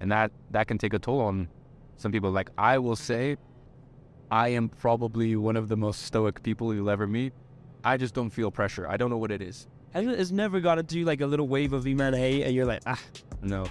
and 0.00 0.12
that 0.12 0.30
that 0.50 0.66
can 0.68 0.78
take 0.78 0.94
a 0.94 0.98
toll 0.98 1.20
on 1.20 1.48
some 1.96 2.12
people. 2.12 2.30
Like 2.30 2.50
I 2.58 2.78
will 2.78 2.96
say, 2.96 3.36
I 4.30 4.48
am 4.50 4.68
probably 4.68 5.36
one 5.36 5.56
of 5.56 5.68
the 5.68 5.76
most 5.76 6.02
stoic 6.02 6.42
people 6.42 6.74
you'll 6.74 6.90
ever 6.90 7.06
meet. 7.06 7.32
I 7.84 7.96
just 7.96 8.14
don't 8.14 8.30
feel 8.30 8.50
pressure. 8.50 8.86
I 8.88 8.96
don't 8.96 9.10
know 9.10 9.16
what 9.18 9.30
it 9.30 9.40
is. 9.40 9.66
Has 9.94 10.30
it- 10.30 10.34
never 10.34 10.60
gotten 10.60 10.84
to 10.86 10.98
you 10.98 11.04
like 11.04 11.20
a 11.22 11.26
little 11.26 11.48
wave 11.48 11.72
of 11.72 11.86
Iman 11.86 12.12
Hey, 12.12 12.42
and 12.42 12.54
you're 12.54 12.66
like, 12.66 12.82
ah, 12.86 13.00
No. 13.40 13.66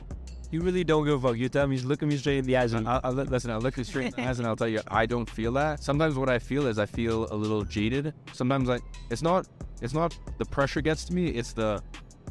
You 0.52 0.62
really 0.62 0.84
don't 0.84 1.06
give 1.06 1.24
a 1.24 1.28
fuck. 1.30 1.38
You 1.38 1.50
tell 1.50 1.68
me, 1.68 1.78
look 1.80 2.02
at 2.02 2.08
me 2.10 2.18
straight 2.18 2.38
in 2.40 2.46
the 2.46 2.58
eyes, 2.58 2.74
and 2.74 2.88
I'll, 2.88 3.02
I'll, 3.04 3.12
listen, 3.14 3.52
I'll 3.52 3.60
look 3.60 3.78
you 3.78 3.84
straight 3.84 4.08
in 4.08 4.12
the 4.12 4.28
eyes 4.30 4.40
and 4.40 4.48
I'll 4.48 4.56
tell 4.56 4.68
you, 4.68 4.82
I 4.88 5.06
don't 5.06 5.30
feel 5.30 5.52
that. 5.54 5.84
Sometimes 5.84 6.16
what 6.16 6.30
I 6.30 6.40
feel 6.40 6.68
is 6.68 6.80
I 6.80 6.86
feel 6.86 7.28
a 7.32 7.36
little 7.36 7.64
jaded. 7.64 8.14
Sometimes 8.34 8.68
like 8.68 8.82
it's 9.10 9.22
not, 9.22 9.48
it's 9.82 9.94
not 9.94 10.18
the 10.38 10.46
pressure 10.46 10.82
gets 10.82 11.06
to 11.06 11.14
me. 11.14 11.28
It's 11.28 11.54
the 11.54 11.82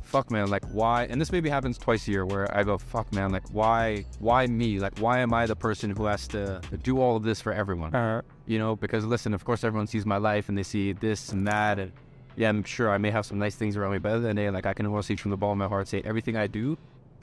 fuck, 0.02 0.30
man. 0.30 0.48
Like 0.48 0.64
why? 0.72 1.04
And 1.10 1.20
this 1.20 1.32
maybe 1.32 1.48
happens 1.50 1.76
twice 1.78 2.06
a 2.08 2.10
year 2.12 2.24
where 2.24 2.54
I 2.56 2.62
go, 2.62 2.78
fuck, 2.78 3.12
man. 3.12 3.32
Like 3.32 3.48
why, 3.52 4.04
why 4.18 4.46
me? 4.46 4.78
Like 4.78 4.98
why 4.98 5.18
am 5.18 5.34
I 5.34 5.46
the 5.46 5.56
person 5.56 5.90
who 5.90 6.04
has 6.06 6.26
to 6.28 6.60
do 6.82 7.00
all 7.00 7.16
of 7.16 7.22
this 7.22 7.40
for 7.40 7.52
everyone? 7.52 7.94
uh, 7.94 8.22
You 8.46 8.58
know, 8.58 8.76
because 8.76 9.04
listen, 9.04 9.34
of 9.34 9.44
course, 9.44 9.64
everyone 9.64 9.86
sees 9.88 10.06
my 10.06 10.16
life 10.18 10.48
and 10.48 10.56
they 10.56 10.62
see 10.62 10.92
this 10.92 11.32
and 11.32 11.46
that, 11.48 11.78
and 11.78 11.92
yeah, 12.36 12.48
I'm 12.48 12.62
sure 12.64 12.90
I 12.90 12.98
may 12.98 13.10
have 13.10 13.26
some 13.26 13.38
nice 13.38 13.56
things 13.56 13.76
around 13.76 13.92
me, 13.92 13.98
but 13.98 14.12
at 14.12 14.22
the 14.22 14.28
end 14.28 14.38
of 14.38 14.44
the 14.44 14.48
day, 14.48 14.50
like 14.50 14.66
I 14.66 14.74
can 14.74 14.86
almost 14.86 15.08
see 15.08 15.16
from 15.16 15.30
the 15.32 15.36
ball 15.36 15.52
of 15.52 15.58
my 15.58 15.66
heart, 15.68 15.88
say 15.88 16.02
everything 16.04 16.36
I 16.36 16.46
do, 16.46 16.76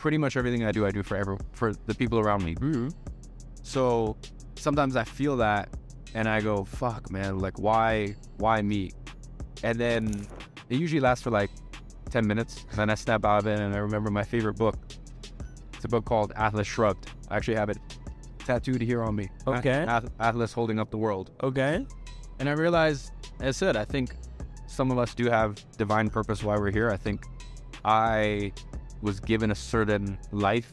pretty 0.03 0.17
much 0.17 0.35
everything 0.35 0.65
I 0.65 0.73
do, 0.73 0.85
I 0.85 0.91
do 0.91 1.01
for 1.01 1.15
ever 1.15 1.37
for 1.53 1.71
the 1.73 1.95
people 1.95 2.19
around 2.19 2.43
me. 2.43 2.55
Mm-hmm. 2.55 2.89
So 3.63 4.17
sometimes 4.55 4.97
I 4.97 5.05
feel 5.05 5.37
that, 5.37 5.69
and 6.13 6.27
I 6.27 6.41
go, 6.41 6.65
"Fuck, 6.65 7.09
man! 7.09 7.39
Like, 7.39 7.57
why, 7.57 8.17
why 8.35 8.61
me?" 8.61 8.91
And 9.63 9.79
then 9.79 10.27
it 10.69 10.77
usually 10.77 10.99
lasts 10.99 11.23
for 11.23 11.31
like 11.31 11.51
ten 12.09 12.27
minutes. 12.27 12.65
And 12.71 12.79
then 12.79 12.89
I 12.89 12.95
snap 12.95 13.23
out 13.23 13.37
of 13.39 13.47
it, 13.47 13.59
and 13.61 13.73
I 13.73 13.77
remember 13.77 14.11
my 14.11 14.23
favorite 14.23 14.57
book. 14.57 14.75
It's 15.73 15.85
a 15.85 15.87
book 15.87 16.03
called 16.03 16.33
Atlas 16.35 16.67
Shrugged. 16.67 17.09
I 17.29 17.37
actually 17.37 17.55
have 17.55 17.69
it 17.69 17.77
tattooed 18.39 18.81
here 18.81 19.01
on 19.03 19.15
me. 19.15 19.29
Okay. 19.47 19.85
Atlas 20.19 20.51
holding 20.51 20.79
up 20.79 20.91
the 20.91 20.97
world. 20.97 21.31
okay. 21.41 21.87
And 22.39 22.49
I 22.49 22.53
realized, 22.53 23.13
as 23.39 23.55
I 23.55 23.57
said, 23.57 23.77
I 23.77 23.85
think 23.85 24.15
some 24.67 24.91
of 24.91 24.97
us 24.97 25.15
do 25.15 25.29
have 25.29 25.63
divine 25.77 26.09
purpose 26.09 26.43
why 26.43 26.57
we're 26.57 26.71
here. 26.71 26.89
I 26.89 26.97
think 26.97 27.25
I 27.85 28.51
was 29.03 29.19
given 29.19 29.51
a 29.51 29.55
certain 29.55 30.17
life 30.31 30.71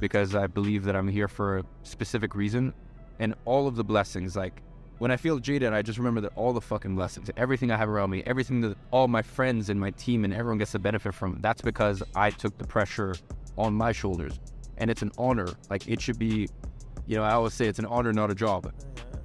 because 0.00 0.34
I 0.34 0.46
believe 0.46 0.82
that 0.84 0.96
I'm 0.96 1.06
here 1.06 1.28
for 1.28 1.58
a 1.58 1.64
specific 1.82 2.34
reason. 2.34 2.72
And 3.18 3.34
all 3.44 3.68
of 3.68 3.76
the 3.76 3.84
blessings, 3.84 4.34
like 4.34 4.62
when 4.98 5.10
I 5.10 5.18
feel 5.18 5.38
jaded, 5.38 5.74
I 5.74 5.82
just 5.82 5.98
remember 5.98 6.22
that 6.22 6.32
all 6.36 6.54
the 6.54 6.60
fucking 6.60 6.96
blessings, 6.96 7.30
everything 7.36 7.70
I 7.70 7.76
have 7.76 7.90
around 7.90 8.08
me, 8.08 8.22
everything 8.24 8.62
that 8.62 8.78
all 8.90 9.08
my 9.08 9.20
friends 9.20 9.68
and 9.68 9.78
my 9.78 9.90
team 9.90 10.24
and 10.24 10.32
everyone 10.32 10.56
gets 10.56 10.72
to 10.72 10.78
benefit 10.78 11.12
from, 11.12 11.38
that's 11.42 11.60
because 11.60 12.02
I 12.16 12.30
took 12.30 12.56
the 12.56 12.66
pressure 12.66 13.14
on 13.58 13.74
my 13.74 13.92
shoulders. 13.92 14.40
And 14.78 14.90
it's 14.90 15.02
an 15.02 15.12
honor. 15.18 15.48
Like 15.68 15.86
it 15.86 16.00
should 16.00 16.18
be, 16.18 16.48
you 17.06 17.16
know, 17.16 17.22
I 17.22 17.32
always 17.32 17.52
say 17.52 17.66
it's 17.66 17.78
an 17.78 17.86
honor, 17.86 18.14
not 18.14 18.30
a 18.30 18.34
job. 18.34 18.72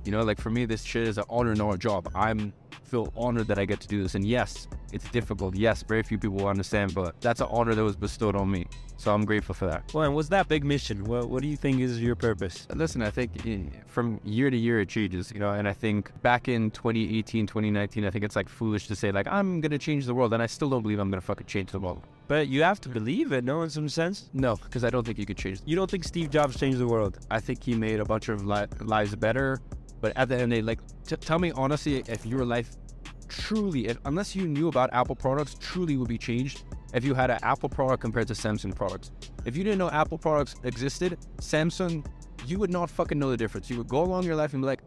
You 0.04 0.12
know, 0.12 0.24
like 0.24 0.42
for 0.42 0.50
me, 0.50 0.66
this 0.66 0.84
shit 0.84 1.08
is 1.08 1.18
an 1.18 1.24
honor, 1.30 1.56
not 1.56 1.76
a 1.76 1.78
job. 1.78 2.12
I'm 2.14 2.52
feel 2.86 3.12
honored 3.16 3.48
that 3.48 3.60
I 3.60 3.66
get 3.66 3.80
to 3.82 3.88
do 3.88 4.02
this. 4.02 4.16
And 4.16 4.26
yes, 4.26 4.68
it's 4.92 5.10
difficult. 5.10 5.56
Yes, 5.56 5.84
very 5.84 6.04
few 6.04 6.18
people 6.18 6.38
will 6.38 6.48
understand, 6.48 6.94
but 6.94 7.20
that's 7.22 7.42
an 7.42 7.48
honor 7.50 7.76
that 7.76 7.84
was 7.84 7.96
bestowed 7.96 8.36
on 8.36 8.50
me. 8.50 8.68
So 8.98 9.14
I'm 9.14 9.26
grateful 9.26 9.54
for 9.54 9.66
that. 9.68 9.94
Well, 9.94 10.06
and 10.06 10.16
what's 10.16 10.30
that 10.30 10.48
big 10.48 10.64
mission? 10.64 11.04
What 11.04 11.30
What 11.30 11.42
do 11.42 11.50
you 11.50 11.58
think 11.58 11.82
is 11.82 12.02
your 12.02 12.16
purpose? 12.16 12.66
Listen, 12.74 13.02
I 13.02 13.10
think 13.10 13.46
in, 13.46 13.72
from 13.88 14.22
year 14.24 14.50
to 14.50 14.58
year 14.58 14.80
it 14.80 14.88
changes, 14.90 15.32
you 15.34 15.40
know, 15.40 15.52
and 15.52 15.68
I 15.68 15.74
think 15.74 16.12
back 16.22 16.48
in 16.48 16.72
2018, 16.72 17.46
2019, 17.46 18.06
I 18.06 18.10
think 18.10 18.24
it's 18.24 18.36
like 18.36 18.48
foolish 18.48 18.88
to 18.88 18.96
say 18.96 19.12
like 19.12 19.28
I'm 19.28 19.60
gonna 19.60 19.78
change 19.78 20.06
the 20.06 20.14
world, 20.16 20.34
and 20.34 20.42
I 20.42 20.46
still 20.46 20.70
don't 20.70 20.82
believe 20.82 21.00
I'm 21.00 21.10
gonna 21.10 21.22
fucking 21.22 21.48
change 21.48 21.72
the 21.72 21.80
world. 21.80 22.02
But 22.28 22.48
you 22.48 22.64
have 22.64 22.80
to 22.82 22.90
believe 22.90 23.34
it, 23.34 23.44
no, 23.44 23.62
in 23.64 23.70
some 23.70 23.90
sense. 23.90 24.30
No, 24.34 24.56
because 24.56 24.84
I 24.84 24.90
don't 24.90 25.06
think 25.06 25.20
you 25.20 25.26
could 25.26 25.38
change. 25.38 25.60
You 25.66 25.76
don't 25.76 25.92
think 25.92 26.04
Steve 26.04 26.30
Jobs 26.32 26.58
changed 26.58 26.80
the 26.80 26.88
world? 26.88 27.20
I 27.30 27.40
think 27.40 27.62
he 27.64 27.76
made 27.76 28.00
a 28.00 28.06
bunch 28.06 28.30
of 28.30 28.46
li- 28.46 28.66
lives 28.82 29.14
better, 29.16 29.60
but 30.06 30.16
at 30.18 30.30
the 30.30 30.36
end 30.36 30.44
of 30.44 30.50
the 30.52 30.56
day, 30.58 30.62
like, 30.62 30.80
t- 31.08 31.16
tell 31.16 31.40
me 31.40 31.52
honestly, 31.56 32.04
if 32.08 32.28
your 32.28 32.46
life 32.46 32.70
truly, 33.28 33.88
if, 33.88 33.98
unless 34.06 34.36
you 34.36 34.48
knew 34.48 34.68
about 34.68 34.94
Apple 34.94 35.16
products, 35.16 35.56
truly 35.60 35.98
would 35.98 36.08
be 36.08 36.20
changed 36.20 36.62
if 36.94 37.04
you 37.04 37.16
had 37.16 37.32
an 37.32 37.40
Apple 37.42 37.70
product 37.70 38.02
compared 38.02 38.28
to 38.28 38.36
Samsung 38.36 38.76
products. 38.76 39.10
If 39.46 39.58
you 39.58 39.64
didn't 39.64 39.80
know 39.80 39.90
Apple 39.90 40.20
products 40.20 40.58
existed, 40.64 41.18
Samsung, 41.38 42.06
you 42.46 42.60
would 42.60 42.70
not 42.70 42.88
fucking 42.92 43.18
know 43.18 43.32
the 43.32 43.38
difference. 43.38 43.68
You 43.68 43.80
would 43.80 43.88
go 43.88 44.04
along 44.04 44.26
your 44.26 44.36
life 44.36 44.54
and 44.54 44.62
be 44.62 44.68
like, 44.68 44.82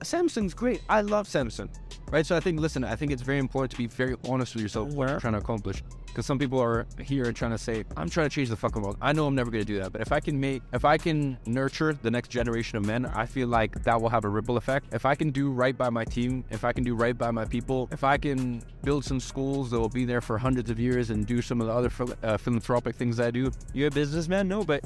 Samsung's 0.00 0.54
great. 0.54 0.82
I 0.88 1.02
love 1.02 1.28
Samsung. 1.28 1.72
Right? 2.10 2.26
So 2.26 2.36
I 2.36 2.40
think, 2.40 2.58
listen, 2.58 2.82
I 2.82 2.96
think 2.96 3.12
it's 3.12 3.22
very 3.22 3.38
important 3.38 3.70
to 3.70 3.76
be 3.76 3.86
very 3.86 4.16
honest 4.28 4.54
with 4.54 4.62
yourself 4.64 4.88
what 4.88 5.08
you're 5.08 5.20
trying 5.20 5.34
to 5.34 5.38
accomplish. 5.38 5.84
Because 6.14 6.26
some 6.26 6.38
people 6.38 6.60
are 6.62 6.86
here 7.02 7.32
trying 7.32 7.50
to 7.50 7.58
say, 7.58 7.82
I'm 7.96 8.08
trying 8.08 8.28
to 8.28 8.32
change 8.32 8.48
the 8.48 8.54
fucking 8.54 8.80
world. 8.80 8.96
I 9.00 9.12
know 9.12 9.26
I'm 9.26 9.34
never 9.34 9.50
going 9.50 9.64
to 9.64 9.66
do 9.66 9.80
that. 9.80 9.90
But 9.90 10.00
if 10.00 10.12
I 10.12 10.20
can 10.20 10.38
make, 10.38 10.62
if 10.72 10.84
I 10.84 10.96
can 10.96 11.36
nurture 11.44 11.92
the 11.92 12.10
next 12.10 12.28
generation 12.28 12.78
of 12.78 12.86
men, 12.86 13.04
I 13.04 13.26
feel 13.26 13.48
like 13.48 13.82
that 13.82 14.00
will 14.00 14.10
have 14.10 14.24
a 14.24 14.28
ripple 14.28 14.56
effect. 14.56 14.94
If 14.94 15.06
I 15.06 15.16
can 15.16 15.30
do 15.30 15.50
right 15.50 15.76
by 15.76 15.90
my 15.90 16.04
team, 16.04 16.44
if 16.50 16.64
I 16.64 16.72
can 16.72 16.84
do 16.84 16.94
right 16.94 17.18
by 17.18 17.32
my 17.32 17.44
people, 17.44 17.88
if 17.90 18.04
I 18.04 18.16
can 18.16 18.62
build 18.84 19.04
some 19.04 19.18
schools 19.18 19.72
that 19.72 19.80
will 19.80 19.88
be 19.88 20.04
there 20.04 20.20
for 20.20 20.38
hundreds 20.38 20.70
of 20.70 20.78
years 20.78 21.10
and 21.10 21.26
do 21.26 21.42
some 21.42 21.60
of 21.60 21.66
the 21.66 21.72
other 21.72 21.90
uh, 22.22 22.36
philanthropic 22.36 22.94
things 22.94 23.18
I 23.18 23.32
do, 23.32 23.50
You're 23.72 23.88
a 23.88 23.90
businessman, 23.90 24.46
no, 24.46 24.62
but 24.62 24.84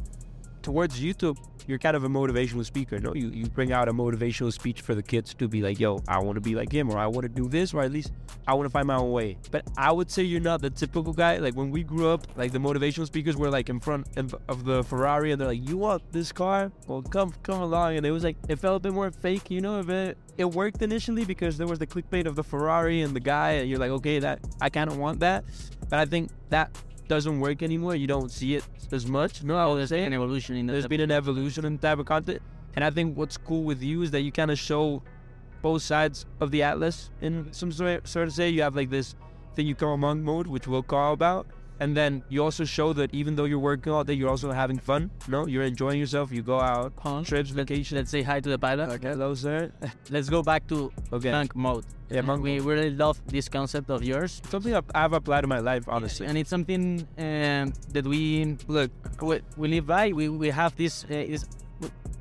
towards 0.69 1.01
YouTube, 1.01 1.39
you're 1.67 1.79
kind 1.79 1.97
of 1.97 2.05
a 2.05 2.09
motivational 2.09 2.63
speaker. 2.63 2.99
No, 2.99 3.15
you 3.15 3.29
you 3.31 3.47
bring 3.47 3.73
out 3.73 3.89
a 3.89 3.93
motivational 3.93 4.53
speech 4.53 4.83
for 4.83 4.95
the 4.95 5.03
kids 5.03 5.33
to 5.33 5.49
be 5.49 5.63
like, 5.63 5.81
yo, 5.81 6.03
I 6.07 6.19
want 6.19 6.37
to 6.37 6.43
be 6.43 6.55
like 6.55 6.71
him, 6.71 6.91
or 6.91 6.99
I 6.99 7.07
want 7.07 7.23
to 7.23 7.31
do 7.31 7.49
this, 7.49 7.73
or 7.73 7.81
at 7.81 7.91
least 7.91 8.13
I 8.47 8.53
want 8.53 8.67
to 8.67 8.71
find 8.71 8.87
my 8.87 8.97
own 8.97 9.11
way. 9.11 9.39
But 9.51 9.63
I 9.79 9.91
would 9.91 10.11
say 10.11 10.25
you're 10.25 10.49
not 10.53 10.61
the 10.61 10.69
typical 10.69 11.15
guy. 11.15 11.39
Like 11.39 11.55
when 11.55 11.71
we 11.71 11.83
grew 11.83 12.09
up, 12.09 12.27
like 12.37 12.53
the 12.53 12.59
motivational 12.59 13.07
speakers 13.07 13.35
were 13.35 13.49
like 13.49 13.71
in 13.71 13.81
front 13.81 14.09
of 14.19 14.65
the 14.67 14.85
Ferrari, 14.85 15.33
and 15.33 15.41
they're 15.41 15.49
like, 15.49 15.67
you 15.67 15.79
want 15.79 16.03
this 16.13 16.33
car? 16.33 16.71
Well, 16.87 17.01
come 17.01 17.33
come 17.43 17.63
along. 17.63 17.97
And 17.97 18.05
it 18.05 18.11
was 18.11 18.25
like 18.25 18.37
it 18.47 18.57
felt 18.57 18.77
a 18.77 18.81
bit 18.81 18.93
more 18.93 19.11
fake, 19.11 19.51
you 19.51 19.63
know. 19.63 19.81
It 19.81 20.19
it 20.37 20.45
worked 20.45 20.83
initially 20.83 21.25
because 21.25 21.57
there 21.57 21.67
was 21.67 21.79
the 21.79 21.87
clickbait 21.87 22.27
of 22.27 22.35
the 22.37 22.45
Ferrari 22.45 23.01
and 23.01 23.17
the 23.17 23.25
guy, 23.35 23.53
and 23.61 23.71
you're 23.71 23.83
like, 23.85 23.95
okay, 24.01 24.19
that 24.19 24.41
I 24.61 24.69
kind 24.69 24.91
of 24.91 24.99
want 24.99 25.21
that. 25.21 25.47
But 25.89 25.99
I 25.99 26.05
think 26.05 26.29
that 26.51 26.69
doesn't 27.09 27.41
work 27.41 27.63
anymore. 27.63 27.95
You 27.95 28.07
don't 28.07 28.31
see 28.31 28.55
it 28.57 28.65
as 28.93 29.07
much. 29.07 29.43
No, 29.43 29.57
I 29.57 29.67
would 29.67 29.89
say 29.89 30.05
An 30.05 30.13
evolution 30.13 30.57
in 30.57 30.67
the 30.67 30.73
there's 30.73 30.87
been 30.87 31.01
an 31.01 31.11
evolution 31.11 31.65
in 31.65 31.77
the 31.77 31.83
type 31.89 31.99
of 31.99 32.07
content. 32.07 32.41
And 32.75 32.85
I 32.85 32.91
think 32.91 33.17
what's 33.17 33.37
cool 33.37 33.65
with 33.65 33.83
you 33.83 34.03
is 34.03 34.11
that 34.13 34.21
you 34.21 34.31
kind 34.31 34.51
of 34.51 34.59
show 34.59 35.03
both 35.63 35.83
sides 35.83 36.27
of 36.41 36.51
the 36.51 36.63
atlas 36.63 37.11
in 37.21 37.53
some 37.53 37.73
sort 37.73 38.07
sort 38.07 38.29
of 38.29 38.35
say. 38.35 38.49
You 38.51 38.63
have 38.63 38.77
like 38.77 38.91
this 38.91 39.15
thing 39.57 39.67
you 39.67 39.75
call 39.75 39.97
monk 39.97 40.23
mode, 40.23 40.47
which 40.47 40.69
we'll 40.69 40.83
call 40.83 41.13
about. 41.13 41.47
And 41.81 41.97
then 41.97 42.23
you 42.29 42.43
also 42.43 42.65
show 42.65 42.93
that 42.95 43.15
even 43.15 43.37
though 43.37 43.45
you're 43.45 43.59
working 43.59 43.93
all 43.93 44.03
day, 44.05 44.15
you're 44.15 44.31
also 44.31 44.51
having 44.51 44.79
fun. 44.79 45.11
No, 45.29 45.47
you're 45.47 45.63
enjoying 45.63 46.01
yourself. 46.01 46.33
You 46.33 46.43
go 46.43 46.59
out, 46.61 46.93
Huh? 46.99 47.23
trips, 47.25 47.51
vacation. 47.51 47.97
Let's 47.99 48.11
say 48.11 48.23
hi 48.23 48.41
to 48.41 48.49
the 48.49 48.59
pilot. 48.59 48.89
Okay, 48.91 49.09
hello, 49.11 49.35
sir. 49.35 49.71
Let's 50.11 50.29
go 50.29 50.43
back 50.43 50.67
to 50.69 50.91
Okay. 51.13 51.31
monk 51.31 51.55
mode. 51.55 51.85
Yeah, 52.11 52.23
monk 52.23 52.43
we 52.43 52.59
really 52.61 52.91
love 52.91 53.21
this 53.27 53.49
concept 53.49 53.91
of 53.91 54.03
yours. 54.03 54.41
Something 54.49 54.75
I've, 54.75 54.85
I've 54.95 55.13
applied 55.13 55.45
in 55.45 55.49
my 55.51 55.61
life, 55.61 55.85
honestly. 55.89 56.27
And 56.27 56.37
it's 56.39 56.51
something 56.51 57.07
um, 57.19 57.73
that 57.93 58.05
we 58.07 58.57
look 58.67 58.91
we, 59.23 59.41
we 59.57 59.69
live 59.69 59.87
by. 59.87 60.13
We, 60.13 60.29
we 60.29 60.49
have 60.49 60.75
this. 60.77 61.05
Uh, 61.05 61.15
is 61.15 61.47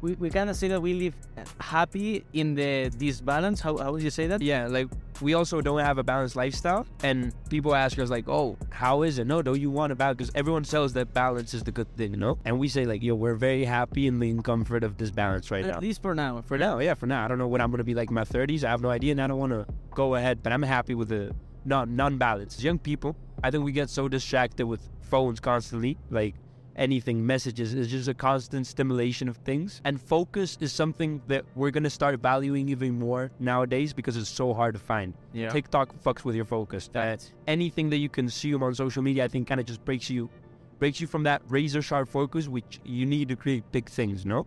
we, 0.02 0.14
we 0.16 0.30
kind 0.30 0.50
of 0.52 0.56
say 0.56 0.68
that 0.68 0.80
we 0.82 0.94
live 0.94 1.16
happy 1.60 2.24
in 2.34 2.54
the 2.54 2.92
this 2.98 3.22
balance. 3.22 3.62
How, 3.62 3.78
how 3.78 3.92
would 3.94 4.04
you 4.04 4.12
say 4.12 4.28
that? 4.28 4.42
yeah, 4.42 4.68
like 4.68 4.88
we 5.22 5.34
also 5.34 5.62
don't 5.62 5.80
have 5.80 5.98
a 5.98 6.04
balanced 6.04 6.36
lifestyle, 6.36 6.86
and 7.04 7.34
people 7.50 7.76
ask 7.76 7.98
us 8.00 8.10
like, 8.10 8.28
"Oh, 8.28 8.58
how 8.70 9.04
is 9.04 9.20
it?" 9.20 9.28
No, 9.28 9.42
don't 9.42 9.60
you 9.60 9.72
want 9.72 9.92
a 9.92 9.96
balance? 9.96 10.18
Because 10.18 10.32
everyone 10.36 10.64
says 10.64 10.94
that 10.94 11.14
balance 11.14 11.54
is 11.54 11.64
the 11.64 11.72
good 11.72 11.94
thing, 11.96 12.12
you 12.12 12.18
know. 12.18 12.38
And 12.46 12.60
we 12.60 12.68
say 12.68 12.86
like, 12.86 13.04
"Yo, 13.04 13.16
we're 13.16 13.36
very 13.36 13.66
happy 13.66 14.08
in 14.08 14.20
the 14.20 14.42
comfort 14.42 14.84
of 14.84 14.98
this 14.98 15.12
balance 15.12 15.52
right 15.52 15.66
now." 15.66 15.74
At 15.74 15.82
least 15.82 16.02
for 16.02 16.14
now. 16.16 16.42
For 16.42 16.58
now, 16.58 16.80
yeah, 16.80 16.94
for 16.94 17.08
now. 17.08 17.24
I 17.26 17.28
don't 17.28 17.38
know 17.38 17.48
what 17.48 17.62
I'm 17.62 17.72
gonna 17.72 17.84
be 17.84 17.94
like 17.94 18.10
in 18.10 18.16
my 18.16 18.24
30s. 18.24 18.64
I 18.64 18.70
have 18.70 18.82
no 18.82 18.90
idea, 18.90 19.12
and 19.12 19.22
I 19.22 19.28
don't 19.28 19.40
want 19.40 19.54
to 19.54 19.66
go 19.92 20.16
ahead. 20.16 20.44
But 20.44 20.54
I'm 20.54 20.64
happy 20.64 20.96
with 20.96 21.10
the 21.10 21.34
non 21.66 21.96
non-balance. 21.96 22.64
Young 22.64 22.80
people, 22.80 23.16
I 23.44 23.52
think 23.52 23.64
we 23.64 23.72
get 23.72 23.90
so 23.90 24.08
distracted 24.08 24.66
with 24.66 24.82
phones 25.02 25.40
constantly, 25.40 25.98
like 26.10 26.36
anything 26.78 27.26
messages. 27.26 27.74
Is 27.74 27.88
just 27.90 28.08
a 28.08 28.14
constant 28.14 28.68
stimulation 28.68 29.28
of 29.30 29.38
things. 29.38 29.82
And 29.84 30.00
focus 30.00 30.58
is 30.62 30.72
something 30.72 31.22
that 31.28 31.44
we're 31.56 31.72
going 31.72 31.84
to 31.84 31.90
start 31.90 32.20
valuing 32.20 32.70
even 32.70 33.00
more 33.00 33.32
nowadays 33.40 33.94
because 33.94 34.16
it's 34.18 34.30
so 34.30 34.54
hard 34.54 34.74
to 34.76 34.80
find. 34.80 35.14
Yeah. 35.34 35.50
tiktok 35.50 35.94
fucks 36.04 36.24
with 36.24 36.36
your 36.36 36.46
focus. 36.46 36.90
Uh, 36.90 37.00
that 37.02 37.32
anything 37.48 37.90
that 37.90 37.98
you 37.98 38.10
consume 38.10 38.64
on 38.64 38.74
social 38.76 39.02
media 39.04 39.24
i 39.26 39.28
think 39.28 39.48
kind 39.48 39.60
of 39.60 39.66
just 39.66 39.84
breaks 39.86 40.10
you 40.10 40.30
breaks 40.80 41.00
you 41.02 41.08
from 41.08 41.24
that 41.24 41.42
razor 41.48 41.82
sharp 41.82 42.08
focus 42.08 42.48
which 42.48 42.80
you 42.84 43.06
need 43.06 43.28
to 43.30 43.36
create 43.36 43.64
big 43.72 43.90
things 43.90 44.26
no? 44.26 44.46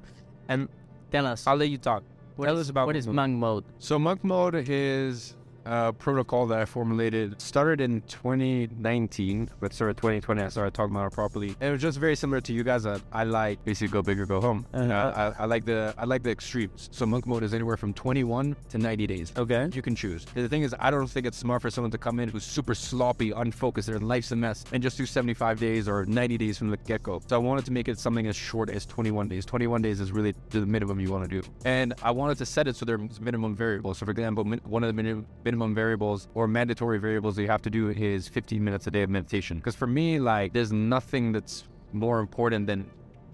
And 0.48 0.68
Tell 1.10 1.26
us. 1.26 1.46
i'll 1.46 1.56
let 1.56 1.68
you 1.70 1.78
talk. 1.78 2.02
What 2.36 2.46
tell 2.46 2.56
is- 2.56 2.66
us 2.66 2.70
about 2.70 2.86
what 2.86 2.96
is 2.96 3.06
monk 3.06 3.16
monk 3.16 3.34
mode? 3.38 3.64
So 3.78 3.98
monk 3.98 4.22
mode 4.24 4.54
is 4.68 5.36
a 5.64 5.92
protocol 5.92 6.46
that 6.48 6.58
I 6.58 6.64
formulated. 6.64 7.40
Started 7.40 7.80
in 7.80 8.02
2019, 8.02 9.50
but 9.60 9.72
started 9.72 9.96
2020. 9.96 10.42
I 10.42 10.48
started 10.48 10.74
talking 10.74 10.94
about 10.94 11.06
it 11.06 11.14
properly. 11.14 11.48
And 11.60 11.70
it 11.70 11.72
was 11.72 11.82
just 11.82 11.98
very 11.98 12.16
similar 12.16 12.40
to 12.42 12.52
you 12.52 12.62
guys. 12.62 12.84
That 12.84 13.02
I 13.12 13.24
like 13.24 13.64
basically 13.64 13.92
go 13.92 14.02
big 14.02 14.18
or 14.20 14.26
go 14.26 14.40
home. 14.40 14.66
Uh-huh. 14.72 15.32
I, 15.38 15.42
I 15.42 15.46
like 15.46 15.64
the 15.64 15.94
I 15.98 16.04
like 16.04 16.22
the 16.22 16.30
extremes. 16.30 16.88
So 16.92 17.06
monk 17.06 17.26
mode 17.26 17.42
is 17.42 17.54
anywhere 17.54 17.76
from 17.76 17.92
21 17.94 18.56
to 18.70 18.78
90 18.78 19.06
days. 19.06 19.32
okay 19.36 19.68
You 19.72 19.82
can 19.82 19.94
choose. 19.94 20.24
The 20.34 20.48
thing 20.48 20.62
is, 20.62 20.74
I 20.78 20.90
don't 20.90 21.06
think 21.06 21.26
it's 21.26 21.38
smart 21.38 21.62
for 21.62 21.70
someone 21.70 21.90
to 21.90 21.98
come 21.98 22.20
in 22.20 22.28
who's 22.28 22.44
super 22.44 22.74
sloppy, 22.74 23.30
unfocused, 23.32 23.88
their 23.88 23.98
life's 23.98 24.32
a 24.32 24.36
mess, 24.36 24.64
and 24.72 24.82
just 24.82 24.96
do 24.96 25.06
75 25.06 25.58
days 25.60 25.88
or 25.88 26.04
90 26.06 26.38
days 26.38 26.58
from 26.58 26.70
the 26.70 26.76
get 26.78 27.02
go. 27.02 27.20
So 27.26 27.36
I 27.36 27.38
wanted 27.38 27.64
to 27.66 27.72
make 27.72 27.88
it 27.88 27.98
something 27.98 28.26
as 28.26 28.36
short 28.36 28.70
as 28.70 28.86
21 28.86 29.28
days. 29.28 29.44
21 29.44 29.82
days 29.82 30.00
is 30.00 30.12
really 30.12 30.34
the 30.50 30.64
minimum 30.66 31.00
you 31.00 31.10
want 31.10 31.28
to 31.28 31.40
do. 31.40 31.46
And 31.64 31.94
I 32.02 32.10
wanted 32.10 32.38
to 32.38 32.46
set 32.46 32.68
it 32.68 32.76
so 32.76 32.84
there's 32.84 33.20
minimum 33.20 33.54
variables. 33.54 33.98
So, 33.98 34.06
for 34.06 34.12
example, 34.12 34.44
one 34.64 34.82
of 34.82 34.88
the 34.88 34.92
minim- 34.92 35.26
minimum 35.50 35.74
variables 35.74 36.28
or 36.34 36.46
mandatory 36.46 36.98
variables 37.00 37.34
that 37.34 37.42
you 37.42 37.48
have 37.48 37.62
to 37.62 37.70
do 37.70 37.88
is 37.88 38.28
15 38.28 38.62
minutes 38.62 38.86
a 38.86 38.90
day 38.90 39.02
of 39.02 39.10
meditation. 39.10 39.56
Because 39.56 39.74
for 39.74 39.88
me, 39.88 40.20
like, 40.20 40.52
there's 40.52 40.70
nothing 40.70 41.32
that's 41.32 41.64
more 41.92 42.20
important 42.20 42.68
than 42.68 42.88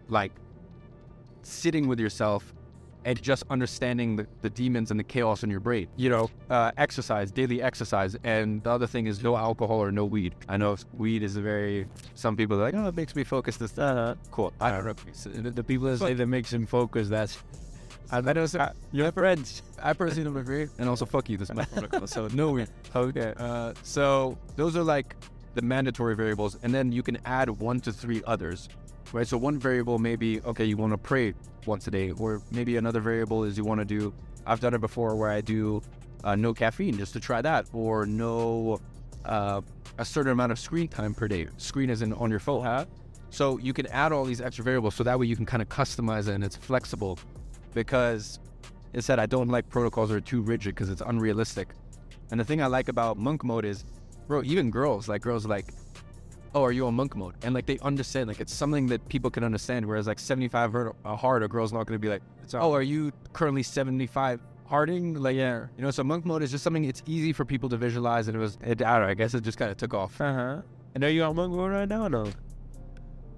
like 0.09 0.33
sitting 1.43 1.87
with 1.89 2.01
yourself 2.01 2.55
and 3.05 3.21
just 3.23 3.45
understanding 3.51 4.17
the, 4.17 4.27
the 4.41 4.49
demons 4.49 4.91
and 4.91 4.99
the 4.99 5.05
chaos 5.05 5.45
in 5.45 5.51
your 5.51 5.61
brain. 5.61 5.89
You 5.97 6.09
know, 6.09 6.31
uh, 6.49 6.73
exercise, 6.79 7.31
daily 7.31 7.61
exercise. 7.61 8.17
And 8.25 8.63
the 8.63 8.71
other 8.71 8.87
thing 8.87 9.07
is 9.07 9.23
no 9.23 9.37
alcohol 9.37 9.79
or 9.79 9.93
no 9.93 10.07
weed. 10.07 10.35
I 10.49 10.57
know 10.57 10.75
weed 10.97 11.23
is 11.23 11.37
a 11.37 11.43
very, 11.43 11.87
some 12.15 12.35
people 12.35 12.57
are 12.59 12.63
like, 12.63 12.75
oh, 12.75 12.89
it 12.89 12.97
makes 12.97 13.15
me 13.15 13.25
focus. 13.25 13.59
This, 13.59 13.79
uh, 13.79 14.15
cool. 14.31 14.55
I 14.59 14.71
don't 14.71 14.87
know. 14.87 14.95
the, 15.43 15.51
the 15.51 15.63
people 15.63 15.87
that 15.89 15.99
say 15.99 16.15
that 16.15 16.27
makes 16.27 16.51
him 16.51 16.67
focus 16.67 17.11
that's 17.11 17.37
I, 18.11 18.19
I 18.19 18.33
know, 18.33 18.47
so 18.47 18.71
your 18.93 19.11
friends 19.13 19.63
I 19.83 19.93
personally 19.93 20.25
don't 20.25 20.37
agree. 20.37 20.69
And 20.79 20.89
also, 20.89 21.07
fuck 21.07 21.29
you. 21.29 21.37
This 21.37 21.51
is 21.51 21.57
my 21.57 21.65
protocol. 21.65 22.07
So, 22.07 22.29
no 22.29 22.51
weed. 22.53 22.69
Okay. 22.95 23.35
Uh, 23.37 23.75
so, 23.83 24.39
those 24.57 24.75
are 24.75 24.83
like 24.83 25.17
the 25.55 25.61
mandatory 25.63 26.17
variables. 26.17 26.57
And 26.63 26.73
then 26.73 26.93
you 26.93 27.03
can 27.03 27.19
add 27.27 27.51
one 27.51 27.79
to 27.81 27.93
three 27.93 28.23
others, 28.27 28.71
right? 29.13 29.27
So, 29.27 29.37
one 29.37 29.59
variable 29.59 29.99
may 29.99 30.17
be, 30.17 30.41
okay, 30.43 30.65
you 30.65 30.77
want 30.77 30.93
to 30.93 30.99
pray 30.99 31.35
once 31.67 31.87
a 31.89 31.91
day. 31.91 32.13
Or 32.13 32.41
maybe 32.51 32.77
another 32.79 33.01
variable 33.01 33.45
is 33.45 33.59
you 33.59 33.65
want 33.65 33.81
to 33.81 33.85
do, 33.85 34.15
I've 34.47 34.61
done 34.61 34.73
it 34.73 34.81
before 34.81 35.15
where 35.15 35.31
I 35.31 35.43
do 35.43 35.83
uh, 36.25 36.37
no 36.37 36.55
caffeine 36.55 36.97
just 36.97 37.13
to 37.15 37.21
try 37.21 37.43
that. 37.43 37.67
Or 37.75 38.07
no, 38.07 38.81
uh, 39.27 39.61
a 39.99 40.05
certain 40.05 40.33
amount 40.33 40.53
of 40.53 40.59
screen 40.59 40.89
time 40.89 41.13
per 41.13 41.29
day. 41.29 41.49
Screen 41.59 41.91
isn't 41.91 42.13
on 42.15 42.31
your 42.31 42.41
phone. 42.41 42.87
So, 43.29 43.59
you 43.59 43.75
can 43.75 43.87
add 43.89 44.13
all 44.13 44.25
these 44.25 44.41
extra 44.41 44.65
variables. 44.65 44.95
So, 44.95 45.05
that 45.05 45.19
way 45.19 45.27
you 45.27 45.37
can 45.37 45.45
kind 45.45 45.61
of 45.61 45.69
customize 45.69 46.29
it 46.29 46.35
and 46.35 46.45
it's 46.45 46.57
flexible 46.57 47.19
because 47.77 48.41
it 48.95 49.05
said 49.05 49.21
I 49.21 49.27
don't 49.27 49.49
like 49.49 49.69
protocols 49.69 50.09
that 50.09 50.17
are 50.17 50.21
too 50.21 50.41
rigid 50.41 50.75
because 50.75 50.89
it's 50.89 51.03
unrealistic. 51.03 51.69
And 52.31 52.41
the 52.41 52.45
thing 52.45 52.61
I 52.61 52.67
like 52.67 52.89
about 52.89 53.19
monk 53.19 53.45
mode 53.45 53.67
is, 53.67 53.85
bro, 54.27 54.43
even 54.43 54.71
girls, 54.71 55.09
like 55.09 55.21
girls 55.21 55.45
are 55.45 55.51
like, 55.51 55.67
oh, 56.55 56.65
are 56.65 56.73
you 56.73 56.87
on 56.87 56.95
monk 56.95 57.15
mode? 57.15 57.35
And 57.43 57.55
like 57.55 57.67
they 57.67 57.79
understand, 57.81 58.29
like 58.29 58.41
it's 58.41 58.55
something 58.55 58.87
that 58.87 59.07
people 59.09 59.31
can 59.31 59.45
understand. 59.45 59.85
Whereas 59.87 60.07
like 60.07 60.19
75 60.19 60.73
hard, 60.73 60.93
uh, 61.05 61.15
hard 61.15 61.43
a 61.43 61.49
girl's 61.49 61.73
not 61.73 61.87
going 61.87 62.01
to 62.01 62.03
be 62.03 62.09
like, 62.09 62.23
oh, 62.55 62.73
are 62.73 62.83
you 62.83 63.13
currently 63.35 63.63
75 63.63 64.41
harding? 64.65 65.15
Like, 65.15 65.37
yeah, 65.37 65.67
you 65.77 65.85
know, 65.85 65.91
so 65.91 66.03
monk 66.03 66.25
mode 66.25 66.43
is 66.43 66.51
just 66.51 66.65
something 66.65 66.85
it's 66.85 67.03
easy 67.07 67.35
for 67.35 67.45
people 67.45 67.69
to 67.69 67.77
visualize. 67.77 68.27
And 68.27 68.37
it 68.37 68.41
was, 68.41 68.57
it, 68.65 68.81
I 68.83 68.95
don't 68.95 69.03
know, 69.03 69.09
I 69.09 69.15
guess 69.15 69.35
it 69.35 69.43
just 69.43 69.59
kind 69.59 69.71
of 69.71 69.77
took 69.77 69.93
off. 69.93 70.19
uh-huh 70.19 70.63
and 70.97 71.05
are 71.05 71.11
you 71.11 71.23
on 71.25 71.37
monk 71.37 71.53
mode 71.53 71.73
right 71.73 71.89
now 71.91 72.07
or 72.07 72.09
no 72.09 72.27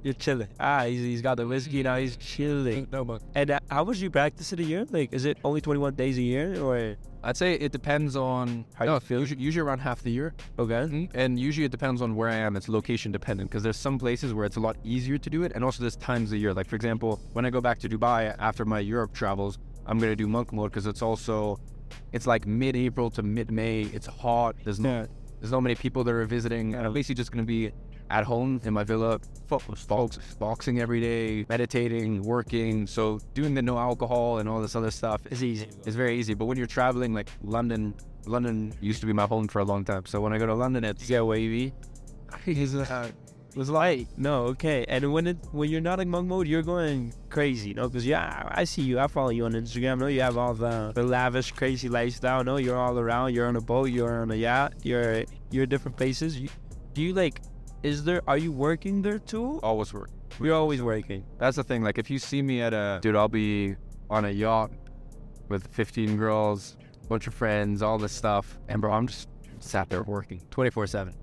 you're 0.02 0.14
chilling 0.14 0.48
ah 0.60 0.84
he's, 0.84 1.00
he's 1.00 1.22
got 1.22 1.36
the 1.36 1.46
whiskey 1.46 1.82
now 1.82 1.96
he's 1.96 2.16
chilling 2.16 2.86
No 2.92 3.04
monk. 3.04 3.22
and 3.34 3.50
uh, 3.50 3.58
how 3.70 3.84
much 3.84 3.98
you 3.98 4.10
practice 4.10 4.52
in 4.52 4.60
a 4.60 4.62
year 4.62 4.86
like 4.90 5.12
is 5.12 5.24
it 5.24 5.38
only 5.44 5.60
21 5.60 5.94
days 5.94 6.18
a 6.18 6.22
year 6.22 6.60
or 6.62 6.96
I'd 7.24 7.36
say 7.36 7.54
it 7.54 7.72
depends 7.72 8.14
on 8.14 8.64
How 8.74 8.84
you 8.84 9.00
feel? 9.00 9.18
Usually, 9.20 9.40
usually 9.42 9.66
around 9.66 9.80
half 9.80 10.02
the 10.02 10.10
year. 10.12 10.34
okay 10.56 11.08
And 11.14 11.38
usually 11.38 11.64
it 11.66 11.72
depends 11.72 12.00
on 12.00 12.14
where 12.14 12.28
I 12.28 12.36
am. 12.36 12.54
It's 12.54 12.68
location 12.68 13.10
dependent 13.10 13.50
because 13.50 13.64
there's 13.64 13.76
some 13.76 13.98
places 13.98 14.32
where 14.34 14.46
it's 14.46 14.56
a 14.56 14.60
lot 14.60 14.76
easier 14.84 15.18
to 15.18 15.28
do 15.28 15.42
it, 15.42 15.50
and 15.56 15.64
also 15.64 15.82
there's 15.82 15.96
times 15.96 16.30
a 16.30 16.38
year. 16.38 16.54
Like 16.54 16.68
for 16.68 16.76
example, 16.76 17.20
when 17.32 17.44
I 17.44 17.50
go 17.50 17.60
back 17.60 17.80
to 17.80 17.88
Dubai 17.88 18.36
after 18.38 18.64
my 18.64 18.78
Europe 18.78 19.12
travels, 19.14 19.58
I'm 19.84 19.98
gonna 19.98 20.14
do 20.14 20.28
monk 20.28 20.52
mode 20.52 20.70
because 20.70 20.86
it's 20.86 21.02
also, 21.02 21.58
it's 22.12 22.26
like 22.28 22.46
mid-April 22.46 23.10
to 23.10 23.22
mid-May. 23.24 23.82
It's 23.92 24.06
hot. 24.06 24.54
There's 24.62 24.78
no, 24.78 24.88
Yeah. 25.00 25.06
there's 25.40 25.50
not 25.50 25.62
many 25.64 25.74
people 25.74 26.04
that 26.04 26.14
are 26.14 26.24
visiting. 26.24 26.74
And 26.76 26.86
I'm 26.86 26.92
basically 26.92 27.16
just 27.16 27.32
gonna 27.32 27.42
be 27.58 27.72
at 28.10 28.24
home 28.24 28.60
in 28.64 28.74
my 28.74 28.84
villa, 28.84 29.20
boxing 30.38 30.80
every 30.80 31.00
day, 31.00 31.46
meditating, 31.48 32.22
working. 32.22 32.86
So 32.86 33.20
doing 33.34 33.54
the 33.54 33.62
no 33.62 33.78
alcohol 33.78 34.38
and 34.38 34.48
all 34.48 34.60
this 34.60 34.76
other 34.76 34.90
stuff 34.90 35.20
is 35.30 35.42
easy. 35.42 35.68
It's 35.86 35.96
very 35.96 36.18
easy. 36.18 36.34
But 36.34 36.46
when 36.46 36.58
you're 36.58 36.66
traveling, 36.66 37.14
like 37.14 37.30
London, 37.42 37.94
London 38.26 38.74
used 38.80 39.00
to 39.00 39.06
be 39.06 39.12
my 39.12 39.26
home 39.26 39.48
for 39.48 39.60
a 39.60 39.64
long 39.64 39.84
time. 39.84 40.06
So 40.06 40.20
when 40.20 40.32
I 40.32 40.38
go 40.38 40.46
to 40.46 40.54
London, 40.54 40.84
it's 40.84 41.06
get 41.06 41.24
wavy 41.24 41.72
it's, 42.46 42.74
uh, 42.74 43.10
was 43.54 43.70
like 43.70 44.06
no 44.16 44.44
okay. 44.44 44.84
And 44.88 45.12
when 45.12 45.26
it 45.26 45.38
when 45.52 45.70
you're 45.70 45.80
not 45.80 46.00
in 46.00 46.08
monk 46.08 46.28
mode 46.28 46.46
you're 46.46 46.62
going 46.62 47.12
crazy 47.30 47.74
no 47.74 47.88
because 47.88 48.06
yeah 48.06 48.48
i 48.52 48.64
see 48.64 48.82
you. 48.82 48.98
I 48.98 49.06
follow 49.06 49.30
you 49.30 49.44
on 49.46 49.52
instagram. 49.52 49.98
No 49.98 50.06
you 50.06 50.20
have 50.20 50.36
all 50.36 50.54
the, 50.54 50.92
the 50.94 51.02
lavish 51.02 51.52
crazy 51.52 51.88
lifestyle. 51.88 52.44
No 52.44 52.56
you're 52.56 52.76
all 52.76 52.98
around. 52.98 53.34
You're 53.34 53.48
on 53.48 53.56
a 53.56 53.60
boat. 53.60 53.86
You're 53.86 54.22
on 54.22 54.30
a 54.30 54.36
yacht. 54.36 54.74
You're 54.82 55.24
you're 55.50 55.66
different 55.66 55.96
places. 55.96 56.38
You, 56.38 56.48
do 56.94 57.02
you 57.02 57.14
like 57.14 57.40
is 57.82 58.04
there 58.04 58.22
are 58.26 58.38
you 58.38 58.52
working 58.52 59.02
there 59.02 59.18
too 59.18 59.60
always 59.62 59.92
work. 59.92 60.10
we're 60.38 60.54
always 60.54 60.82
working 60.82 61.24
That's 61.38 61.56
the 61.56 61.64
thing. 61.64 61.82
Like 61.82 61.98
if 61.98 62.10
you 62.10 62.18
see 62.18 62.42
me 62.42 62.60
at 62.62 62.72
a 62.72 62.98
dude, 63.02 63.16
I'll 63.16 63.28
be 63.28 63.76
on 64.10 64.24
a 64.24 64.30
yacht 64.30 64.70
with 65.48 65.66
15 65.68 66.16
girls, 66.16 66.76
bunch 67.08 67.26
of 67.26 67.34
friends, 67.34 67.82
all 67.82 67.98
this 67.98 68.12
stuff, 68.12 68.58
and 68.68 68.80
bro, 68.80 68.92
I'm 68.92 69.06
just 69.06 69.28
sat 69.60 69.88
there 69.88 70.02
working 70.02 70.40
24 70.50 70.86
seven. 70.86 71.14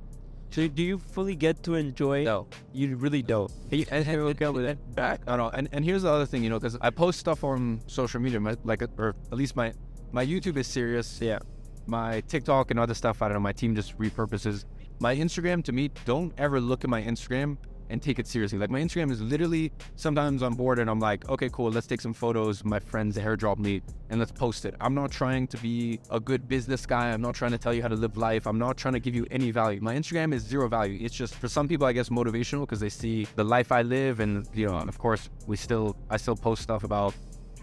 So 0.51 0.67
do 0.69 0.83
you 0.83 0.97
fully 0.97 1.35
get 1.35 1.63
to 1.63 1.75
enjoy? 1.75 2.23
No. 2.23 2.47
you 2.71 2.95
really 2.95 3.21
don't. 3.21 3.51
Hey, 3.69 3.85
and, 3.91 4.07
and, 4.07 4.29
it. 4.29 4.77
I 4.97 5.17
don't 5.25 5.37
know. 5.37 5.49
And, 5.49 5.67
and 5.73 5.83
here's 5.83 6.03
the 6.03 6.09
other 6.09 6.25
thing, 6.25 6.45
you 6.45 6.49
know, 6.49 6.57
because 6.57 6.77
I 6.79 6.91
post 6.91 7.19
stuff 7.19 7.43
on 7.43 7.81
social 7.87 8.21
media, 8.21 8.39
my, 8.39 8.55
like, 8.63 8.81
uh, 8.81 8.87
or 8.97 9.15
at 9.33 9.37
least 9.37 9.57
my 9.57 9.73
my 10.13 10.25
YouTube 10.25 10.55
is 10.55 10.65
serious. 10.65 11.19
Yeah. 11.21 11.39
My 11.87 12.21
TikTok 12.21 12.71
and 12.71 12.79
other 12.79 12.93
stuff, 12.93 13.21
I 13.21 13.27
don't 13.27 13.33
know. 13.33 13.41
My 13.41 13.51
team 13.51 13.75
just 13.75 13.97
repurposes. 13.97 14.63
My 14.99 15.15
Instagram, 15.15 15.63
to 15.65 15.71
me, 15.71 15.91
don't 16.05 16.33
ever 16.37 16.59
look 16.59 16.83
at 16.83 16.89
my 16.89 17.01
Instagram 17.01 17.57
and 17.89 18.01
take 18.01 18.19
it 18.19 18.27
seriously. 18.27 18.57
Like 18.57 18.69
my 18.69 18.79
Instagram 18.79 19.11
is 19.11 19.21
literally 19.21 19.71
sometimes 19.95 20.41
I'm 20.41 20.53
bored 20.53 20.79
and 20.79 20.89
I'm 20.89 20.99
like, 20.99 21.27
okay, 21.29 21.49
cool, 21.49 21.71
let's 21.71 21.87
take 21.87 22.01
some 22.01 22.13
photos. 22.13 22.63
My 22.63 22.79
friends 22.79 23.17
airdrop 23.17 23.57
me 23.57 23.81
and 24.09 24.19
let's 24.19 24.31
post 24.31 24.65
it. 24.65 24.75
I'm 24.81 24.95
not 24.95 25.11
trying 25.11 25.47
to 25.47 25.57
be 25.57 25.99
a 26.09 26.19
good 26.19 26.47
business 26.47 26.85
guy. 26.85 27.11
I'm 27.11 27.21
not 27.21 27.35
trying 27.35 27.51
to 27.51 27.57
tell 27.57 27.73
you 27.73 27.81
how 27.81 27.87
to 27.87 27.95
live 27.95 28.17
life. 28.17 28.47
I'm 28.47 28.57
not 28.57 28.77
trying 28.77 28.93
to 28.93 28.99
give 28.99 29.15
you 29.15 29.25
any 29.31 29.51
value. 29.51 29.81
My 29.81 29.95
Instagram 29.95 30.33
is 30.33 30.43
zero 30.43 30.67
value. 30.67 30.97
It's 31.01 31.15
just 31.15 31.35
for 31.35 31.47
some 31.47 31.67
people, 31.67 31.85
I 31.85 31.93
guess, 31.93 32.09
motivational 32.09 32.61
because 32.61 32.79
they 32.79 32.89
see 32.89 33.27
the 33.35 33.43
life 33.43 33.71
I 33.71 33.81
live 33.81 34.19
and 34.19 34.47
you 34.53 34.67
know, 34.67 34.77
of 34.77 34.97
course, 34.97 35.29
we 35.47 35.57
still 35.57 35.95
I 36.09 36.17
still 36.17 36.35
post 36.35 36.63
stuff 36.63 36.83
about 36.83 37.13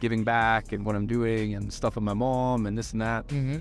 giving 0.00 0.24
back 0.24 0.72
and 0.72 0.84
what 0.84 0.96
I'm 0.96 1.06
doing 1.06 1.54
and 1.54 1.72
stuff 1.72 1.94
with 1.94 2.04
my 2.04 2.14
mom 2.14 2.66
and 2.66 2.76
this 2.76 2.92
and 2.92 3.00
that. 3.00 3.26
Mm-hmm. 3.28 3.58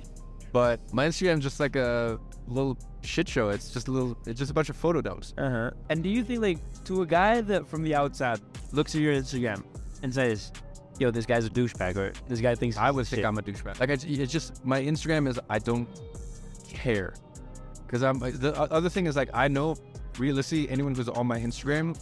But 0.51 0.93
my 0.93 1.07
Instagram 1.07 1.37
is 1.37 1.43
just 1.43 1.59
like 1.59 1.75
a 1.75 2.19
little 2.47 2.77
shit 3.01 3.27
show. 3.27 3.49
It's 3.49 3.71
just 3.71 3.87
a 3.87 3.91
little, 3.91 4.17
it's 4.25 4.39
just 4.39 4.51
a 4.51 4.53
bunch 4.53 4.69
of 4.69 4.75
photo 4.75 5.01
dumps. 5.01 5.33
Uh 5.37 5.49
huh. 5.49 5.71
And 5.89 6.03
do 6.03 6.09
you 6.09 6.23
think 6.23 6.41
like 6.41 6.83
to 6.85 7.01
a 7.01 7.05
guy 7.05 7.41
that 7.41 7.67
from 7.67 7.83
the 7.83 7.95
outside 7.95 8.39
looks 8.71 8.93
at 8.95 9.01
your 9.01 9.13
Instagram 9.13 9.63
and 10.03 10.13
says, 10.13 10.51
"Yo, 10.99 11.11
this 11.11 11.25
guy's 11.25 11.45
a 11.45 11.49
douchebag," 11.49 11.95
or 11.95 12.13
"This 12.27 12.41
guy 12.41 12.55
thinks 12.55 12.77
I 12.77 12.91
would 12.91 13.07
shit. 13.07 13.17
think 13.17 13.25
I'm 13.25 13.37
a 13.37 13.41
douchebag. 13.41 13.79
Like, 13.79 13.89
I, 13.89 13.93
it's 13.93 14.31
just 14.31 14.65
my 14.65 14.81
Instagram 14.81 15.27
is 15.27 15.39
I 15.49 15.59
don't 15.59 15.87
care 16.67 17.13
because 17.85 18.03
I'm. 18.03 18.19
The 18.19 18.53
other 18.71 18.89
thing 18.89 19.05
is 19.07 19.15
like 19.15 19.29
I 19.33 19.47
know 19.47 19.75
realistically 20.17 20.69
anyone 20.69 20.93
who's 20.95 21.07
on 21.09 21.27
my 21.27 21.39
Instagram, 21.39 21.97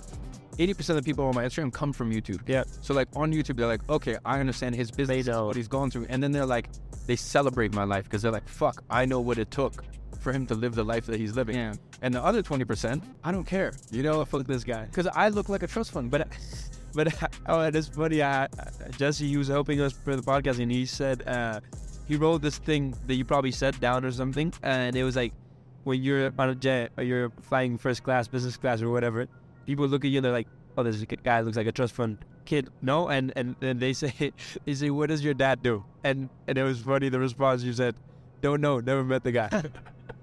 eighty 0.60 0.74
percent 0.74 1.00
of 1.00 1.04
the 1.04 1.10
people 1.10 1.26
on 1.26 1.34
my 1.34 1.44
Instagram 1.44 1.74
come 1.74 1.92
from 1.94 2.12
YouTube. 2.12 2.42
Yeah. 2.48 2.64
So 2.82 2.94
like 2.94 3.08
on 3.16 3.32
YouTube, 3.34 3.58
they're 3.58 3.68
like, 3.68 3.88
okay, 3.90 4.18
I 4.26 4.40
understand 4.40 4.76
his 4.76 4.92
business, 4.92 5.26
know. 5.26 5.48
what 5.48 5.56
he's 5.56 5.68
gone 5.68 5.90
through, 5.90 6.06
and 6.10 6.22
then 6.22 6.32
they're 6.32 6.46
like, 6.46 6.70
they 7.08 7.16
celebrate 7.16 7.74
my 7.74 7.86
life 7.86 8.04
because 8.04 8.22
they're 8.22 8.32
like, 8.32 8.48
fuck, 8.48 8.84
I 8.90 9.06
know 9.06 9.20
what 9.20 9.38
it 9.38 9.50
took 9.50 9.84
for 10.20 10.34
him 10.34 10.46
to 10.48 10.54
live 10.54 10.76
the 10.76 10.84
life 10.84 11.06
that 11.06 11.20
he's 11.20 11.36
living. 11.36 11.56
Yeah. 11.56 11.74
And 12.02 12.14
the 12.14 12.24
other 12.24 12.42
twenty 12.42 12.66
percent, 12.66 13.04
I 13.24 13.32
don't 13.32 13.46
care. 13.46 13.74
You 13.90 14.04
know, 14.04 14.24
fuck 14.26 14.46
this 14.46 14.64
guy 14.64 14.86
because 14.86 15.08
I 15.08 15.30
look 15.30 15.50
like 15.50 15.64
a 15.64 15.68
trust 15.68 15.92
fund, 15.92 16.12
but. 16.12 16.28
But 16.92 17.14
oh, 17.46 17.62
it's 17.62 17.88
funny. 17.88 18.24
I, 18.24 18.48
Jesse, 18.98 19.28
he 19.28 19.38
was 19.38 19.48
helping 19.48 19.80
us 19.80 19.94
for 19.94 20.16
the 20.16 20.24
podcast, 20.24 20.60
and 20.60 20.72
he 20.72 20.88
said 20.88 21.22
uh, 21.28 21.60
he 22.08 22.16
wrote 22.16 22.42
this 22.42 22.58
thing 22.58 22.96
that 23.06 23.14
you 23.14 23.26
probably 23.26 23.52
set 23.52 23.80
down 23.80 24.04
or 24.04 24.12
something, 24.12 24.52
and 24.64 24.96
it 24.96 25.04
was 25.04 25.16
like 25.16 25.34
when 25.84 26.02
you're 26.02 26.34
on 26.38 26.50
a 26.50 26.56
jet 26.56 26.92
or 26.98 27.04
you're 27.04 27.30
flying 27.42 27.78
first 27.78 28.04
class, 28.04 28.28
business 28.28 28.58
class, 28.58 28.82
or 28.82 28.90
whatever. 28.90 29.28
People 29.70 29.86
look 29.86 30.04
at 30.04 30.10
you 30.10 30.18
and 30.18 30.26
they're 30.26 30.32
like, 30.34 30.48
"Oh, 30.76 30.82
this 30.82 31.06
guy 31.24 31.42
looks 31.42 31.56
like 31.56 31.68
a 31.68 31.72
trust 31.72 31.94
fund 31.94 32.18
kid." 32.44 32.70
No, 32.82 33.08
and 33.08 33.32
and 33.36 33.56
then 33.60 33.78
they 33.78 33.94
say, 33.94 34.12
"They 34.66 34.74
say, 34.74 34.90
what 34.90 35.10
does 35.10 35.24
your 35.24 35.36
dad 35.36 35.62
do?" 35.62 35.84
And 36.04 36.30
and 36.48 36.58
it 36.58 36.64
was 36.64 36.80
funny. 36.82 37.10
The 37.10 37.20
response 37.20 37.62
you 37.62 37.74
said, 37.74 37.94
"Don't 38.42 38.62
know, 38.62 38.80
never 38.80 39.04
met 39.04 39.24
the 39.24 39.32
guy." 39.32 39.50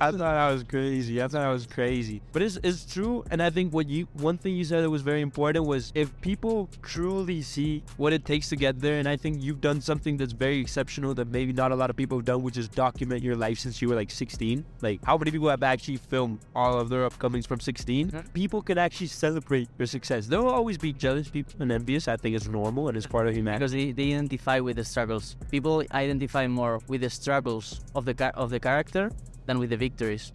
I 0.00 0.10
thought 0.10 0.18
that 0.18 0.52
was 0.52 0.64
crazy. 0.64 1.22
I 1.22 1.28
thought 1.28 1.42
that 1.42 1.48
was 1.48 1.66
crazy. 1.66 2.20
But 2.32 2.42
it's, 2.42 2.58
it's 2.62 2.92
true. 2.92 3.24
And 3.30 3.42
I 3.42 3.50
think 3.50 3.72
what 3.72 3.88
you 3.88 4.08
one 4.14 4.36
thing 4.36 4.56
you 4.56 4.64
said 4.64 4.82
that 4.82 4.90
was 4.90 5.02
very 5.02 5.20
important 5.20 5.66
was 5.66 5.92
if 5.94 6.08
people 6.20 6.68
truly 6.82 7.42
see 7.42 7.84
what 7.96 8.12
it 8.12 8.24
takes 8.24 8.48
to 8.48 8.56
get 8.56 8.80
there, 8.80 8.98
and 8.98 9.08
I 9.08 9.16
think 9.16 9.42
you've 9.42 9.60
done 9.60 9.80
something 9.80 10.16
that's 10.16 10.32
very 10.32 10.58
exceptional 10.60 11.14
that 11.14 11.28
maybe 11.28 11.52
not 11.52 11.70
a 11.70 11.76
lot 11.76 11.90
of 11.90 11.96
people 11.96 12.18
have 12.18 12.24
done, 12.24 12.42
which 12.42 12.56
is 12.56 12.68
document 12.68 13.22
your 13.22 13.36
life 13.36 13.58
since 13.58 13.80
you 13.80 13.88
were 13.88 13.94
like 13.94 14.10
16. 14.10 14.64
Like 14.80 15.04
how 15.04 15.16
many 15.16 15.30
people 15.30 15.48
have 15.48 15.62
actually 15.62 15.98
filmed 15.98 16.40
all 16.54 16.78
of 16.78 16.88
their 16.88 17.08
upcomings 17.08 17.46
from 17.46 17.60
16? 17.60 18.10
Mm-hmm. 18.10 18.28
People 18.32 18.60
can 18.60 18.78
actually 18.78 19.06
celebrate 19.06 19.68
your 19.78 19.86
success. 19.86 20.26
There 20.26 20.42
will 20.42 20.50
always 20.50 20.78
be 20.78 20.92
jealous 20.92 21.28
people 21.28 21.54
and 21.60 21.70
envious. 21.70 22.08
I 22.08 22.16
think 22.16 22.34
it's 22.34 22.48
normal 22.48 22.88
and 22.88 22.96
it's 22.96 23.06
part 23.06 23.28
of 23.28 23.34
humanity. 23.34 23.58
because 23.60 23.72
they, 23.72 23.92
they 23.92 24.14
identify 24.14 24.58
with 24.58 24.76
the 24.76 24.84
struggles. 24.84 25.36
People 25.50 25.84
identify 25.92 26.46
more 26.46 26.80
with 26.88 27.02
the 27.02 27.10
struggles 27.10 27.80
of 27.94 28.04
the 28.04 28.14
of 28.34 28.50
the 28.50 28.58
character 28.58 29.10
than 29.46 29.58
with 29.58 29.70
the 29.70 29.76
victories, 29.76 30.32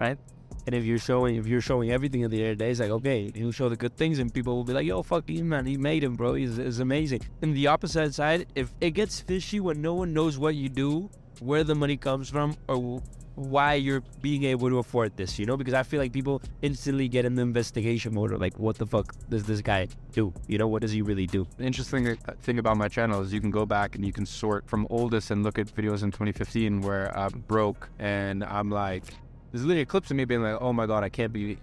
right? 0.00 0.18
And 0.66 0.74
if 0.74 0.84
you're 0.84 0.98
showing 0.98 1.36
if 1.36 1.46
you're 1.46 1.60
showing 1.60 1.90
everything 1.90 2.24
at 2.24 2.30
the 2.30 2.42
end 2.42 2.52
of 2.52 2.58
the 2.58 2.64
day, 2.64 2.70
it's 2.70 2.80
like 2.80 2.90
okay, 2.90 3.30
he'll 3.34 3.52
show 3.52 3.68
the 3.68 3.76
good 3.76 3.96
things, 3.96 4.18
and 4.18 4.32
people 4.32 4.56
will 4.56 4.64
be 4.64 4.72
like, 4.72 4.86
"Yo, 4.86 5.02
fuck 5.02 5.28
you, 5.28 5.44
man, 5.44 5.66
he 5.66 5.76
made 5.76 6.02
him, 6.02 6.14
bro. 6.14 6.34
He's, 6.34 6.56
he's 6.56 6.80
amazing." 6.80 7.20
And 7.42 7.54
the 7.54 7.66
opposite 7.66 8.14
side, 8.14 8.46
if 8.54 8.72
it 8.80 8.92
gets 8.92 9.20
fishy 9.20 9.60
when 9.60 9.82
no 9.82 9.94
one 9.94 10.14
knows 10.14 10.38
what 10.38 10.54
you 10.54 10.68
do, 10.68 11.10
where 11.40 11.64
the 11.64 11.74
money 11.74 11.96
comes 11.96 12.30
from, 12.30 12.56
or 12.68 13.02
why 13.36 13.74
you're 13.74 14.02
being 14.22 14.44
able 14.44 14.68
to 14.68 14.78
afford 14.78 15.16
this, 15.16 15.38
you 15.38 15.46
know? 15.46 15.56
Because 15.56 15.74
I 15.74 15.82
feel 15.82 16.00
like 16.00 16.12
people 16.12 16.40
instantly 16.62 17.08
get 17.08 17.24
in 17.24 17.34
the 17.34 17.42
investigation 17.42 18.14
mode, 18.14 18.30
like, 18.40 18.58
"What 18.58 18.78
the 18.78 18.86
fuck 18.86 19.14
does 19.28 19.44
this 19.44 19.60
guy 19.60 19.88
do? 20.12 20.32
You 20.46 20.58
know, 20.58 20.68
what 20.68 20.82
does 20.82 20.92
he 20.92 21.02
really 21.02 21.26
do?" 21.26 21.46
The 21.56 21.64
interesting 21.64 22.06
uh, 22.08 22.16
thing 22.42 22.58
about 22.58 22.76
my 22.76 22.88
channel 22.88 23.20
is 23.22 23.32
you 23.32 23.40
can 23.40 23.50
go 23.50 23.66
back 23.66 23.96
and 23.96 24.04
you 24.04 24.12
can 24.12 24.26
sort 24.26 24.68
from 24.68 24.86
oldest 24.90 25.30
and 25.30 25.42
look 25.42 25.58
at 25.58 25.66
videos 25.66 26.02
in 26.02 26.10
2015 26.10 26.80
where 26.80 27.16
I'm 27.16 27.44
broke 27.48 27.88
and 27.98 28.44
I'm 28.44 28.70
like, 28.70 29.04
there's 29.50 29.64
literally 29.64 29.84
clips 29.84 30.10
of 30.10 30.16
me 30.16 30.24
being 30.24 30.42
like, 30.42 30.58
oh 30.60 30.72
my 30.72 30.86
god, 30.86 31.04
I 31.04 31.08
can't 31.08 31.32
be, 31.32 31.58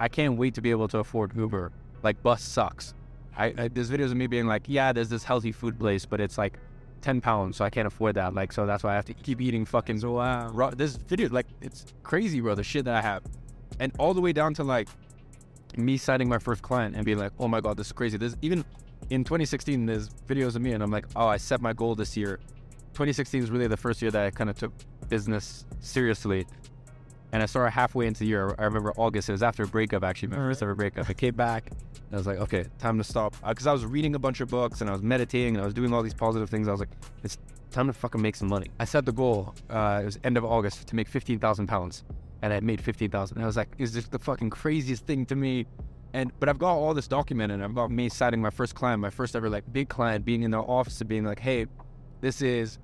I 0.00 0.08
can't 0.08 0.36
wait 0.36 0.54
to 0.54 0.60
be 0.60 0.70
able 0.70 0.88
to 0.88 0.98
afford 0.98 1.36
Uber. 1.36 1.72
Like 2.02 2.22
bus 2.22 2.42
sucks. 2.42 2.94
I, 3.36 3.54
I 3.56 3.68
there's 3.68 3.90
videos 3.90 4.06
of 4.10 4.16
me 4.16 4.26
being 4.26 4.46
like, 4.46 4.64
yeah, 4.66 4.92
there's 4.92 5.08
this 5.08 5.24
healthy 5.24 5.52
food 5.52 5.78
place, 5.78 6.04
but 6.04 6.20
it's 6.20 6.36
like 6.36 6.58
10 7.02 7.20
pounds, 7.20 7.56
so 7.56 7.64
I 7.64 7.70
can't 7.70 7.86
afford 7.86 8.16
that. 8.16 8.34
Like, 8.34 8.52
so 8.52 8.66
that's 8.66 8.84
why 8.84 8.92
I 8.92 8.94
have 8.94 9.04
to 9.06 9.14
keep 9.14 9.40
eating 9.40 9.64
fucking. 9.64 10.00
So 10.00 10.18
uh, 10.18 10.18
wow, 10.18 10.50
raw, 10.50 10.70
this 10.70 10.96
video 10.96 11.28
like 11.30 11.46
it's 11.60 11.86
crazy, 12.02 12.40
bro. 12.40 12.54
The 12.54 12.64
shit 12.64 12.84
that 12.84 12.94
I 12.94 13.02
have, 13.02 13.22
and 13.78 13.92
all 13.98 14.14
the 14.14 14.20
way 14.20 14.32
down 14.32 14.54
to 14.54 14.64
like 14.64 14.88
me 15.76 15.96
signing 15.96 16.28
my 16.28 16.38
first 16.38 16.62
client 16.62 16.96
and 16.96 17.04
being 17.04 17.18
like, 17.18 17.32
oh 17.38 17.48
my 17.48 17.60
god, 17.60 17.76
this 17.76 17.88
is 17.88 17.92
crazy. 17.92 18.16
This 18.16 18.36
even 18.42 18.64
in 19.10 19.24
2016, 19.24 19.86
there's 19.86 20.08
videos 20.26 20.56
of 20.56 20.62
me 20.62 20.72
and 20.72 20.82
I'm 20.82 20.90
like, 20.90 21.06
oh, 21.16 21.26
I 21.26 21.36
set 21.36 21.60
my 21.60 21.72
goal 21.72 21.94
this 21.94 22.16
year. 22.16 22.38
2016 22.94 23.44
is 23.44 23.50
really 23.50 23.66
the 23.66 23.76
first 23.76 24.02
year 24.02 24.10
that 24.10 24.26
I 24.26 24.30
kind 24.30 24.50
of 24.50 24.58
took 24.58 24.72
business 25.08 25.64
seriously. 25.80 26.46
And 27.32 27.42
I 27.42 27.46
started 27.46 27.70
halfway 27.72 28.06
into 28.06 28.20
the 28.20 28.26
year. 28.26 28.54
I 28.58 28.64
remember 28.64 28.92
August. 28.96 29.28
It 29.28 29.32
was 29.32 29.42
after 29.42 29.62
a 29.62 29.66
breakup, 29.66 30.02
actually, 30.02 30.28
my 30.28 30.36
first 30.36 30.62
ever 30.62 30.74
breakup. 30.74 31.10
I 31.10 31.12
came 31.12 31.34
back. 31.34 31.70
And 31.70 32.14
I 32.14 32.16
was 32.16 32.26
like, 32.26 32.38
okay, 32.38 32.64
time 32.78 32.96
to 32.96 33.04
stop. 33.04 33.34
Because 33.46 33.66
I 33.66 33.72
was 33.72 33.84
reading 33.84 34.14
a 34.14 34.18
bunch 34.18 34.40
of 34.40 34.48
books 34.48 34.80
and 34.80 34.88
I 34.88 34.94
was 34.94 35.02
meditating 35.02 35.54
and 35.54 35.62
I 35.62 35.66
was 35.66 35.74
doing 35.74 35.92
all 35.92 36.02
these 36.02 36.14
positive 36.14 36.48
things. 36.48 36.68
I 36.68 36.70
was 36.70 36.80
like, 36.80 36.88
it's 37.22 37.36
time 37.70 37.86
to 37.86 37.92
fucking 37.92 38.20
make 38.22 38.34
some 38.34 38.48
money. 38.48 38.68
I 38.80 38.86
set 38.86 39.04
the 39.04 39.12
goal. 39.12 39.54
Uh, 39.68 40.00
it 40.02 40.04
was 40.06 40.18
end 40.24 40.38
of 40.38 40.44
August 40.44 40.86
to 40.88 40.96
make 40.96 41.06
15,000 41.06 41.66
pounds, 41.66 42.04
and 42.40 42.52
I 42.52 42.60
made 42.60 42.80
15,000. 42.80 43.36
And 43.36 43.44
I 43.44 43.46
was 43.46 43.56
like, 43.56 43.68
is 43.76 43.92
this 43.92 44.06
the 44.08 44.18
fucking 44.18 44.48
craziest 44.50 45.06
thing 45.06 45.26
to 45.26 45.36
me? 45.36 45.66
And 46.14 46.32
but 46.40 46.48
I've 46.48 46.58
got 46.58 46.72
all 46.72 46.94
this 46.94 47.06
documented. 47.06 47.60
I've 47.60 47.74
got 47.74 47.90
me 47.90 48.08
signing 48.08 48.40
my 48.40 48.48
first 48.48 48.74
client, 48.74 49.00
my 49.00 49.10
first 49.10 49.36
ever 49.36 49.50
like 49.50 49.70
big 49.70 49.90
client, 49.90 50.24
being 50.24 50.42
in 50.42 50.50
their 50.50 50.62
office 50.62 50.98
and 51.00 51.08
being 51.08 51.24
like, 51.24 51.40
hey, 51.40 51.66
this 52.22 52.40
is 52.40 52.78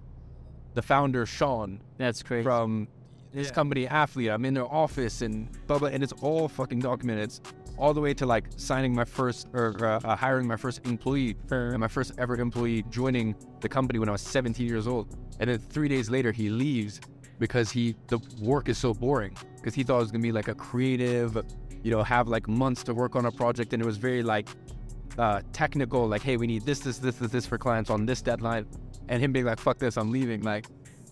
the 0.74 0.82
founder 0.82 1.24
Sean 1.24 1.80
That's 1.96 2.22
crazy. 2.22 2.42
from 2.42 2.88
this 3.34 3.50
company 3.50 3.86
athlete. 3.88 4.30
I'm 4.30 4.44
in 4.44 4.54
their 4.54 4.72
office 4.72 5.22
and 5.22 5.48
blah 5.66 5.78
blah, 5.78 5.88
and 5.88 6.02
it's 6.02 6.12
all 6.22 6.48
fucking 6.48 6.80
documented. 6.80 7.24
It's 7.24 7.40
all 7.76 7.92
the 7.92 8.00
way 8.00 8.14
to 8.14 8.26
like 8.26 8.46
signing 8.56 8.94
my 8.94 9.04
first 9.04 9.48
or 9.52 9.84
uh, 9.84 10.00
uh, 10.04 10.16
hiring 10.16 10.46
my 10.46 10.56
first 10.56 10.86
employee 10.86 11.36
and 11.50 11.78
my 11.78 11.88
first 11.88 12.12
ever 12.18 12.36
employee 12.36 12.84
joining 12.90 13.34
the 13.60 13.68
company 13.68 13.98
when 13.98 14.08
I 14.08 14.12
was 14.12 14.20
17 14.22 14.66
years 14.66 14.86
old. 14.86 15.16
And 15.40 15.50
then 15.50 15.58
three 15.58 15.88
days 15.88 16.08
later, 16.08 16.30
he 16.30 16.48
leaves 16.48 17.00
because 17.38 17.70
he 17.70 17.96
the 18.06 18.18
work 18.40 18.68
is 18.68 18.78
so 18.78 18.94
boring 18.94 19.36
because 19.56 19.74
he 19.74 19.82
thought 19.82 19.96
it 19.96 20.02
was 20.02 20.12
gonna 20.12 20.22
be 20.22 20.32
like 20.32 20.48
a 20.48 20.54
creative, 20.54 21.36
you 21.82 21.90
know, 21.90 22.02
have 22.02 22.28
like 22.28 22.46
months 22.48 22.84
to 22.84 22.94
work 22.94 23.16
on 23.16 23.26
a 23.26 23.32
project, 23.32 23.72
and 23.72 23.82
it 23.82 23.86
was 23.86 23.96
very 23.96 24.22
like 24.22 24.48
uh, 25.18 25.40
technical. 25.52 26.06
Like, 26.06 26.22
hey, 26.22 26.36
we 26.36 26.46
need 26.46 26.64
this, 26.64 26.80
this, 26.80 26.98
this, 26.98 27.16
this, 27.16 27.30
this 27.30 27.46
for 27.46 27.58
clients 27.58 27.90
on 27.90 28.06
this 28.06 28.22
deadline, 28.22 28.66
and 29.08 29.22
him 29.22 29.32
being 29.32 29.44
like, 29.44 29.58
fuck 29.58 29.78
this, 29.78 29.96
I'm 29.96 30.10
leaving. 30.10 30.42
Like, 30.42 30.66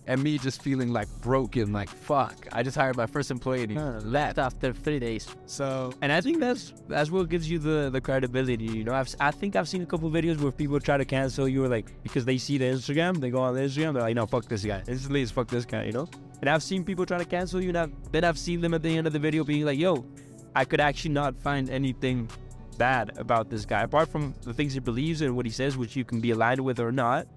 and 0.07 0.21
me 0.21 0.37
just 0.37 0.61
feeling 0.61 0.91
like 0.91 1.07
broken, 1.21 1.71
like 1.71 1.89
fuck. 1.89 2.47
I 2.51 2.63
just 2.63 2.75
hired 2.75 2.97
my 2.97 3.05
first 3.05 3.31
employee 3.31 3.63
and 3.63 3.71
he 3.71 3.77
left 3.77 4.37
after 4.37 4.73
three 4.73 4.99
days. 4.99 5.27
So, 5.45 5.93
and 6.01 6.11
I 6.11 6.21
think 6.21 6.39
that's 6.39 6.73
that's 6.87 7.09
what 7.09 7.29
gives 7.29 7.49
you 7.49 7.59
the 7.59 7.89
the 7.91 8.01
credibility. 8.01 8.65
You 8.65 8.83
know, 8.83 8.93
I've 8.93 9.13
I 9.19 9.31
think 9.31 9.55
I've 9.55 9.69
seen 9.69 9.81
a 9.81 9.85
couple 9.85 10.09
videos 10.09 10.39
where 10.39 10.51
people 10.51 10.79
try 10.79 10.97
to 10.97 11.05
cancel 11.05 11.47
you, 11.47 11.67
like 11.67 12.01
because 12.03 12.25
they 12.25 12.37
see 12.37 12.57
the 12.57 12.65
Instagram, 12.65 13.19
they 13.19 13.29
go 13.29 13.39
on 13.39 13.55
the 13.55 13.61
Instagram, 13.61 13.93
they're 13.93 14.03
like, 14.03 14.15
no, 14.15 14.25
fuck 14.25 14.45
this 14.45 14.63
guy. 14.63 14.83
Instantly, 14.87 15.21
it's 15.21 15.31
fuck 15.31 15.47
this 15.47 15.65
guy. 15.65 15.85
You 15.85 15.93
know. 15.93 16.09
And 16.41 16.49
I've 16.49 16.63
seen 16.63 16.83
people 16.83 17.05
try 17.05 17.17
to 17.17 17.25
cancel 17.25 17.61
you, 17.63 17.69
and 17.69 17.77
I've, 17.77 18.11
then 18.11 18.25
I've 18.25 18.37
seen 18.37 18.59
them 18.59 18.73
at 18.73 18.83
the 18.83 18.97
end 18.97 19.07
of 19.07 19.13
the 19.13 19.19
video 19.19 19.45
being 19.45 19.63
like, 19.63 19.79
yo, 19.79 20.05
I 20.53 20.65
could 20.65 20.81
actually 20.81 21.11
not 21.11 21.37
find 21.37 21.69
anything 21.69 22.29
bad 22.77 23.17
about 23.17 23.49
this 23.49 23.65
guy 23.65 23.83
apart 23.83 24.09
from 24.09 24.33
the 24.41 24.53
things 24.53 24.73
he 24.73 24.81
believes 24.81 25.21
and 25.21 25.37
what 25.37 25.45
he 25.45 25.51
says, 25.51 25.77
which 25.77 25.95
you 25.95 26.03
can 26.03 26.19
be 26.19 26.31
aligned 26.31 26.59
with 26.59 26.81
or 26.81 26.91
not. 26.91 27.27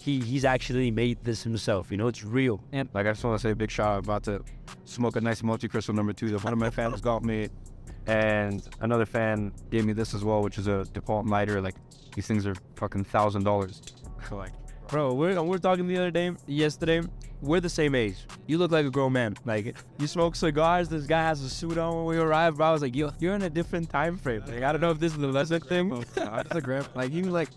He 0.00 0.20
he's 0.20 0.44
actually 0.46 0.90
made 0.90 1.18
this 1.22 1.42
himself. 1.42 1.90
You 1.90 1.98
know, 1.98 2.08
it's 2.08 2.24
real. 2.24 2.62
Like 2.72 3.06
I 3.06 3.12
just 3.12 3.22
want 3.22 3.38
to 3.38 3.42
say 3.42 3.50
a 3.50 3.54
big 3.56 3.70
shout 3.70 3.88
out. 3.88 4.04
About 4.04 4.22
to 4.24 4.42
smoke 4.84 5.16
a 5.16 5.20
nice 5.20 5.42
Montecristo 5.42 5.94
number 5.94 6.12
two 6.14 6.30
that 6.30 6.42
one 6.42 6.52
of 6.54 6.58
my 6.58 6.70
fans 6.70 7.00
got 7.02 7.22
me, 7.22 7.48
and 8.06 8.66
another 8.80 9.04
fan 9.04 9.52
gave 9.70 9.84
me 9.84 9.92
this 9.92 10.14
as 10.14 10.24
well, 10.24 10.42
which 10.42 10.56
is 10.56 10.66
a 10.68 10.84
Dupont 10.94 11.28
lighter. 11.28 11.60
Like 11.60 11.74
these 12.14 12.26
things 12.26 12.46
are 12.46 12.54
fucking 12.76 13.04
thousand 13.04 13.44
dollars. 13.44 13.82
Like, 14.30 14.52
Bro, 14.88 15.14
we're 15.14 15.42
we're 15.42 15.58
talking 15.58 15.88
the 15.88 15.96
other 15.96 16.10
day, 16.10 16.30
yesterday, 16.46 17.00
we're 17.40 17.60
the 17.60 17.68
same 17.68 17.94
age. 17.94 18.16
You 18.46 18.58
look 18.58 18.70
like 18.70 18.86
a 18.86 18.90
grown 18.90 19.12
man. 19.12 19.36
Like 19.44 19.76
you 19.98 20.06
smoke 20.06 20.36
cigars. 20.36 20.88
This 20.88 21.06
guy 21.06 21.22
has 21.22 21.42
a 21.42 21.48
suit 21.48 21.78
on 21.78 21.96
when 21.96 22.04
we 22.04 22.16
arrived. 22.18 22.58
Bro, 22.58 22.66
I 22.66 22.72
was 22.72 22.82
like, 22.82 22.94
yo, 22.94 23.10
you're 23.18 23.34
in 23.34 23.42
a 23.42 23.50
different 23.50 23.88
time 23.90 24.16
frame. 24.16 24.42
Like 24.46 24.62
I 24.62 24.72
don't 24.72 24.80
know 24.80 24.90
if 24.90 24.98
this 25.00 25.12
is 25.12 25.18
the 25.18 25.28
lesson 25.28 25.60
thing. 25.60 26.04
That's 26.14 26.54
a 26.54 26.60
grab. 26.60 26.88
Like 26.94 27.12
even 27.12 27.32
like 27.32 27.50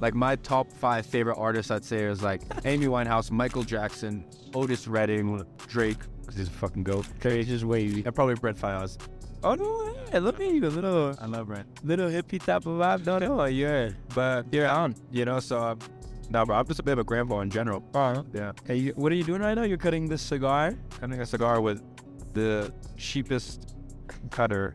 like 0.00 0.14
my 0.14 0.36
top 0.36 0.72
five 0.72 1.04
favorite 1.06 1.36
artists 1.36 1.70
I'd 1.70 1.84
say 1.84 2.04
is 2.04 2.22
like 2.22 2.42
Amy 2.64 2.86
Winehouse, 2.86 3.30
Michael 3.30 3.62
Jackson, 3.64 4.24
Otis 4.54 4.86
Redding, 4.88 5.42
Drake, 5.66 5.98
because 6.20 6.36
he's 6.36 6.48
a 6.48 6.52
fucking 6.52 6.84
goat. 6.84 7.06
Okay, 7.16 7.40
it's 7.40 7.48
just 7.48 7.64
wavy. 7.64 8.02
And 8.04 8.14
probably 8.14 8.34
Brent 8.34 8.58
Faiyaz. 8.58 8.98
Oh 9.44 9.54
no, 9.54 9.94
hey, 10.10 10.18
look 10.18 10.40
at 10.40 10.46
you, 10.52 10.64
a 10.64 10.68
little 10.68 11.14
I 11.20 11.26
love 11.26 11.46
Brett. 11.46 11.64
little 11.84 12.08
hippie 12.10 12.42
type 12.44 12.66
of 12.66 12.78
vibe. 12.78 13.06
No, 13.06 13.18
no, 13.18 13.44
you're 13.44 13.90
But 14.14 14.46
you're 14.52 14.68
on. 14.68 14.94
you 15.12 15.24
know, 15.24 15.38
so 15.40 15.58
um, 15.60 15.78
no, 16.30 16.44
bro, 16.44 16.56
I'm 16.56 16.66
just 16.66 16.80
a 16.80 16.82
bit 16.82 16.92
of 16.92 16.98
a 16.98 17.04
grandpa 17.04 17.40
in 17.40 17.50
general. 17.50 17.82
Uh, 17.94 18.22
Yeah, 18.34 18.52
hey, 18.66 18.76
you, 18.76 18.92
what 18.96 19.12
are 19.12 19.14
you 19.14 19.24
doing 19.24 19.40
right 19.40 19.54
now? 19.54 19.62
You're 19.62 19.78
cutting 19.78 20.08
this 20.08 20.22
cigar, 20.22 20.74
cutting 21.00 21.20
a 21.20 21.26
cigar 21.26 21.60
with 21.60 21.82
the 22.34 22.72
cheapest 22.96 23.76
cutter. 24.30 24.74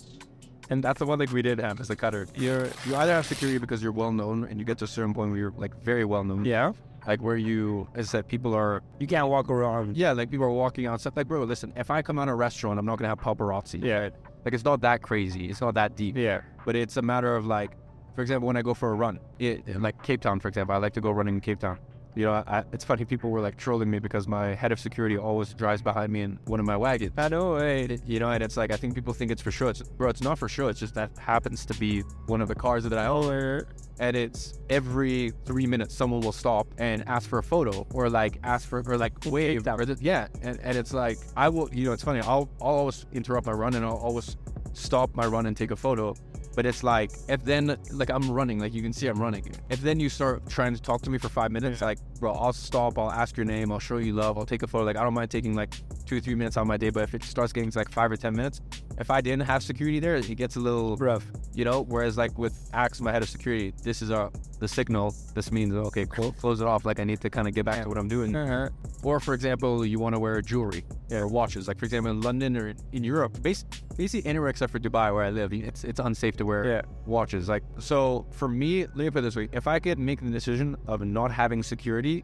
And 0.69 0.83
that's 0.83 0.99
the 0.99 1.05
one 1.05 1.19
thing 1.19 1.29
we 1.31 1.41
did 1.41 1.59
have 1.59 1.79
is 1.79 1.89
a 1.89 1.95
cutter. 1.95 2.27
You're 2.35 2.67
you 2.85 2.95
either 2.95 3.11
have 3.13 3.25
security 3.25 3.57
because 3.59 3.83
you're 3.83 3.91
well 3.91 4.11
known 4.11 4.45
and 4.45 4.59
you 4.59 4.65
get 4.65 4.77
to 4.79 4.85
a 4.85 4.87
certain 4.87 5.13
point 5.13 5.31
where 5.31 5.39
you're 5.39 5.53
like 5.57 5.75
very 5.83 6.05
well 6.05 6.23
known. 6.23 6.45
yeah. 6.45 6.71
Like 7.05 7.21
where 7.21 7.35
you 7.35 7.87
as 7.95 8.07
I 8.07 8.11
said 8.11 8.27
people 8.29 8.53
are 8.55 8.81
You 8.99 9.07
can't 9.07 9.27
walk 9.27 9.49
around. 9.49 9.97
yeah, 9.97 10.13
like 10.13 10.31
people 10.31 10.45
are 10.45 10.49
walking 10.51 10.85
out 10.85 11.01
stuff 11.01 11.17
like 11.17 11.27
bro, 11.27 11.43
listen, 11.43 11.73
if 11.75 11.91
I 11.91 12.01
come 12.01 12.17
out 12.17 12.29
of 12.29 12.33
a 12.33 12.35
restaurant, 12.35 12.79
I'm 12.79 12.85
not 12.85 12.97
gonna 12.97 13.09
have 13.09 13.19
paparazzi. 13.19 13.83
Yeah, 13.83 14.09
Like 14.45 14.53
it's 14.53 14.63
not 14.63 14.79
that 14.81 15.01
crazy. 15.01 15.49
It's 15.49 15.59
not 15.61 15.73
that 15.73 15.95
deep. 15.97 16.15
yeah. 16.17 16.41
But 16.65 16.75
it's 16.77 16.95
a 16.95 17.01
matter 17.01 17.35
of 17.35 17.45
like, 17.45 17.71
for 18.15 18.21
example, 18.21 18.47
when 18.47 18.55
I 18.55 18.61
go 18.61 18.73
for 18.73 18.89
a 18.91 18.95
run, 18.95 19.19
it, 19.39 19.81
like 19.81 20.01
Cape 20.01 20.21
Town, 20.21 20.39
for 20.39 20.47
example, 20.47 20.73
I 20.75 20.77
like 20.77 20.93
to 20.93 21.01
go 21.01 21.11
running 21.11 21.35
in 21.35 21.41
Cape 21.41 21.59
Town. 21.59 21.77
You 22.15 22.25
know, 22.25 22.43
I, 22.45 22.63
it's 22.71 22.83
funny. 22.83 23.05
People 23.05 23.31
were 23.31 23.41
like 23.41 23.57
trolling 23.57 23.89
me 23.89 23.99
because 23.99 24.27
my 24.27 24.53
head 24.53 24.71
of 24.71 24.79
security 24.79 25.17
always 25.17 25.53
drives 25.53 25.81
behind 25.81 26.11
me 26.11 26.21
in 26.21 26.39
one 26.45 26.59
of 26.59 26.65
my 26.65 26.77
wagons. 26.77 27.11
I 27.17 27.27
know. 27.27 27.57
You 27.57 28.19
know, 28.19 28.29
and 28.29 28.43
it's 28.43 28.57
like 28.57 28.71
I 28.71 28.77
think 28.77 28.93
people 28.95 29.13
think 29.13 29.31
it's 29.31 29.41
for 29.41 29.51
show. 29.51 29.67
It's 29.67 29.81
bro, 29.81 30.09
it's 30.09 30.21
not 30.21 30.37
for 30.37 30.47
show. 30.47 30.67
It's 30.67 30.79
just 30.79 30.93
that 30.95 31.11
happens 31.17 31.65
to 31.65 31.73
be 31.75 32.01
one 32.27 32.41
of 32.41 32.47
the 32.47 32.55
cars 32.55 32.83
that 32.83 32.97
I 32.97 33.07
own, 33.07 33.63
and 33.99 34.15
it's 34.15 34.59
every 34.69 35.31
three 35.45 35.65
minutes 35.65 35.95
someone 35.95 36.21
will 36.21 36.31
stop 36.31 36.67
and 36.77 37.03
ask 37.07 37.29
for 37.29 37.39
a 37.39 37.43
photo 37.43 37.85
or 37.93 38.09
like 38.09 38.39
ask 38.43 38.67
for 38.67 38.83
or 38.85 38.97
like 38.97 39.13
wave 39.25 39.67
or 39.67 39.83
yeah, 39.99 40.27
and, 40.41 40.59
and 40.61 40.77
it's 40.77 40.93
like 40.93 41.17
I 41.35 41.49
will. 41.49 41.69
You 41.73 41.85
know, 41.85 41.93
it's 41.93 42.03
funny. 42.03 42.19
I'll 42.19 42.49
I'll 42.61 42.75
always 42.75 43.05
interrupt 43.11 43.47
my 43.47 43.53
run 43.53 43.73
and 43.73 43.85
I'll 43.85 43.97
always 43.97 44.37
stop 44.73 45.15
my 45.15 45.25
run 45.25 45.45
and 45.45 45.55
take 45.55 45.71
a 45.71 45.75
photo. 45.75 46.15
But 46.55 46.65
it's 46.65 46.83
like 46.83 47.11
if 47.27 47.43
then 47.43 47.77
like 47.91 48.09
I'm 48.09 48.29
running, 48.29 48.59
like 48.59 48.73
you 48.73 48.81
can 48.81 48.93
see 48.93 49.07
I'm 49.07 49.21
running. 49.21 49.45
If 49.69 49.81
then 49.81 49.99
you 49.99 50.09
start 50.09 50.47
trying 50.49 50.75
to 50.75 50.81
talk 50.81 51.01
to 51.03 51.09
me 51.09 51.17
for 51.17 51.29
five 51.29 51.51
minutes, 51.51 51.81
like 51.81 51.99
bro, 52.19 52.33
I'll 52.33 52.53
stop, 52.53 52.97
I'll 52.97 53.11
ask 53.11 53.35
your 53.37 53.45
name, 53.45 53.71
I'll 53.71 53.79
show 53.79 53.97
you 53.97 54.13
love, 54.13 54.37
I'll 54.37 54.45
take 54.45 54.63
a 54.63 54.67
photo. 54.67 54.85
Like 54.85 54.97
I 54.97 55.03
don't 55.03 55.13
mind 55.13 55.31
taking 55.31 55.55
like 55.55 55.73
two 56.05 56.17
or 56.17 56.19
three 56.19 56.35
minutes 56.35 56.57
out 56.57 56.61
of 56.61 56.67
my 56.67 56.77
day, 56.77 56.89
but 56.89 57.03
if 57.03 57.13
it 57.15 57.23
starts 57.23 57.53
getting 57.53 57.71
to 57.71 57.77
like 57.77 57.91
five 57.91 58.11
or 58.11 58.17
ten 58.17 58.35
minutes, 58.35 58.61
if 58.99 59.09
I 59.09 59.21
didn't 59.21 59.43
have 59.43 59.63
security 59.63 59.99
there, 59.99 60.15
it 60.15 60.35
gets 60.35 60.55
a 60.55 60.59
little 60.59 60.95
rough. 60.97 61.25
you 61.53 61.65
know. 61.65 61.81
Whereas 61.83 62.17
like 62.17 62.37
with 62.37 62.69
Axe, 62.73 63.01
my 63.01 63.11
head 63.11 63.21
of 63.23 63.29
security, 63.29 63.73
this 63.83 64.01
is 64.01 64.09
a 64.09 64.31
the 64.59 64.67
signal. 64.67 65.15
This 65.33 65.51
means 65.51 65.73
okay, 65.73 66.05
clo- 66.05 66.31
close 66.31 66.61
it 66.61 66.67
off. 66.67 66.85
Like 66.85 66.99
I 66.99 67.03
need 67.03 67.19
to 67.21 67.29
kind 67.29 67.47
of 67.47 67.53
get 67.53 67.65
back 67.65 67.83
to 67.83 67.89
what 67.89 67.97
I'm 67.97 68.07
doing. 68.07 68.35
Uh-huh. 68.35 68.69
Or 69.03 69.19
for 69.19 69.33
example, 69.33 69.85
you 69.85 69.99
want 69.99 70.15
to 70.15 70.19
wear 70.19 70.41
jewelry 70.41 70.85
or 71.11 71.27
watches. 71.27 71.67
Like 71.67 71.77
for 71.79 71.85
example, 71.85 72.11
in 72.11 72.21
London 72.21 72.55
or 72.57 72.73
in 72.91 73.03
Europe, 73.03 73.41
bas- 73.41 73.65
basically 73.97 74.29
anywhere 74.29 74.49
except 74.49 74.71
for 74.71 74.79
Dubai 74.79 75.13
where 75.13 75.23
I 75.23 75.29
live, 75.31 75.53
it's 75.53 75.83
it's 75.83 75.99
unsafe 75.99 76.37
to 76.37 76.45
wear 76.45 76.65
Yeah. 76.65 76.81
watches. 77.05 77.49
Like 77.49 77.63
so, 77.79 78.25
for 78.31 78.47
me, 78.47 78.81
let 78.85 78.95
me 78.97 79.09
put 79.09 79.19
it 79.19 79.21
this 79.23 79.35
way: 79.35 79.49
if 79.51 79.67
I 79.67 79.79
could 79.79 79.99
make 79.99 80.21
the 80.21 80.29
decision 80.29 80.75
of 80.87 81.01
not 81.03 81.31
having 81.31 81.61
security, 81.63 82.23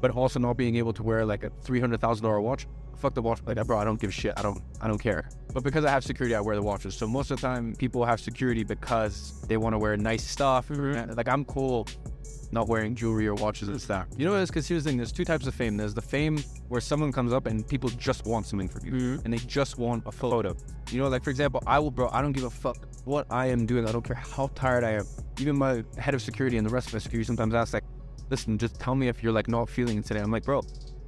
but 0.00 0.10
also 0.12 0.38
not 0.38 0.56
being 0.56 0.76
able 0.76 0.92
to 0.94 1.02
wear 1.02 1.24
like 1.26 1.44
a 1.44 1.50
three 1.62 1.80
hundred 1.80 2.00
thousand 2.00 2.24
dollar 2.24 2.40
watch, 2.40 2.66
fuck 2.98 3.14
the 3.14 3.22
watch. 3.22 3.40
Like, 3.46 3.64
bro, 3.66 3.78
I 3.78 3.84
don't 3.84 4.00
give 4.00 4.10
a 4.10 4.12
shit. 4.12 4.34
I 4.36 4.42
don't 4.42 4.62
I 4.80 4.88
don't 4.88 4.98
care. 4.98 5.28
But 5.54 5.62
because 5.62 5.84
I 5.84 5.90
have 5.90 6.04
security, 6.04 6.34
I 6.34 6.40
wear 6.40 6.56
the 6.56 6.62
watches. 6.62 6.94
So 6.94 7.06
most 7.06 7.30
of 7.30 7.40
the 7.40 7.46
time, 7.46 7.74
people 7.76 8.04
have 8.04 8.20
security 8.20 8.64
because 8.64 9.40
they 9.48 9.56
want 9.56 9.74
to 9.74 9.78
wear 9.78 9.96
nice 9.96 10.24
stuff. 10.24 10.70
Like 10.70 11.28
I'm 11.28 11.44
cool 11.44 11.86
not 12.52 12.68
wearing 12.68 12.94
jewelry 12.94 13.26
or 13.26 13.34
watches 13.34 13.68
and 13.68 13.80
stuff. 13.80 14.06
You 14.16 14.24
know 14.24 14.32
what 14.32 14.38
it 14.38 14.44
is? 14.44 14.50
Because 14.50 14.66
here's 14.66 14.84
the 14.84 14.90
thing: 14.90 14.96
there's 14.96 15.12
two 15.12 15.24
types 15.24 15.46
of 15.46 15.54
fame. 15.54 15.76
There's 15.76 15.94
the 15.94 16.02
fame 16.02 16.38
where 16.68 16.80
someone 16.80 17.12
comes 17.12 17.32
up 17.32 17.46
and 17.46 17.66
people 17.66 17.90
just 17.90 18.26
want 18.26 18.46
something 18.46 18.68
from 18.68 18.86
you, 18.86 18.92
mm-hmm. 18.92 19.24
and 19.24 19.32
they 19.32 19.38
just 19.38 19.78
want 19.78 20.04
a 20.06 20.12
photo. 20.12 20.56
You 20.90 21.00
know, 21.00 21.08
like 21.08 21.24
for 21.24 21.30
example, 21.30 21.62
I 21.66 21.78
will, 21.78 21.90
bro. 21.90 22.08
I 22.10 22.22
don't 22.22 22.32
give 22.32 22.44
a 22.44 22.50
fuck 22.50 22.76
what 23.04 23.26
I 23.30 23.46
am 23.46 23.66
doing. 23.66 23.86
I 23.86 23.92
don't 23.92 24.04
care 24.04 24.16
how 24.16 24.50
tired 24.54 24.84
I 24.84 24.92
am. 24.92 25.06
Even 25.40 25.56
my 25.56 25.84
head 25.98 26.14
of 26.14 26.22
security 26.22 26.56
and 26.56 26.66
the 26.66 26.70
rest 26.70 26.88
of 26.88 26.94
my 26.94 26.98
security 26.98 27.26
sometimes 27.26 27.54
ask, 27.54 27.74
like, 27.74 27.84
"Listen, 28.30 28.58
just 28.58 28.78
tell 28.80 28.94
me 28.94 29.08
if 29.08 29.22
you're 29.22 29.32
like 29.32 29.48
not 29.48 29.68
feeling 29.68 29.98
it 29.98 30.04
today." 30.04 30.20
I'm 30.20 30.30
like, 30.30 30.44
bro, 30.44 30.62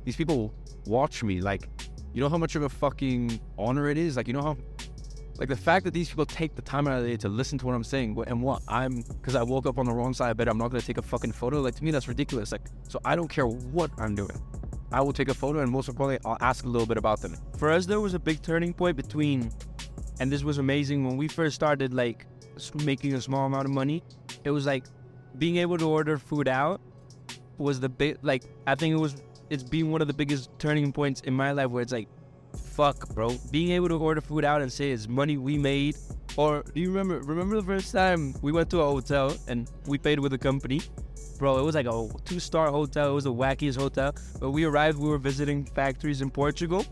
these 0.05 0.17
people 0.17 0.55
watch 0.87 1.23
me. 1.23 1.41
Like, 1.41 1.69
you 2.13 2.21
know 2.21 2.29
how 2.29 2.39
much 2.39 2.57
of 2.57 2.63
a 2.63 2.69
fucking 2.69 3.41
honor 3.59 3.89
it 3.89 3.99
is. 3.99 4.17
Like, 4.17 4.27
you 4.27 4.35
know 4.35 4.43
how 4.43 4.57
like 5.41 5.49
the 5.49 5.57
fact 5.57 5.87
that 5.87 5.95
these 5.95 6.11
people 6.11 6.27
take 6.27 6.55
the 6.55 6.61
time 6.61 6.87
out 6.87 6.99
of 6.99 7.03
the 7.03 7.09
day 7.09 7.17
to 7.17 7.29
listen 7.31 7.59
to 7.59 7.67
what 7.67 7.75
I'm 7.75 7.83
saying 7.83 8.23
and 8.27 8.43
what 8.43 8.63
I'm 8.69 9.01
because 9.01 9.35
I 9.35 9.43
woke 9.43 9.65
up 9.65 9.79
on 9.79 9.87
the 9.87 9.93
wrong 9.93 10.13
side 10.13 10.31
of 10.31 10.37
bed, 10.37 10.49
I'm 10.49 10.59
not 10.59 10.69
gonna 10.69 10.83
take 10.83 10.99
a 10.99 11.03
fucking 11.03 11.33
photo. 11.33 11.63
Like 11.63 11.75
to 11.77 11.85
me, 11.85 11.91
that's 11.91 12.09
ridiculous. 12.09 12.53
Like 12.53 12.67
so, 12.89 13.01
I 13.07 13.17
don't 13.17 13.29
care 13.29 13.47
what 13.47 13.91
I'm 13.97 14.15
doing. 14.15 14.39
I 14.93 15.01
will 15.01 15.15
take 15.15 15.31
a 15.31 15.35
photo 15.35 15.61
and 15.61 15.73
most 15.73 15.89
importantly, 15.89 16.21
I'll 16.29 16.37
ask 16.43 16.65
a 16.65 16.69
little 16.69 16.87
bit 16.87 16.99
about 16.99 17.23
them. 17.23 17.37
For 17.57 17.71
us, 17.71 17.87
there 17.87 18.01
was 18.01 18.13
a 18.13 18.19
big 18.19 18.43
turning 18.43 18.75
point 18.75 18.99
between, 18.99 19.51
and 20.21 20.31
this 20.31 20.45
was 20.45 20.59
amazing 20.59 21.07
when 21.07 21.17
we 21.17 21.27
first 21.27 21.55
started 21.55 21.95
like 21.95 22.27
making 22.85 23.15
a 23.15 23.21
small 23.21 23.47
amount 23.47 23.65
of 23.65 23.71
money. 23.73 24.03
It 24.45 24.51
was 24.51 24.67
like 24.67 24.85
being 25.39 25.57
able 25.57 25.79
to 25.79 25.89
order 25.89 26.19
food 26.19 26.49
out 26.49 26.83
was 27.57 27.81
the 27.81 27.89
big 27.89 28.19
like 28.21 28.45
I 28.67 28.75
think 28.75 28.93
it 28.93 28.99
was 28.99 29.23
it's 29.51 29.65
been 29.65 29.91
one 29.91 30.01
of 30.01 30.07
the 30.07 30.15
biggest 30.15 30.49
turning 30.59 30.93
points 30.93 31.21
in 31.23 31.35
my 31.35 31.51
life 31.51 31.69
where 31.69 31.83
it's 31.83 31.93
like 31.93 32.09
fuck 32.57 33.09
bro. 33.15 33.37
Being 33.51 33.73
able 33.73 33.89
to 33.89 33.97
order 33.97 34.21
food 34.21 34.45
out 34.45 34.63
and 34.63 34.73
say 34.73 34.93
it's 34.93 35.09
money 35.09 35.37
we 35.37 35.59
made 35.59 35.97
or 36.37 36.63
do 36.73 36.81
you 36.81 36.89
remember 36.89 37.21
remember 37.21 37.57
the 37.57 37.63
first 37.63 37.93
time 37.93 38.35
we 38.41 38.53
went 38.53 38.71
to 38.71 38.81
a 38.81 38.85
hotel 38.85 39.37
and 39.49 39.69
we 39.87 39.99
paid 39.99 40.21
with 40.21 40.33
a 40.33 40.39
company? 40.39 40.81
Bro 41.39 41.59
it 41.59 41.63
was 41.63 41.75
like 41.75 41.87
a 41.87 42.09
two 42.25 42.39
star 42.39 42.71
hotel. 42.71 43.11
It 43.11 43.15
was 43.15 43.25
the 43.25 43.35
wackiest 43.35 43.77
hotel. 43.77 44.15
But 44.39 44.53
we 44.53 44.65
arrived 44.65 44.99
we 44.99 45.09
were 45.09 45.19
visiting 45.19 45.65
factories 45.65 46.23
in 46.23 46.31
Portugal. 46.31 46.87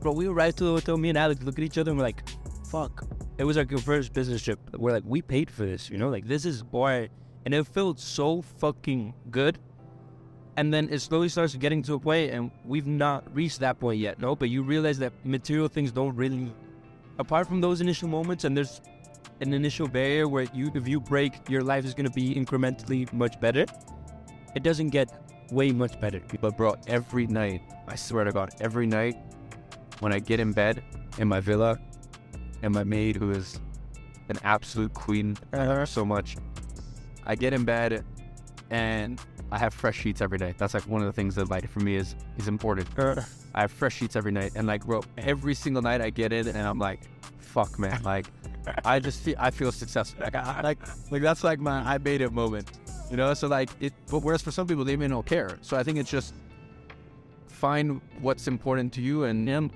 Bro 0.00 0.12
we 0.12 0.28
arrived 0.28 0.58
to 0.58 0.64
the 0.64 0.70
hotel 0.70 0.96
me 0.96 1.08
and 1.08 1.18
Alex 1.18 1.42
look 1.42 1.58
at 1.58 1.64
each 1.64 1.78
other 1.78 1.90
and 1.90 1.98
we're 1.98 2.06
like 2.06 2.22
fuck. 2.70 3.06
It 3.38 3.44
was 3.44 3.56
like 3.56 3.72
our 3.72 3.78
first 3.78 4.12
business 4.12 4.42
trip. 4.42 4.60
We're 4.76 4.92
like 4.92 5.04
we 5.04 5.20
paid 5.20 5.50
for 5.50 5.64
this 5.64 5.90
you 5.90 5.98
know? 5.98 6.08
Like 6.08 6.28
this 6.28 6.44
is 6.44 6.62
boy 6.62 7.08
and 7.44 7.54
it 7.54 7.66
felt 7.66 7.98
so 7.98 8.42
fucking 8.42 9.14
good 9.30 9.58
and 10.58 10.74
then 10.74 10.88
it 10.90 10.98
slowly 10.98 11.28
starts 11.28 11.54
getting 11.54 11.82
to 11.84 11.94
a 11.94 12.00
point 12.00 12.32
and 12.32 12.50
we've 12.64 12.86
not 12.86 13.22
reached 13.34 13.60
that 13.60 13.78
point 13.78 13.98
yet 14.00 14.18
no? 14.20 14.34
But 14.34 14.48
you 14.50 14.62
realize 14.62 14.98
that 14.98 15.12
material 15.24 15.68
things 15.68 15.92
don't 15.92 16.14
really 16.16 16.52
apart 17.18 17.46
from 17.46 17.60
those 17.60 17.80
initial 17.80 18.08
moments 18.08 18.44
and 18.44 18.56
there's 18.56 18.80
an 19.40 19.52
initial 19.52 19.86
barrier 19.86 20.26
where 20.26 20.46
you 20.52 20.70
if 20.74 20.88
you 20.88 20.98
break 21.00 21.32
your 21.48 21.62
life 21.62 21.84
is 21.84 21.94
going 21.94 22.06
to 22.06 22.16
be 22.22 22.34
incrementally 22.34 23.10
much 23.12 23.40
better. 23.40 23.64
It 24.56 24.62
doesn't 24.64 24.90
get 24.90 25.08
way 25.52 25.70
much 25.70 26.00
better. 26.00 26.20
But 26.40 26.56
bro, 26.56 26.74
every 26.88 27.26
night, 27.26 27.62
I 27.86 27.94
swear 27.94 28.24
to 28.24 28.32
God, 28.32 28.50
every 28.60 28.86
night 28.86 29.16
when 30.00 30.12
I 30.12 30.18
get 30.18 30.40
in 30.40 30.52
bed 30.52 30.82
in 31.18 31.28
my 31.28 31.40
villa, 31.40 31.78
and 32.62 32.74
my 32.74 32.84
maid, 32.84 33.16
who 33.16 33.30
is 33.30 33.60
an 34.28 34.38
absolute 34.42 34.92
queen, 34.94 35.36
I 35.52 35.58
love 35.58 35.76
her 35.76 35.86
so 35.86 36.04
much. 36.04 36.36
I 37.24 37.34
get 37.34 37.52
in 37.52 37.64
bed, 37.64 38.04
and 38.70 39.20
I 39.50 39.58
have 39.58 39.72
fresh 39.72 39.98
sheets 39.98 40.20
every 40.20 40.38
day. 40.38 40.54
That's 40.58 40.74
like 40.74 40.84
one 40.84 41.00
of 41.00 41.06
the 41.06 41.12
things 41.12 41.34
that 41.36 41.48
like 41.48 41.68
for 41.70 41.80
me 41.80 41.96
is 41.96 42.14
is 42.36 42.48
important. 42.48 42.88
Uh. 42.98 43.22
I 43.54 43.62
have 43.62 43.72
fresh 43.72 43.96
sheets 43.96 44.14
every 44.16 44.32
night, 44.32 44.52
and 44.54 44.66
like 44.66 44.84
bro, 44.84 45.02
every 45.16 45.54
single 45.54 45.82
night 45.82 46.00
I 46.00 46.10
get 46.10 46.32
in, 46.32 46.48
and 46.48 46.58
I'm 46.58 46.78
like, 46.78 47.00
fuck 47.38 47.78
man, 47.78 48.02
like 48.02 48.26
I 48.84 49.00
just 49.00 49.22
feel 49.22 49.36
I 49.38 49.50
feel 49.50 49.72
successful. 49.72 50.22
Like 50.22 50.34
I, 50.34 50.60
like 50.60 50.78
like 51.10 51.22
that's 51.22 51.44
like 51.44 51.58
my 51.58 51.80
I 51.80 51.98
made 51.98 52.20
it 52.20 52.32
moment, 52.32 52.70
you 53.10 53.16
know. 53.16 53.32
So 53.34 53.48
like 53.48 53.70
it, 53.80 53.92
but 54.10 54.20
whereas 54.20 54.42
for 54.42 54.50
some 54.50 54.66
people 54.66 54.84
they 54.84 54.96
may 54.96 55.08
not 55.08 55.26
care. 55.26 55.58
So 55.62 55.76
I 55.76 55.82
think 55.82 55.98
it's 55.98 56.10
just 56.10 56.34
find 57.46 58.00
what's 58.20 58.46
important 58.46 58.92
to 58.92 59.00
you 59.00 59.24
and, 59.24 59.72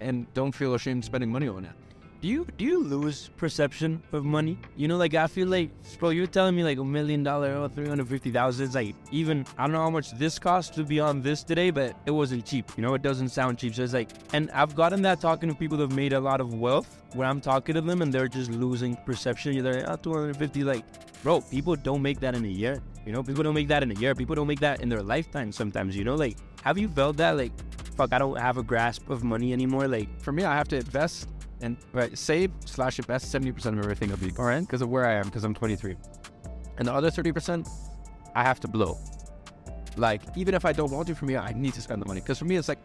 and 0.00 0.32
don't 0.34 0.52
feel 0.52 0.74
ashamed 0.74 1.04
spending 1.04 1.30
money 1.30 1.48
on 1.48 1.64
it. 1.64 1.72
Do 2.20 2.28
you 2.28 2.46
do 2.56 2.64
you 2.64 2.82
lose 2.82 3.30
perception 3.36 4.02
of 4.12 4.24
money? 4.24 4.58
You 4.76 4.88
know 4.88 4.96
like 4.96 5.14
i 5.14 5.26
feel 5.26 5.48
like 5.48 5.70
bro 5.98 6.10
you're 6.10 6.26
telling 6.26 6.56
me 6.56 6.64
like 6.64 6.78
a 6.78 6.84
million 6.84 7.22
dollar 7.22 7.56
or 7.56 7.68
350000 7.68 8.64
it's 8.64 8.74
like 8.74 8.94
even 9.10 9.44
i 9.58 9.64
don't 9.64 9.72
know 9.72 9.80
how 9.80 9.90
much 9.90 10.12
this 10.12 10.38
cost 10.38 10.74
to 10.74 10.84
be 10.84 10.98
on 10.98 11.20
this 11.20 11.42
today 11.42 11.70
but 11.70 11.96
it 12.06 12.10
wasn't 12.10 12.44
cheap. 12.44 12.70
You 12.76 12.82
know 12.82 12.94
it 12.94 13.02
doesn't 13.02 13.28
sound 13.28 13.58
cheap. 13.58 13.74
So 13.74 13.82
it's 13.82 13.92
like 13.92 14.10
and 14.32 14.50
i've 14.52 14.74
gotten 14.74 15.02
that 15.02 15.20
talking 15.20 15.48
to 15.48 15.54
people 15.54 15.76
that 15.78 15.90
have 15.90 15.96
made 15.96 16.12
a 16.14 16.20
lot 16.20 16.40
of 16.40 16.54
wealth 16.54 17.02
where 17.14 17.28
i'm 17.28 17.40
talking 17.40 17.74
to 17.74 17.80
them 17.80 18.02
and 18.02 18.12
they're 18.12 18.28
just 18.28 18.50
losing 18.50 18.96
perception. 19.04 19.52
You're 19.52 19.72
like 19.72 19.84
ah, 19.86 19.92
oh, 19.92 19.96
250 19.96 20.64
like 20.64 20.84
bro 21.22 21.40
people 21.42 21.76
don't 21.76 22.02
make 22.02 22.20
that 22.20 22.34
in 22.34 22.44
a 22.44 22.48
year. 22.48 22.82
You 23.04 23.12
know 23.12 23.22
people 23.22 23.42
don't 23.42 23.54
make 23.54 23.68
that 23.68 23.82
in 23.82 23.90
a 23.90 24.00
year. 24.00 24.14
People 24.14 24.34
don't 24.34 24.48
make 24.48 24.60
that 24.60 24.80
in 24.80 24.88
their 24.88 25.02
lifetime 25.02 25.52
sometimes 25.52 25.96
you 25.96 26.04
know? 26.04 26.14
Like 26.14 26.38
have 26.62 26.78
you 26.78 26.88
felt 26.88 27.18
that 27.18 27.36
like 27.36 27.52
fuck 27.96 28.12
i 28.12 28.18
don't 28.18 28.38
have 28.38 28.58
a 28.58 28.62
grasp 28.62 29.10
of 29.10 29.22
money 29.22 29.52
anymore? 29.52 29.86
Like 29.86 30.08
For 30.20 30.32
me, 30.32 30.44
I 30.44 30.56
have 30.56 30.68
to 30.68 30.76
invest 30.76 31.28
and 31.60 31.76
right 31.92 32.16
save 32.16 32.50
slash 32.64 32.98
invest 32.98 33.30
seventy 33.30 33.52
percent 33.52 33.78
of 33.78 33.82
everything 33.84 34.10
of 34.10 34.20
the 34.20 34.32
all 34.38 34.44
right 34.46 34.60
because 34.60 34.82
of 34.82 34.88
where 34.88 35.06
I 35.06 35.14
am 35.14 35.24
because 35.24 35.44
I'm 35.44 35.54
23, 35.54 35.96
and 36.78 36.88
the 36.88 36.92
other 36.92 37.10
30 37.10 37.32
percent 37.32 37.68
I 38.34 38.42
have 38.42 38.60
to 38.60 38.68
blow. 38.68 38.98
Like, 39.96 40.20
even 40.36 40.54
if 40.54 40.66
I 40.66 40.72
don't 40.72 40.90
want 40.90 41.08
to, 41.08 41.14
for 41.14 41.24
me, 41.24 41.36
I 41.38 41.52
need 41.54 41.72
to 41.74 41.80
spend 41.80 42.02
the 42.02 42.06
money. 42.06 42.20
Because 42.20 42.38
for 42.38 42.44
me, 42.44 42.56
it's 42.56 42.68
like, 42.68 42.78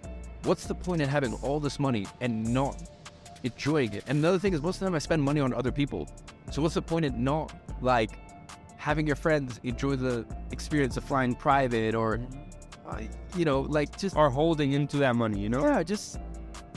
what's 0.43 0.65
the 0.65 0.73
point 0.73 1.01
in 1.01 1.09
having 1.09 1.33
all 1.41 1.59
this 1.59 1.77
money 1.77 2.07
and 2.21 2.53
not 2.53 2.81
enjoying 3.43 3.91
it? 3.93 4.05
And 4.07 4.19
another 4.19 4.39
thing 4.39 4.53
is, 4.53 4.61
most 4.61 4.75
of 4.75 4.79
the 4.79 4.85
time 4.85 4.95
I 4.95 4.99
spend 4.99 5.21
money 5.21 5.41
on 5.41 5.53
other 5.53 5.73
people. 5.73 6.07
So 6.51 6.61
what's 6.61 6.75
the 6.75 6.81
point 6.81 7.03
in 7.03 7.21
not 7.21 7.53
like 7.81 8.11
having 8.77 9.05
your 9.05 9.17
friends 9.17 9.59
enjoy 9.63 9.97
the 9.97 10.25
experience 10.51 10.95
of 10.95 11.03
flying 11.03 11.35
private 11.35 11.95
or, 11.95 12.21
uh, 12.87 13.01
you 13.35 13.43
know, 13.43 13.61
like 13.61 13.97
just 13.97 14.15
Or 14.15 14.29
holding 14.29 14.71
into 14.71 14.97
that 14.97 15.15
money, 15.15 15.39
you 15.39 15.49
know? 15.49 15.65
yeah, 15.65 15.83
just 15.83 16.17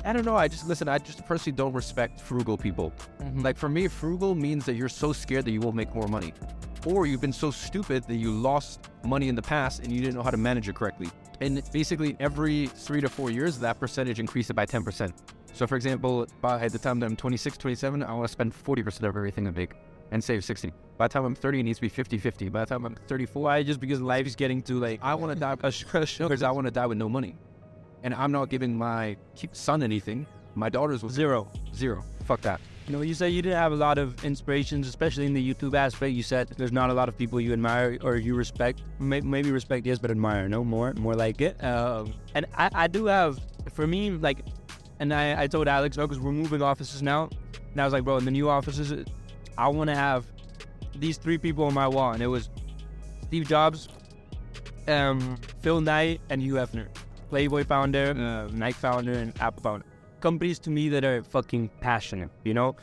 I 0.05 0.13
don't 0.13 0.25
know. 0.25 0.37
I 0.37 0.49
just 0.49 0.69
listen. 0.69 0.89
I 0.89 0.99
just 0.99 1.25
personally 1.25 1.57
don't 1.57 1.73
respect 1.73 2.21
frugal 2.21 2.59
people. 2.59 2.93
Mm-hmm. 3.21 3.43
Like 3.43 3.57
for 3.57 3.69
me, 3.69 3.89
frugal 3.89 4.35
means 4.35 4.67
that 4.67 4.75
you're 4.75 4.89
so 4.89 5.13
scared 5.13 5.45
that 5.47 5.53
you 5.53 5.61
won't 5.61 5.77
make 5.77 5.95
more 5.95 6.09
money, 6.09 6.35
or 6.85 7.07
you've 7.07 7.23
been 7.23 7.33
so 7.33 7.51
stupid 7.51 8.05
that 8.05 8.17
you 8.17 8.31
lost 8.31 8.91
money 9.03 9.29
in 9.29 9.35
the 9.35 9.43
past 9.43 9.83
and 9.83 9.91
you 9.91 10.01
didn't 10.01 10.15
know 10.15 10.23
how 10.23 10.31
to 10.31 10.37
manage 10.37 10.69
it 10.69 10.75
correctly. 10.75 11.09
And 11.41 11.63
basically, 11.73 12.17
every 12.21 12.67
three 12.67 13.01
to 13.01 13.09
four 13.09 13.31
years, 13.31 13.59
that 13.59 13.81
percentage 13.81 14.21
increases 14.21 14.53
by 14.53 14.67
10%. 14.67 15.13
So, 15.53 15.67
for 15.67 15.77
example, 15.77 16.27
by 16.41 16.69
the 16.69 16.79
time 16.79 17.01
that 17.01 17.07
I'm 17.07 17.17
26, 17.17 17.57
27, 17.59 18.03
I 18.03 18.13
want 18.13 18.27
to 18.27 18.33
spend 18.33 18.53
40% 18.53 18.99
of 18.99 19.17
everything 19.17 19.47
I 19.47 19.51
make 19.51 19.73
and 20.11 20.23
save 20.23 20.45
60. 20.45 20.73
By 20.97 21.09
the 21.09 21.13
time 21.13 21.25
I'm 21.25 21.35
30, 21.35 21.61
it 21.61 21.63
needs 21.65 21.79
to 21.79 21.83
be 21.83 21.89
50 21.89 22.19
50. 22.19 22.49
By 22.51 22.61
the 22.61 22.67
time 22.67 22.85
I'm 22.85 22.95
34, 22.95 23.51
I 23.51 23.63
Just 23.63 23.81
because 23.81 24.01
life 24.01 24.27
is 24.27 24.37
getting 24.37 24.63
too 24.63 24.79
like 24.79 25.01
I 25.03 25.15
want 25.15 25.33
to 25.33 25.39
die 25.39 25.55
because 25.55 26.43
I 26.43 26.51
want 26.51 26.67
to 26.67 26.71
die 26.71 26.87
with 26.87 26.99
no 26.99 27.09
money, 27.09 27.37
and 28.05 28.15
I'm 28.15 28.31
not 28.31 28.51
giving 28.51 28.77
my 28.77 29.17
son 29.53 29.83
anything. 29.83 30.27
My 30.55 30.69
daughters 30.69 31.03
will 31.03 31.11
zero. 31.11 31.51
zero. 31.75 32.05
Fuck 32.27 32.43
that. 32.43 32.61
You 32.87 32.93
know, 32.93 33.01
you 33.01 33.15
said 33.15 33.33
you 33.33 33.41
didn't 33.41 33.57
have 33.57 33.73
a 33.73 33.77
lot 33.77 33.97
of 33.97 34.23
inspirations, 34.25 34.87
especially 34.87 35.25
in 35.25 35.33
the 35.33 35.55
YouTube 35.55 35.75
aspect. 35.75 36.13
You 36.13 36.23
said 36.23 36.49
there's 36.59 36.71
not 36.71 36.91
a 36.91 36.93
lot 36.93 37.09
of 37.09 37.17
people 37.17 37.41
you 37.41 37.55
admire 37.55 37.99
or 38.03 38.17
you 38.17 38.35
respect. 38.35 38.83
Maybe 38.99 39.51
respect, 39.51 39.87
yes, 39.87 39.99
but 39.99 40.11
admire, 40.11 40.49
no 40.51 40.63
more, 40.63 40.93
more 40.95 41.15
like 41.15 41.41
it. 41.41 41.65
Um, 41.65 42.13
and 42.35 42.45
I, 42.57 42.69
I 42.75 42.87
do 42.87 43.07
have, 43.07 43.41
for 43.73 43.87
me, 43.87 44.11
like, 44.11 44.45
and 45.01 45.15
I, 45.15 45.45
I 45.45 45.47
told 45.47 45.67
Alex, 45.67 45.97
no, 45.97 46.07
because 46.07 46.23
we're 46.23 46.33
moving 46.33 46.61
offices 46.61 47.03
now. 47.03 47.31
And 47.73 47.81
I 47.81 47.85
was 47.85 47.95
like, 47.95 48.05
bro, 48.05 48.19
in 48.19 48.27
the 48.27 48.31
new 48.31 48.51
offices, 48.51 48.93
I 49.57 49.69
want 49.69 49.89
to 49.89 49.97
have 49.97 50.27
these 50.95 51.17
three 51.17 51.39
people 51.39 51.65
on 51.65 51.73
my 51.73 51.89
wall. 51.89 52.13
And 52.13 52.23
it 52.23 52.27
was 52.27 52.51
Steve 53.23 53.49
Jobs, 53.49 53.89
um, 54.89 55.39
Phil 55.63 55.81
Knight, 55.81 56.21
and 56.29 56.43
Hugh 56.43 56.55
Hefner. 56.55 56.89
Playboy 57.35 57.65
founder, 57.65 58.11
uh, 58.17 58.49
Nike 58.53 58.75
founder, 58.75 59.15
and 59.15 59.33
Apple 59.41 59.61
founder. 59.61 59.85
Companies 60.21 60.61
to 60.61 60.71
me 60.71 60.89
that 60.91 61.05
are 61.05 61.21
fucking 61.25 61.69
passionate, 61.81 62.31
you 62.45 62.55
know? 62.55 62.77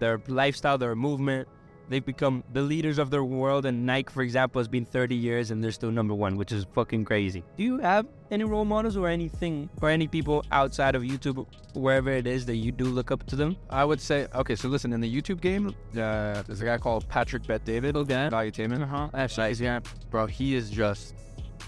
Their 0.00 0.20
lifestyle, 0.28 0.76
their 0.76 0.94
movement, 0.94 1.48
they've 1.88 2.04
become 2.04 2.44
the 2.52 2.60
leaders 2.60 2.98
of 2.98 3.08
their 3.08 3.24
world. 3.24 3.64
And 3.64 3.86
Nike, 3.86 4.12
for 4.12 4.22
example, 4.22 4.60
has 4.60 4.68
been 4.68 4.84
30 4.84 5.14
years 5.14 5.50
and 5.50 5.64
they're 5.64 5.70
still 5.70 5.90
number 5.90 6.12
one, 6.12 6.36
which 6.36 6.52
is 6.52 6.66
fucking 6.74 7.06
crazy. 7.06 7.42
Do 7.56 7.62
you 7.62 7.78
have 7.78 8.06
any 8.30 8.44
role 8.44 8.66
models 8.66 8.98
or 8.98 9.08
anything, 9.08 9.70
or 9.80 9.88
any 9.88 10.06
people 10.06 10.44
outside 10.52 10.94
of 10.94 11.00
YouTube, 11.00 11.46
wherever 11.72 12.10
it 12.10 12.26
is, 12.26 12.44
that 12.44 12.56
you 12.56 12.72
do 12.72 12.84
look 12.84 13.10
up 13.10 13.24
to 13.28 13.34
them? 13.36 13.56
I 13.70 13.86
would 13.86 14.02
say 14.02 14.26
okay. 14.34 14.56
So 14.56 14.68
listen, 14.68 14.92
in 14.92 15.00
the 15.00 15.10
YouTube 15.10 15.40
game, 15.40 15.68
uh, 15.68 16.42
there's 16.42 16.60
a 16.60 16.66
guy 16.66 16.76
called 16.76 17.08
Patrick 17.08 17.46
Bet 17.46 17.64
David. 17.64 17.96
Okay. 17.96 18.28
Valuetainment. 18.30 18.82
Uh-huh. 18.82 19.08
Actually, 19.14 19.52
yeah, 19.52 19.80
bro, 20.10 20.26
he 20.26 20.54
is 20.54 20.68
just 20.68 21.14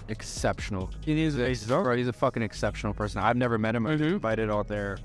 exceptional. 0.09 0.89
It 1.05 1.17
is 1.17 1.35
Bro, 1.67 1.95
he's 1.97 2.07
a 2.07 2.13
fucking 2.13 2.43
exceptional 2.43 2.93
person. 2.93 3.21
I've 3.21 3.37
never 3.37 3.57
met 3.57 3.75
him. 3.75 3.85
I've 3.87 3.99
Mhm. 3.99 4.13
invited 4.13 4.49
on 4.49 4.65
their 4.67 4.97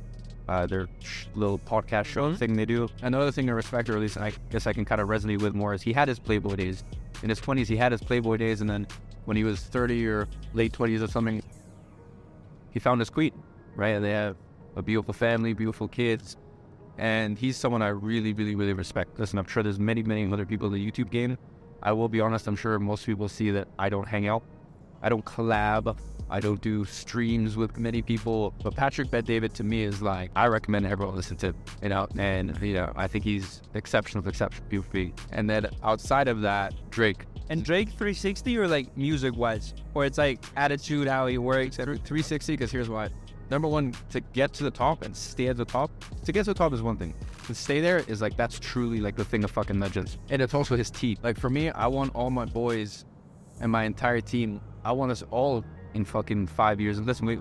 uh, 0.47 0.67
their 0.67 0.87
sh- 1.01 1.25
little 1.35 1.59
podcast 1.59 2.05
show 2.05 2.31
Mhm. 2.31 2.37
thing 2.37 2.55
they 2.55 2.67
do. 2.67 2.87
Another 3.01 3.31
thing 3.33 3.49
I 3.49 3.53
respect, 3.55 3.89
or 3.89 3.95
at 3.95 4.01
least 4.01 4.19
I 4.19 4.31
guess 4.51 4.67
I 4.67 4.75
can 4.75 4.85
kind 4.85 5.01
of 5.01 5.09
resonate 5.09 5.41
with 5.41 5.55
more, 5.55 5.73
is 5.73 5.81
he 5.81 5.95
had 5.95 6.07
his 6.07 6.19
Playboy 6.19 6.57
days. 6.57 6.85
In 7.23 7.31
his 7.31 7.41
20s, 7.41 7.67
he 7.67 7.77
had 7.79 7.93
his 7.93 8.03
Playboy 8.03 8.37
days, 8.37 8.61
and 8.61 8.69
then 8.69 8.87
when 9.25 9.39
he 9.39 9.43
was 9.45 9.61
30 9.63 10.07
or 10.07 10.29
late 10.53 10.71
20s 10.75 11.03
or 11.03 11.07
something, 11.07 11.43
he 12.73 12.79
found 12.79 13.01
his 13.01 13.09
queen, 13.09 13.33
right? 13.75 13.91
And 13.97 14.05
they 14.05 14.11
have 14.11 14.37
a 14.77 14.83
beautiful 14.83 15.15
family, 15.15 15.55
beautiful 15.55 15.89
kids. 15.89 16.37
And 16.99 17.39
he's 17.39 17.57
someone 17.57 17.81
I 17.81 17.89
really, 17.89 18.35
really, 18.35 18.55
really 18.55 18.75
respect. 18.75 19.19
Listen, 19.19 19.39
I'm 19.39 19.47
sure 19.47 19.63
there's 19.63 19.81
many, 19.81 20.03
many 20.03 20.31
other 20.31 20.45
people 20.45 20.67
in 20.67 20.75
the 20.75 20.91
YouTube 20.91 21.11
game. 21.11 21.39
I 21.83 21.93
will 21.93 22.11
be 22.11 22.21
honest, 22.21 22.47
I'm 22.47 22.55
sure 22.57 22.79
most 22.79 23.07
people 23.07 23.29
see 23.29 23.51
that 23.53 23.67
I 23.79 23.89
don't 23.89 24.07
hang 24.07 24.29
out. 24.29 24.43
I 25.05 25.11
don't 25.11 25.25
collab. 25.25 25.97
I 26.31 26.41
don't 26.41 26.61
do 26.63 26.87
streams 26.87 27.57
with 27.57 27.79
many 27.79 28.01
people. 28.01 28.55
But 28.63 28.75
Patrick 28.75 29.11
Bet 29.11 29.27
David 29.27 29.53
to 29.55 29.63
me 29.63 29.83
is 29.83 30.01
like, 30.01 30.31
I 30.35 30.47
recommend 30.47 30.87
everyone 30.87 31.15
listen 31.15 31.37
to, 31.37 31.55
you 31.83 31.91
know, 31.91 32.09
and, 32.17 32.59
you 32.63 32.73
know, 32.73 32.91
I 32.97 33.07
think 33.07 33.23
he's 33.23 33.61
exceptional, 33.75 34.27
exceptional 34.27 34.67
people. 34.69 35.13
And 35.31 35.49
then 35.49 35.69
outside 35.83 36.27
of 36.27 36.41
that, 36.41 36.73
Drake. 36.91 37.27
And 37.51 37.63
Drake 37.63 37.89
360 37.91 38.57
or 38.57 38.67
like 38.67 38.97
music 38.97 39.37
wise? 39.37 39.75
Or 39.93 40.07
it's 40.07 40.17
like 40.17 40.43
attitude, 40.57 41.07
how 41.07 41.27
he 41.27 41.37
works. 41.37 41.77
Thr- 41.77 41.83
360 41.95 42.55
because 42.55 42.73
here's 42.73 42.89
why. 42.89 43.11
Number 43.51 43.69
one, 43.69 43.95
to 44.09 44.21
get 44.21 44.55
to 44.55 44.65
the 44.65 44.71
top 44.71 45.03
and 45.03 45.15
stay 45.15 45.49
at 45.49 45.59
the 45.59 45.67
top. 45.67 45.91
To 46.25 46.33
get 46.33 46.47
to 46.47 46.53
the 46.53 46.59
top 46.59 46.73
is 46.73 46.81
one 46.81 46.97
thing. 46.97 47.13
To 47.47 47.55
stay 47.55 47.83
there 47.83 47.99
is 48.09 48.23
like 48.23 48.39
that's 48.39 48.59
truly 48.59 49.01
like 49.01 49.17
the 49.17 49.25
thing 49.25 49.45
of 49.45 49.51
fucking 49.51 49.79
legends. 49.79 50.17
And 50.31 50.41
it's 50.41 50.55
also 50.55 50.75
his 50.77 50.91
teeth. 50.91 51.19
Like 51.23 51.39
for 51.39 51.51
me, 51.51 51.69
I 51.69 51.87
want 51.87 52.15
all 52.15 52.31
my 52.31 52.47
boys 52.47 53.05
and 53.61 53.71
my 53.71 53.85
entire 53.85 54.21
team. 54.21 54.61
I 54.85 54.93
want 54.93 55.13
us 55.13 55.23
all 55.31 55.65
in 55.95 56.05
fucking 56.05 56.49
five 56.49 56.81
years. 56.81 56.99
And 56.99 57.07
listen, 57.07 57.27
we, 57.27 57.39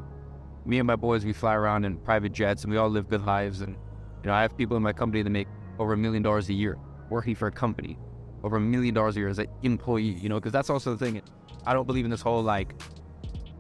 me 0.66 0.80
and 0.80 0.88
my 0.88 0.95
boys, 0.95 1.26
we 1.26 1.34
fly 1.34 1.55
around 1.55 1.86
in 1.86 1.97
private 1.97 2.32
jets 2.32 2.64
and 2.64 2.72
we 2.72 2.78
all 2.78 2.89
live 2.89 3.09
good 3.09 3.26
lives. 3.26 3.61
And 3.61 3.76
you 4.24 4.28
know, 4.28 4.34
I 4.34 4.41
have 4.41 4.57
people 4.57 4.78
in 4.78 4.84
my 4.84 4.93
company 4.93 5.22
that 5.24 5.30
make 5.30 5.47
over 5.80 5.93
a 5.93 5.97
million 5.97 6.24
dollars 6.24 6.49
a 6.49 6.53
year 6.53 6.78
working 7.09 7.36
for 7.36 7.47
a 7.47 7.51
company, 7.51 7.97
over 8.43 8.57
a 8.57 8.61
million 8.61 8.93
dollars 8.93 9.18
a 9.18 9.20
year 9.20 9.30
as 9.30 9.39
an 9.39 9.47
employee. 9.64 10.03
You 10.03 10.30
know, 10.30 10.36
because 10.36 10.51
that's 10.51 10.70
also 10.70 10.95
the 10.95 11.05
thing. 11.05 11.22
I 11.66 11.74
don't 11.74 11.88
believe 11.88 12.05
in 12.05 12.11
this 12.11 12.22
whole 12.22 12.41
like 12.41 12.74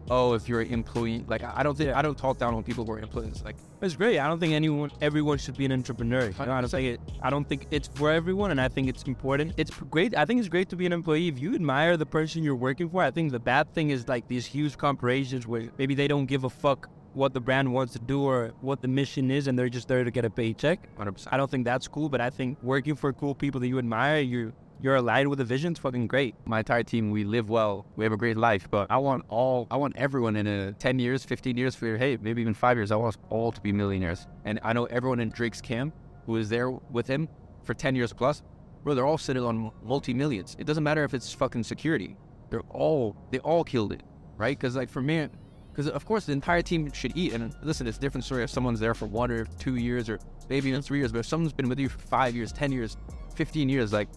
oh, 0.09 0.33
if 0.33 0.47
you're 0.49 0.61
an 0.61 0.71
employee, 0.73 1.23
like 1.27 1.43
I 1.43 1.63
don't 1.63 1.77
think 1.77 1.95
I 1.95 2.01
don't 2.01 2.17
talk 2.17 2.37
down 2.37 2.53
on 2.53 2.63
people 2.63 2.85
who 2.85 2.93
are 2.93 2.99
employees. 2.99 3.41
Like 3.43 3.55
It's 3.81 3.95
great. 3.95 4.19
I 4.19 4.27
don't 4.27 4.39
think 4.39 4.53
anyone, 4.53 4.91
everyone 5.01 5.37
should 5.37 5.57
be 5.57 5.65
an 5.65 5.71
entrepreneur. 5.71 6.25
You 6.25 6.45
know, 6.45 6.51
I 6.51 6.61
don't 6.61 6.69
think 6.69 6.87
it. 6.87 7.01
I 7.21 7.29
don't 7.29 7.47
think 7.47 7.67
it's 7.71 7.87
for 7.87 8.11
everyone, 8.11 8.51
and 8.51 8.59
I 8.59 8.67
think 8.67 8.87
it's 8.87 9.03
important. 9.03 9.53
It's 9.57 9.71
great. 9.71 10.15
I 10.17 10.25
think 10.25 10.39
it's 10.39 10.49
great 10.49 10.69
to 10.69 10.75
be 10.75 10.85
an 10.85 10.93
employee 10.93 11.27
if 11.27 11.39
you 11.39 11.55
admire 11.55 11.97
the 11.97 12.05
person 12.05 12.43
you're 12.43 12.55
working 12.55 12.89
for. 12.89 13.01
I 13.01 13.11
think 13.11 13.31
the 13.31 13.39
bad 13.39 13.73
thing 13.73 13.89
is 13.89 14.07
like 14.07 14.27
these 14.27 14.45
huge 14.45 14.77
corporations 14.77 15.47
where 15.47 15.69
maybe 15.77 15.95
they 15.95 16.07
don't 16.07 16.25
give 16.25 16.43
a 16.43 16.49
fuck 16.49 16.89
what 17.13 17.33
the 17.33 17.39
brand 17.39 17.71
wants 17.71 17.93
to 17.93 17.99
do 17.99 18.23
or 18.23 18.53
what 18.61 18.81
the 18.81 18.87
mission 18.87 19.29
is, 19.31 19.47
and 19.47 19.57
they're 19.57 19.69
just 19.69 19.87
there 19.87 20.03
to 20.03 20.11
get 20.11 20.25
a 20.25 20.29
paycheck. 20.29 20.79
100%. 20.97 21.27
I 21.31 21.37
don't 21.37 21.49
think 21.49 21.65
that's 21.65 21.87
cool, 21.87 22.09
but 22.09 22.21
I 22.21 22.29
think 22.29 22.57
working 22.63 22.95
for 22.95 23.13
cool 23.13 23.35
people 23.35 23.61
that 23.61 23.67
you 23.67 23.77
admire, 23.77 24.19
you 24.19 24.53
you're 24.83 24.97
aligned 24.97 25.29
with 25.29 25.39
the 25.39 25.45
vision. 25.45 25.71
It's 25.71 25.79
fucking 25.79 26.07
great. 26.07 26.35
my 26.45 26.59
entire 26.59 26.83
team, 26.83 27.09
we 27.09 27.23
live 27.23 27.49
well, 27.49 27.85
we 27.95 28.03
have 28.03 28.11
a 28.11 28.17
great 28.17 28.35
life. 28.35 28.67
But 28.69 28.91
I 28.91 28.97
want 28.97 29.23
all, 29.29 29.65
I 29.71 29.77
want 29.77 29.95
everyone 29.95 30.35
in 30.35 30.45
a 30.45 30.73
10 30.73 30.99
years, 30.99 31.23
15 31.23 31.57
years, 31.57 31.73
for 31.73 31.87
your, 31.87 31.97
hey, 31.97 32.17
maybe 32.21 32.41
even 32.41 32.53
five 32.53 32.75
years. 32.75 32.91
I 32.91 32.97
want 32.97 33.15
us 33.15 33.21
all 33.29 33.53
to 33.53 33.61
be 33.61 33.71
millionaires. 33.71 34.27
And 34.43 34.59
I 34.61 34.73
know 34.73 34.83
everyone 34.85 35.21
in 35.21 35.29
Drake's 35.29 35.61
camp 35.61 35.95
who 36.25 36.35
is 36.35 36.49
there 36.49 36.69
with 36.69 37.07
him 37.07 37.29
for 37.63 37.73
10 37.73 37.95
years 37.95 38.11
plus, 38.11 38.43
bro, 38.83 38.93
they're 38.93 39.05
all 39.05 39.17
sitting 39.17 39.41
on 39.41 39.71
multi 39.83 40.13
millions. 40.13 40.57
It 40.59 40.67
doesn't 40.67 40.83
matter 40.83 41.05
if 41.05 41.13
it's 41.13 41.31
fucking 41.31 41.63
security. 41.63 42.17
They're 42.49 42.59
all, 42.69 43.15
they 43.31 43.39
all 43.39 43.63
killed 43.63 43.93
it, 43.93 44.03
right? 44.35 44.57
Because 44.57 44.75
like 44.75 44.89
for 44.89 45.01
me, 45.01 45.29
because 45.71 45.87
of 45.87 46.05
course 46.05 46.25
the 46.25 46.33
entire 46.33 46.61
team 46.61 46.91
should 46.91 47.15
eat. 47.15 47.31
And 47.31 47.55
listen, 47.63 47.87
it's 47.87 47.97
a 47.97 48.01
different 48.01 48.25
story 48.25 48.43
if 48.43 48.49
someone's 48.49 48.81
there 48.81 48.93
for 48.93 49.05
one 49.05 49.31
or 49.31 49.45
two 49.59 49.77
years 49.77 50.09
or 50.09 50.19
maybe 50.49 50.67
even 50.67 50.81
three 50.81 50.99
years. 50.99 51.13
But 51.13 51.19
if 51.19 51.25
someone's 51.25 51.53
been 51.53 51.69
with 51.69 51.79
you 51.79 51.87
for 51.87 51.99
five 51.99 52.35
years, 52.35 52.51
10 52.51 52.73
years, 52.73 52.97
15 53.35 53.69
years, 53.69 53.93
like 53.93 54.09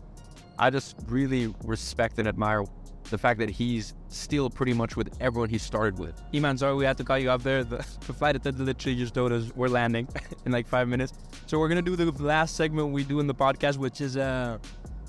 I 0.59 0.71
just 0.71 0.97
really 1.09 1.55
respect 1.65 2.19
and 2.19 2.27
admire 2.27 2.65
the 3.11 3.19
fact 3.19 3.39
that 3.39 3.51
he's 3.51 3.95
still 4.09 4.51
pretty 4.51 4.73
much 4.73 4.97
with 4.97 5.15
everyone 5.21 5.49
he 5.49 5.59
started 5.59 5.99
with. 5.99 6.21
Iman, 6.35 6.59
sorry 6.59 6.75
we 6.75 6.85
had 6.85 6.97
to 6.99 7.05
call 7.05 7.19
you 7.19 7.31
up 7.31 7.43
there. 7.43 7.63
The, 7.63 7.77
the 8.07 8.13
flight 8.13 8.37
attendant 8.37 8.67
literally 8.67 8.97
just 8.97 9.15
told 9.15 9.33
us 9.33 9.51
we're 9.55 9.69
landing 9.69 10.09
in 10.45 10.53
like 10.53 10.67
five 10.67 10.89
minutes. 10.89 11.13
So 11.47 11.59
we're 11.59 11.69
gonna 11.69 11.83
do 11.83 11.97
the 11.97 12.11
last 12.23 12.57
segment 12.57 12.89
we 12.89 13.05
do 13.05 13.21
in 13.21 13.27
the 13.27 13.35
podcast, 13.35 13.77
which 13.77 14.01
is 14.01 14.17
uh, 14.17 14.59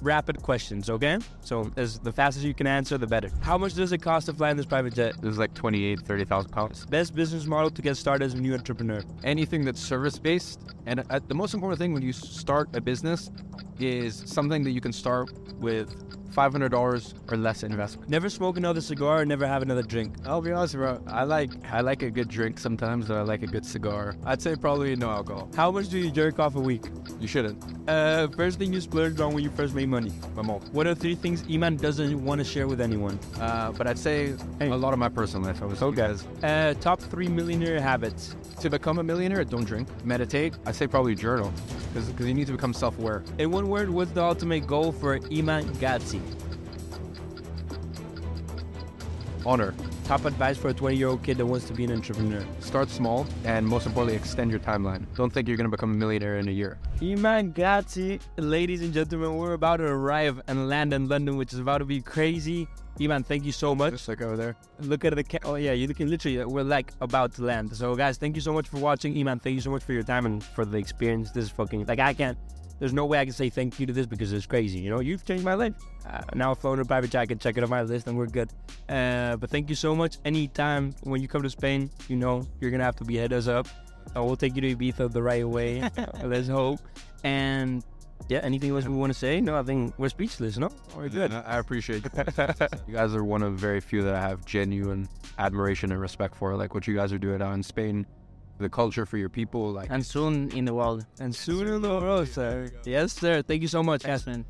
rapid 0.02 0.42
questions. 0.42 0.90
Okay? 0.90 1.18
So 1.42 1.72
as 1.76 2.00
the 2.00 2.12
fastest 2.12 2.46
you 2.46 2.54
can 2.54 2.68
answer, 2.68 2.98
the 2.98 3.08
better. 3.08 3.30
How 3.42 3.58
much 3.58 3.74
does 3.74 3.92
it 3.92 4.00
cost 4.00 4.28
to 4.28 4.34
fly 4.34 4.52
in 4.52 4.58
this 4.58 4.66
private 4.66 4.94
jet? 4.94 5.16
This 5.22 5.32
is 5.32 5.38
like 5.38 5.54
28, 5.54 6.02
30,000 6.02 6.52
pounds. 6.52 6.86
Best 6.86 7.16
business 7.16 7.46
model 7.46 7.70
to 7.70 7.82
get 7.82 7.98
started 7.98 8.26
as 8.26 8.34
a 8.34 8.38
new 8.38 8.54
entrepreneur. 8.54 9.02
Anything 9.24 9.66
that's 9.66 9.82
service 9.82 10.18
based, 10.18 10.62
and 10.86 11.04
uh, 11.10 11.20
the 11.28 11.36
most 11.36 11.54
important 11.54 11.80
thing 11.80 11.94
when 11.94 12.04
you 12.04 12.14
start 12.14 12.70
a 12.76 12.82
business 12.82 13.32
is 13.80 14.24
something 14.26 14.64
that 14.64 14.72
you 14.72 14.82
can 14.82 14.94
start 14.94 15.32
with 15.60 15.96
$500 16.38 17.32
or 17.32 17.38
less 17.38 17.64
investment. 17.64 18.10
Never 18.10 18.30
smoke 18.30 18.58
another 18.58 18.82
cigar. 18.82 19.26
Never 19.26 19.48
have 19.48 19.64
another 19.64 19.82
drink. 19.82 20.16
I'll 20.26 20.42
be 20.42 20.52
honest, 20.52 20.76
bro. 20.76 21.02
I 21.08 21.24
like 21.24 21.50
I 21.72 21.82
like 21.82 22.04
a 22.04 22.12
good 22.12 22.28
drink 22.28 22.60
sometimes, 22.60 23.10
or 23.10 23.18
I 23.18 23.22
like 23.22 23.42
a 23.42 23.48
good 23.48 23.66
cigar. 23.66 24.16
I'd 24.24 24.42
say 24.42 24.56
probably 24.56 24.96
no 24.96 25.10
alcohol. 25.10 25.50
How 25.56 25.72
much 25.72 25.90
do 25.90 25.98
you 25.98 26.12
jerk 26.12 26.40
off 26.40 26.56
a 26.56 26.60
week? 26.60 26.84
You 27.20 27.28
shouldn't. 27.28 27.64
Uh, 27.88 28.28
first 28.36 28.60
thing 28.60 28.74
you 28.74 28.82
splurged 28.82 29.22
on 29.22 29.34
when 29.34 29.44
you 29.44 29.50
first 29.50 29.74
made 29.74 29.88
money. 29.88 30.12
My 30.36 30.42
mom. 30.42 30.60
What 30.72 30.88
are 30.88 30.96
three 30.96 31.16
things 31.16 31.44
Iman 31.50 31.78
doesn't 31.78 32.24
want 32.24 32.40
to 32.40 32.46
share 32.46 32.68
with 32.68 32.82
anyone? 32.82 33.18
Uh, 33.40 33.72
but 33.72 33.88
I'd 33.88 33.98
say 33.98 34.36
a 34.60 34.66
lot 34.66 34.94
of 34.94 35.00
my 35.00 35.10
personal 35.10 35.48
life. 35.48 35.62
I 35.62 35.66
was 35.66 35.82
Okay. 35.82 36.16
Uh, 36.44 36.74
top 36.76 37.00
three 37.00 37.28
millionaire 37.30 37.80
habits. 37.80 38.36
To 38.60 38.70
become 38.70 39.00
a 39.00 39.04
millionaire, 39.04 39.44
don't 39.46 39.64
drink. 39.66 39.88
Meditate. 40.04 40.56
I 40.66 40.72
say 40.72 40.88
probably 40.88 41.16
journal, 41.16 41.54
because 41.94 42.10
you 42.20 42.34
need 42.34 42.48
to 42.48 42.54
become 42.54 42.74
self-aware. 42.74 43.24
In 43.38 43.52
one 43.52 43.70
word, 43.70 43.90
what's 43.90 44.12
the 44.12 44.24
ultimate 44.24 44.68
goal 44.68 44.92
for 44.92 45.20
Iman 45.32 45.66
Gadzhi? 45.76 46.22
honor. 49.48 49.74
Top 50.08 50.24
advice 50.24 50.58
for 50.58 50.70
a 50.70 50.74
20 50.74 50.96
year 50.96 51.10
old 51.10 51.22
kid 51.22 51.38
that 51.38 51.46
wants 51.46 51.68
to 51.68 51.74
be 51.74 51.84
an 51.84 51.92
entrepreneur. 51.92 52.42
Start 52.62 52.90
small, 52.90 53.28
and 53.44 53.68
most 53.68 53.86
importantly, 53.86 54.16
extend 54.16 54.50
your 54.50 54.62
timeline. 54.62 55.06
Don't 55.18 55.34
think 55.34 55.50
you're 55.50 55.58
gonna 55.58 55.68
become 55.68 55.92
a 55.92 55.98
millionaire 55.98 56.38
in 56.38 56.48
a 56.48 56.52
year. 56.52 56.78
Iman 57.02 57.52
Gadzhi, 57.52 58.22
ladies 58.38 58.82
and 58.82 58.94
gentlemen, 58.94 59.36
we're 59.36 59.52
about 59.52 59.78
to 59.78 59.84
arrive 59.84 60.42
and 60.48 60.70
land 60.70 60.94
in 60.94 61.10
London, 61.10 61.36
which 61.36 61.52
is 61.52 61.60
about 61.60 61.80
to 61.80 61.86
be 61.86 62.00
crazy. 62.00 62.70
Iman, 63.02 63.24
thank 63.24 63.44
you 63.44 63.52
so 63.52 63.76
much. 63.76 63.92
Just 63.92 64.08
like 64.08 64.22
over 64.22 64.38
there. 64.38 64.56
Look 64.80 65.04
at 65.04 65.14
the 65.14 65.26
ca- 65.26 65.44
oh 65.44 65.56
yeah, 65.56 65.74
you 65.74 65.94
can 65.94 66.10
literally 66.10 66.42
we're 66.46 66.64
like 66.64 66.94
about 67.02 67.34
to 67.34 67.42
land. 67.44 67.76
So 67.76 67.94
guys, 67.94 68.18
thank 68.18 68.38
you 68.38 68.42
so 68.42 68.54
much 68.54 68.70
for 68.70 68.78
watching. 68.78 69.18
Iman, 69.20 69.40
thank 69.40 69.56
you 69.56 69.62
so 69.62 69.72
much 69.72 69.84
for 69.84 69.92
your 69.92 70.04
time 70.04 70.26
and 70.26 70.42
for 70.42 70.64
the 70.64 70.78
experience. 70.78 71.32
This 71.32 71.44
is 71.44 71.50
fucking 71.50 71.86
like 71.86 72.00
I 72.00 72.14
can't. 72.14 72.38
There's 72.80 72.94
no 72.94 73.06
way 73.06 73.20
I 73.20 73.26
can 73.26 73.34
say 73.34 73.50
thank 73.50 73.80
you 73.80 73.86
to 73.88 73.94
this 73.94 74.06
because 74.06 74.32
it's 74.34 74.46
crazy. 74.46 74.80
You 74.80 74.90
know, 74.90 75.00
you've 75.00 75.26
changed 75.26 75.44
my 75.44 75.56
life. 75.56 75.74
Uh, 76.06 76.22
now 76.36 76.52
I've 76.52 76.60
flown 76.60 76.80
a 76.80 76.86
private 76.86 77.10
jet. 77.10 77.22
I 77.22 77.26
can 77.26 77.40
check 77.40 77.58
it 77.58 77.64
on 77.64 77.70
my 77.70 77.82
list 77.82 78.08
and 78.08 78.18
we're 78.18 78.28
good. 78.28 78.52
Uh, 78.88 79.36
but 79.38 79.50
thank 79.50 79.70
you 79.70 79.76
so 79.76 79.96
much. 79.96 80.18
Anytime 80.26 80.94
when 81.04 81.22
you 81.22 81.28
come 81.28 81.42
to 81.42 81.50
Spain, 81.50 81.90
you 82.08 82.16
know 82.16 82.48
you're 82.60 82.72
gonna 82.72 82.84
have 82.84 82.96
to 82.98 83.04
be 83.04 83.16
head 83.16 83.34
us 83.34 83.48
up. 83.48 83.68
Uh, 84.16 84.24
we'll 84.24 84.38
take 84.38 84.56
you 84.56 84.62
to 84.62 84.76
Ibiza 84.76 85.12
the 85.12 85.22
right 85.22 85.48
way. 85.48 85.90
Let's 86.24 86.48
hope. 86.48 86.80
And 87.24 87.84
yeah, 88.30 88.40
anything 88.40 88.72
else 88.72 88.86
we 88.86 88.96
want 88.96 89.12
to 89.12 89.18
say? 89.18 89.42
No, 89.42 89.58
I 89.58 89.64
think 89.64 89.94
we're 89.98 90.10
speechless. 90.10 90.58
No, 90.58 90.70
we're 90.96 91.10
good. 91.10 91.32
I 91.32 91.42
I 91.42 91.58
appreciate 91.60 92.04
you. 92.04 92.12
you 92.88 92.94
guys 92.94 93.16
are 93.16 93.24
one 93.24 93.42
of 93.42 93.54
very 93.54 93.80
few 93.80 94.04
that 94.04 94.16
I 94.16 94.22
have 94.22 94.46
genuine 94.46 95.08
admiration 95.40 95.92
and 95.92 96.02
respect 96.02 96.36
for. 96.36 96.56
Like 96.56 96.74
what 96.74 96.88
you 96.88 96.96
guys 96.96 97.14
are 97.14 97.18
doing 97.18 97.42
out 97.42 97.54
in 97.54 97.64
Spain, 97.64 98.06
the 98.58 98.70
culture 98.70 99.06
for 99.06 99.18
your 99.18 99.30
people. 99.30 99.72
Like 99.72 99.90
And 99.90 100.06
soon 100.06 100.52
in 100.52 100.66
the 100.66 100.74
world. 100.74 101.06
And 101.20 101.36
soon 101.36 101.68
in 101.68 101.82
the 101.82 101.90
world, 101.90 102.28
sir. 102.28 102.72
Yes, 102.86 103.14
sir. 103.14 103.42
Thank 103.42 103.62
you 103.62 103.68
so 103.68 103.84
much, 103.84 104.06
Yes, 104.06 104.26
man. 104.26 104.46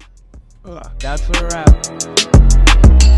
That's 1.00 1.28
a 1.30 1.48
wrap. 1.48 3.17